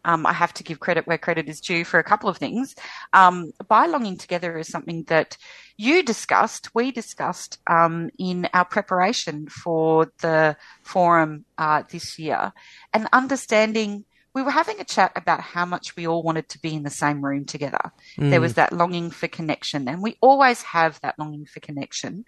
um, 0.04 0.26
I 0.26 0.34
have 0.34 0.52
to 0.52 0.62
give 0.62 0.78
credit 0.78 1.06
where 1.06 1.16
credit 1.16 1.48
is 1.48 1.62
due 1.62 1.86
for 1.86 1.98
a 1.98 2.04
couple 2.04 2.28
of 2.28 2.36
things. 2.36 2.74
Um, 3.14 3.52
belonging 3.66 4.18
together 4.18 4.58
is 4.58 4.68
something 4.68 5.04
that 5.04 5.38
you 5.78 6.02
discussed, 6.02 6.74
we 6.74 6.90
discussed 6.90 7.58
um, 7.66 8.10
in 8.18 8.50
our 8.52 8.66
preparation 8.66 9.48
for 9.48 10.12
the 10.20 10.58
forum 10.82 11.46
uh, 11.56 11.82
this 11.90 12.18
year, 12.18 12.52
and 12.92 13.08
understanding. 13.10 14.04
We 14.36 14.42
were 14.42 14.50
having 14.50 14.78
a 14.80 14.84
chat 14.84 15.12
about 15.16 15.40
how 15.40 15.64
much 15.64 15.96
we 15.96 16.06
all 16.06 16.22
wanted 16.22 16.50
to 16.50 16.58
be 16.58 16.74
in 16.74 16.82
the 16.82 16.90
same 16.90 17.24
room 17.24 17.46
together. 17.46 17.90
Mm. 18.18 18.28
There 18.28 18.40
was 18.42 18.52
that 18.54 18.70
longing 18.70 19.10
for 19.10 19.28
connection, 19.28 19.88
and 19.88 20.02
we 20.02 20.18
always 20.20 20.60
have 20.60 21.00
that 21.00 21.18
longing 21.18 21.46
for 21.46 21.60
connection. 21.60 22.26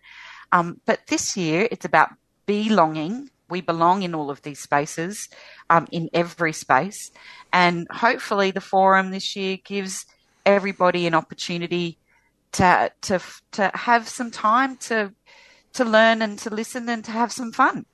Um, 0.51 0.81
but 0.87 1.01
this 1.09 1.37
year, 1.37 1.69
it's 1.71 1.85
about 1.85 2.09
belonging. 2.47 3.29
We 3.51 3.61
belong 3.61 4.05
in 4.05 4.15
all 4.15 4.31
of 4.31 4.41
these 4.41 4.59
spaces, 4.59 5.29
um, 5.69 5.87
in 5.93 6.09
every 6.15 6.55
space, 6.55 7.11
and 7.53 7.87
hopefully, 7.91 8.53
the 8.53 8.63
forum 8.63 9.11
this 9.11 9.37
year 9.37 9.59
gives 9.63 10.07
everybody 10.47 11.07
an 11.07 11.15
opportunity 11.15 11.99
to 12.53 12.91
to 13.03 13.21
to 13.53 13.71
have 13.75 14.09
some 14.09 14.31
time 14.31 14.79
to 14.89 15.13
to 15.75 15.85
learn 15.85 16.23
and 16.23 16.39
to 16.39 16.49
listen 16.49 16.89
and 16.89 17.05
to 17.05 17.11
have 17.11 17.33
some 17.33 17.53
fun. 17.53 17.85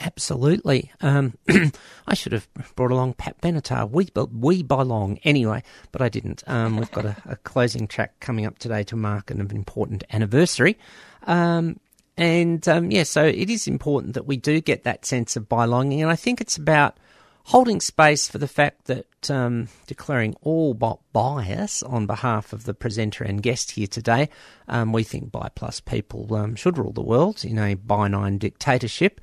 Absolutely. 0.00 0.92
Um, 1.00 1.36
I 2.06 2.14
should 2.14 2.32
have 2.32 2.46
brought 2.76 2.92
along 2.92 3.14
Pat 3.14 3.40
Benatar. 3.40 3.90
We 3.90 4.08
we 4.32 4.62
belong 4.62 5.18
anyway, 5.24 5.64
but 5.90 6.00
I 6.00 6.08
didn't. 6.08 6.44
Um, 6.46 6.76
we've 6.76 6.90
got 6.92 7.04
a, 7.04 7.16
a, 7.26 7.36
closing 7.36 7.88
track 7.88 8.20
coming 8.20 8.46
up 8.46 8.60
today 8.60 8.84
to 8.84 8.96
mark 8.96 9.30
an 9.32 9.40
important 9.40 10.04
anniversary. 10.12 10.78
Um, 11.26 11.80
and 12.16 12.66
um, 12.68 12.92
yeah, 12.92 13.02
so 13.02 13.24
it 13.24 13.50
is 13.50 13.66
important 13.66 14.14
that 14.14 14.26
we 14.26 14.36
do 14.36 14.60
get 14.60 14.84
that 14.84 15.04
sense 15.04 15.34
of 15.34 15.48
belonging, 15.48 16.00
and 16.00 16.10
I 16.10 16.16
think 16.16 16.40
it's 16.40 16.56
about 16.56 16.96
holding 17.44 17.80
space 17.80 18.28
for 18.28 18.38
the 18.38 18.46
fact 18.46 18.84
that 18.84 19.30
um, 19.30 19.68
declaring 19.86 20.36
all 20.42 20.74
bias 20.74 21.82
on 21.82 22.06
behalf 22.06 22.52
of 22.52 22.64
the 22.64 22.74
presenter 22.74 23.24
and 23.24 23.42
guest 23.42 23.72
here 23.72 23.86
today, 23.86 24.28
um, 24.68 24.92
we 24.92 25.02
think 25.02 25.32
bi 25.32 25.48
plus 25.54 25.80
people 25.80 26.54
should 26.54 26.78
rule 26.78 26.92
the 26.92 27.00
world 27.00 27.44
in 27.44 27.58
a 27.58 27.74
benign 27.74 28.38
dictatorship. 28.38 29.20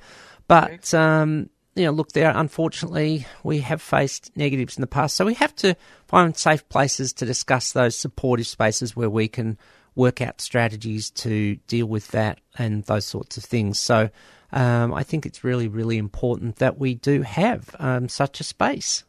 But 0.48 0.92
um, 0.94 1.50
you 1.74 1.84
know, 1.84 1.90
look, 1.90 2.12
there 2.12 2.32
unfortunately 2.34 3.26
we 3.42 3.60
have 3.60 3.82
faced 3.82 4.30
negatives 4.36 4.76
in 4.76 4.80
the 4.80 4.86
past, 4.86 5.16
so 5.16 5.24
we 5.24 5.34
have 5.34 5.54
to 5.56 5.76
find 6.06 6.36
safe 6.36 6.68
places 6.68 7.12
to 7.14 7.26
discuss 7.26 7.72
those 7.72 7.96
supportive 7.96 8.46
spaces 8.46 8.96
where 8.96 9.10
we 9.10 9.28
can 9.28 9.58
work 9.94 10.20
out 10.20 10.40
strategies 10.40 11.10
to 11.10 11.56
deal 11.66 11.86
with 11.86 12.08
that 12.08 12.38
and 12.58 12.84
those 12.84 13.04
sorts 13.04 13.36
of 13.36 13.44
things. 13.44 13.78
So 13.78 14.10
um, 14.52 14.94
I 14.94 15.02
think 15.02 15.26
it's 15.26 15.42
really, 15.42 15.68
really 15.68 15.98
important 15.98 16.56
that 16.56 16.78
we 16.78 16.94
do 16.94 17.22
have 17.22 17.74
um, 17.78 18.08
such 18.08 18.40
a 18.40 18.44
space. 18.44 19.04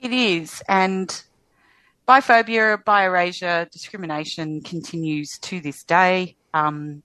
It 0.00 0.12
is, 0.12 0.62
and 0.68 1.22
biphobia, 2.06 2.84
bi-erasure, 2.84 3.68
discrimination 3.72 4.60
continues 4.62 5.38
to 5.38 5.60
this 5.60 5.82
day. 5.82 6.36
Um, 6.54 7.02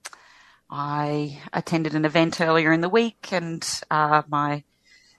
I 0.74 1.38
attended 1.52 1.94
an 1.94 2.06
event 2.06 2.40
earlier 2.40 2.72
in 2.72 2.80
the 2.80 2.88
week, 2.88 3.28
and 3.30 3.62
uh, 3.90 4.22
my 4.28 4.64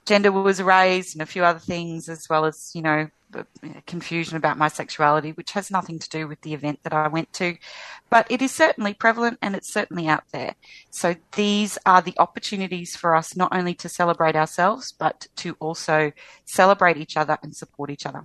gender 0.04 0.32
was 0.32 0.60
raised, 0.60 1.14
and 1.14 1.22
a 1.22 1.26
few 1.26 1.44
other 1.44 1.60
things, 1.60 2.08
as 2.08 2.28
well 2.28 2.44
as 2.44 2.72
you 2.74 2.82
know 2.82 3.08
confusion 3.86 4.36
about 4.36 4.58
my 4.58 4.68
sexuality, 4.68 5.30
which 5.32 5.52
has 5.52 5.70
nothing 5.70 5.98
to 5.98 6.08
do 6.08 6.26
with 6.26 6.40
the 6.40 6.54
event 6.54 6.80
that 6.82 6.92
I 6.92 7.08
went 7.08 7.32
to. 7.34 7.56
But 8.10 8.26
it 8.30 8.42
is 8.42 8.52
certainly 8.52 8.94
prevalent 8.94 9.38
and 9.42 9.56
it's 9.56 9.72
certainly 9.72 10.06
out 10.08 10.24
there. 10.32 10.54
So 10.90 11.16
these 11.34 11.78
are 11.84 12.02
the 12.02 12.14
opportunities 12.18 12.96
for 12.96 13.14
us 13.14 13.36
not 13.36 13.54
only 13.54 13.74
to 13.74 13.88
celebrate 13.88 14.36
ourselves, 14.36 14.92
but 14.92 15.26
to 15.36 15.56
also 15.58 16.12
celebrate 16.44 16.96
each 16.96 17.16
other 17.16 17.38
and 17.42 17.54
support 17.56 17.90
each 17.90 18.06
other. 18.06 18.24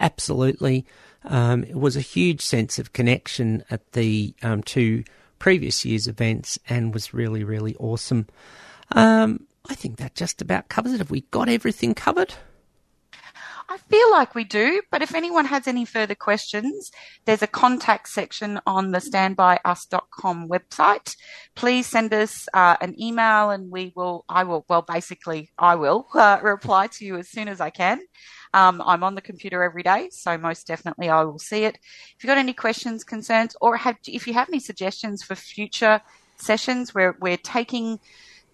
Absolutely. 0.00 0.86
Um, 1.24 1.64
it 1.64 1.76
was 1.76 1.96
a 1.96 2.00
huge 2.00 2.40
sense 2.40 2.78
of 2.78 2.92
connection 2.92 3.64
at 3.70 3.92
the 3.92 4.34
um, 4.42 4.62
two 4.62 5.04
previous 5.38 5.84
year's 5.84 6.06
events 6.06 6.58
and 6.68 6.94
was 6.94 7.14
really, 7.14 7.44
really 7.44 7.76
awesome. 7.76 8.26
Um, 8.92 9.46
I 9.68 9.74
think 9.74 9.96
that 9.96 10.14
just 10.14 10.40
about 10.40 10.68
covers 10.68 10.92
it. 10.92 10.98
Have 10.98 11.10
we 11.10 11.22
got 11.22 11.48
everything 11.48 11.94
covered? 11.94 12.34
I 13.68 13.78
feel 13.78 14.10
like 14.12 14.34
we 14.34 14.44
do, 14.44 14.80
but 14.92 15.02
if 15.02 15.14
anyone 15.14 15.44
has 15.46 15.66
any 15.66 15.84
further 15.84 16.14
questions, 16.14 16.92
there's 17.24 17.42
a 17.42 17.48
contact 17.48 18.08
section 18.08 18.60
on 18.64 18.92
the 18.92 18.98
standbyus.com 18.98 20.48
website. 20.48 21.16
Please 21.56 21.86
send 21.86 22.14
us 22.14 22.48
uh, 22.54 22.76
an 22.80 23.00
email 23.00 23.50
and 23.50 23.70
we 23.70 23.92
will, 23.96 24.24
I 24.28 24.44
will, 24.44 24.64
well, 24.68 24.82
basically, 24.82 25.50
I 25.58 25.74
will 25.74 26.06
uh, 26.14 26.38
reply 26.42 26.86
to 26.88 27.04
you 27.04 27.16
as 27.16 27.28
soon 27.28 27.48
as 27.48 27.60
I 27.60 27.70
can. 27.70 28.00
Um, 28.56 28.82
I'm 28.86 29.04
on 29.04 29.14
the 29.14 29.20
computer 29.20 29.62
every 29.62 29.82
day, 29.82 30.08
so 30.10 30.38
most 30.38 30.66
definitely 30.66 31.10
I 31.10 31.24
will 31.24 31.38
see 31.38 31.64
it. 31.64 31.74
If 31.76 32.16
you've 32.24 32.28
got 32.28 32.38
any 32.38 32.54
questions, 32.54 33.04
concerns, 33.04 33.54
or 33.60 33.76
have, 33.76 33.98
if 34.06 34.26
you 34.26 34.32
have 34.32 34.48
any 34.48 34.60
suggestions 34.60 35.22
for 35.22 35.34
future 35.34 36.00
sessions 36.36 36.94
where 36.94 37.18
we're 37.20 37.36
taking 37.36 38.00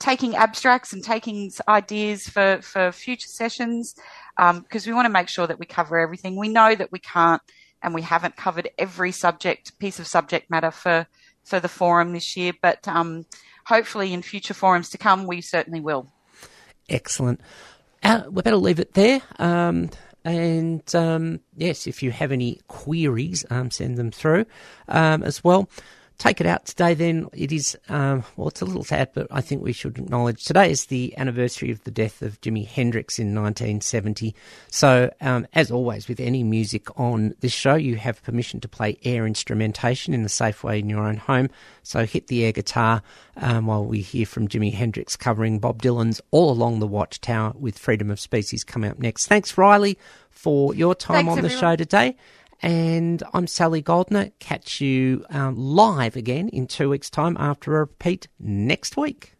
taking 0.00 0.34
abstracts 0.34 0.92
and 0.92 1.04
taking 1.04 1.52
ideas 1.68 2.26
for, 2.26 2.58
for 2.62 2.90
future 2.90 3.28
sessions 3.28 3.94
because 4.36 4.86
um, 4.86 4.90
we 4.90 4.92
want 4.92 5.06
to 5.06 5.12
make 5.12 5.28
sure 5.28 5.46
that 5.46 5.60
we 5.60 5.66
cover 5.66 5.96
everything. 6.00 6.34
We 6.34 6.48
know 6.48 6.74
that 6.74 6.90
we 6.90 6.98
can't 6.98 7.40
and 7.80 7.94
we 7.94 8.02
haven't 8.02 8.34
covered 8.34 8.68
every 8.78 9.12
subject 9.12 9.78
piece 9.78 10.00
of 10.00 10.08
subject 10.08 10.50
matter 10.50 10.72
for 10.72 11.06
for 11.44 11.60
the 11.60 11.68
forum 11.68 12.12
this 12.12 12.36
year, 12.36 12.52
but 12.60 12.88
um, 12.88 13.24
hopefully 13.66 14.12
in 14.12 14.22
future 14.22 14.54
forums 14.54 14.90
to 14.90 14.98
come, 14.98 15.28
we 15.28 15.40
certainly 15.40 15.80
will. 15.80 16.12
Excellent. 16.88 17.40
Uh, 18.02 18.22
we 18.30 18.42
better 18.42 18.56
leave 18.56 18.80
it 18.80 18.94
there. 18.94 19.20
Um, 19.38 19.90
and 20.24 20.94
um, 20.94 21.40
yes, 21.56 21.86
if 21.86 22.02
you 22.02 22.10
have 22.10 22.32
any 22.32 22.60
queries, 22.68 23.44
um, 23.50 23.70
send 23.70 23.96
them 23.96 24.10
through 24.10 24.46
um, 24.88 25.22
as 25.22 25.42
well 25.42 25.68
take 26.22 26.40
it 26.40 26.46
out 26.46 26.64
today, 26.64 26.94
then 26.94 27.28
it 27.32 27.50
is, 27.50 27.76
um, 27.88 28.22
well, 28.36 28.46
it's 28.46 28.62
a 28.62 28.64
little 28.64 28.84
sad, 28.84 29.10
but 29.12 29.26
I 29.32 29.40
think 29.40 29.60
we 29.60 29.72
should 29.72 29.98
acknowledge 29.98 30.44
today 30.44 30.70
is 30.70 30.86
the 30.86 31.18
anniversary 31.18 31.72
of 31.72 31.82
the 31.82 31.90
death 31.90 32.22
of 32.22 32.40
Jimi 32.40 32.64
Hendrix 32.64 33.18
in 33.18 33.34
1970. 33.34 34.32
So, 34.70 35.10
um, 35.20 35.48
as 35.52 35.72
always, 35.72 36.06
with 36.06 36.20
any 36.20 36.44
music 36.44 36.96
on 36.98 37.34
this 37.40 37.52
show, 37.52 37.74
you 37.74 37.96
have 37.96 38.22
permission 38.22 38.60
to 38.60 38.68
play 38.68 38.98
air 39.02 39.26
instrumentation 39.26 40.14
in 40.14 40.24
a 40.24 40.28
safe 40.28 40.62
way 40.62 40.78
in 40.78 40.88
your 40.88 41.04
own 41.04 41.16
home. 41.16 41.48
So, 41.82 42.06
hit 42.06 42.28
the 42.28 42.44
air 42.44 42.52
guitar 42.52 43.02
um, 43.36 43.66
while 43.66 43.84
we 43.84 44.00
hear 44.00 44.24
from 44.24 44.46
Jimi 44.46 44.72
Hendrix 44.72 45.16
covering 45.16 45.58
Bob 45.58 45.82
Dylan's 45.82 46.20
All 46.30 46.52
Along 46.52 46.78
the 46.78 46.86
Watchtower 46.86 47.52
with 47.58 47.76
Freedom 47.76 48.10
of 48.10 48.20
Species 48.20 48.62
coming 48.62 48.92
up 48.92 49.00
next. 49.00 49.26
Thanks, 49.26 49.58
Riley, 49.58 49.98
for 50.30 50.72
your 50.72 50.94
time 50.94 51.26
Thanks, 51.26 51.30
on 51.32 51.38
the 51.38 51.48
everyone. 51.48 51.60
show 51.60 51.76
today. 51.76 52.16
And 52.62 53.24
I'm 53.34 53.48
Sally 53.48 53.82
Goldner. 53.82 54.30
Catch 54.38 54.80
you 54.80 55.26
um, 55.30 55.56
live 55.56 56.14
again 56.14 56.48
in 56.48 56.68
two 56.68 56.90
weeks' 56.90 57.10
time 57.10 57.36
after 57.38 57.74
a 57.74 57.80
repeat 57.80 58.28
next 58.38 58.96
week. 58.96 59.34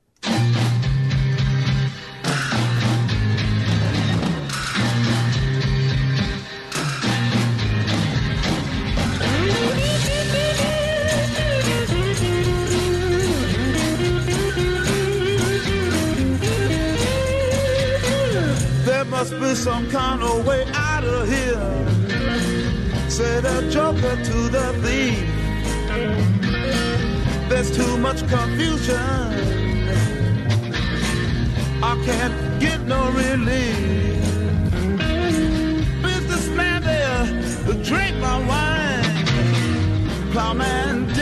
There 18.84 19.04
must 19.04 19.38
be 19.38 19.54
some 19.54 19.88
kind 19.90 20.22
of 20.22 20.44
way 20.44 20.64
out 20.74 21.04
of 21.04 21.28
here. 21.28 21.91
Said 23.12 23.44
a 23.44 23.70
joker 23.70 24.16
to 24.24 24.48
the 24.48 24.72
thief. 24.82 25.28
There's 27.50 27.70
too 27.76 27.98
much 27.98 28.26
confusion. 28.26 28.96
I 31.82 31.94
can't 32.06 32.58
get 32.58 32.80
no 32.86 33.10
relief. 33.10 34.16
Businessman 36.02 36.82
there, 36.84 37.26
drink 37.84 38.16
my 38.16 38.38
wine. 38.48 39.26
Plowman, 40.32 41.12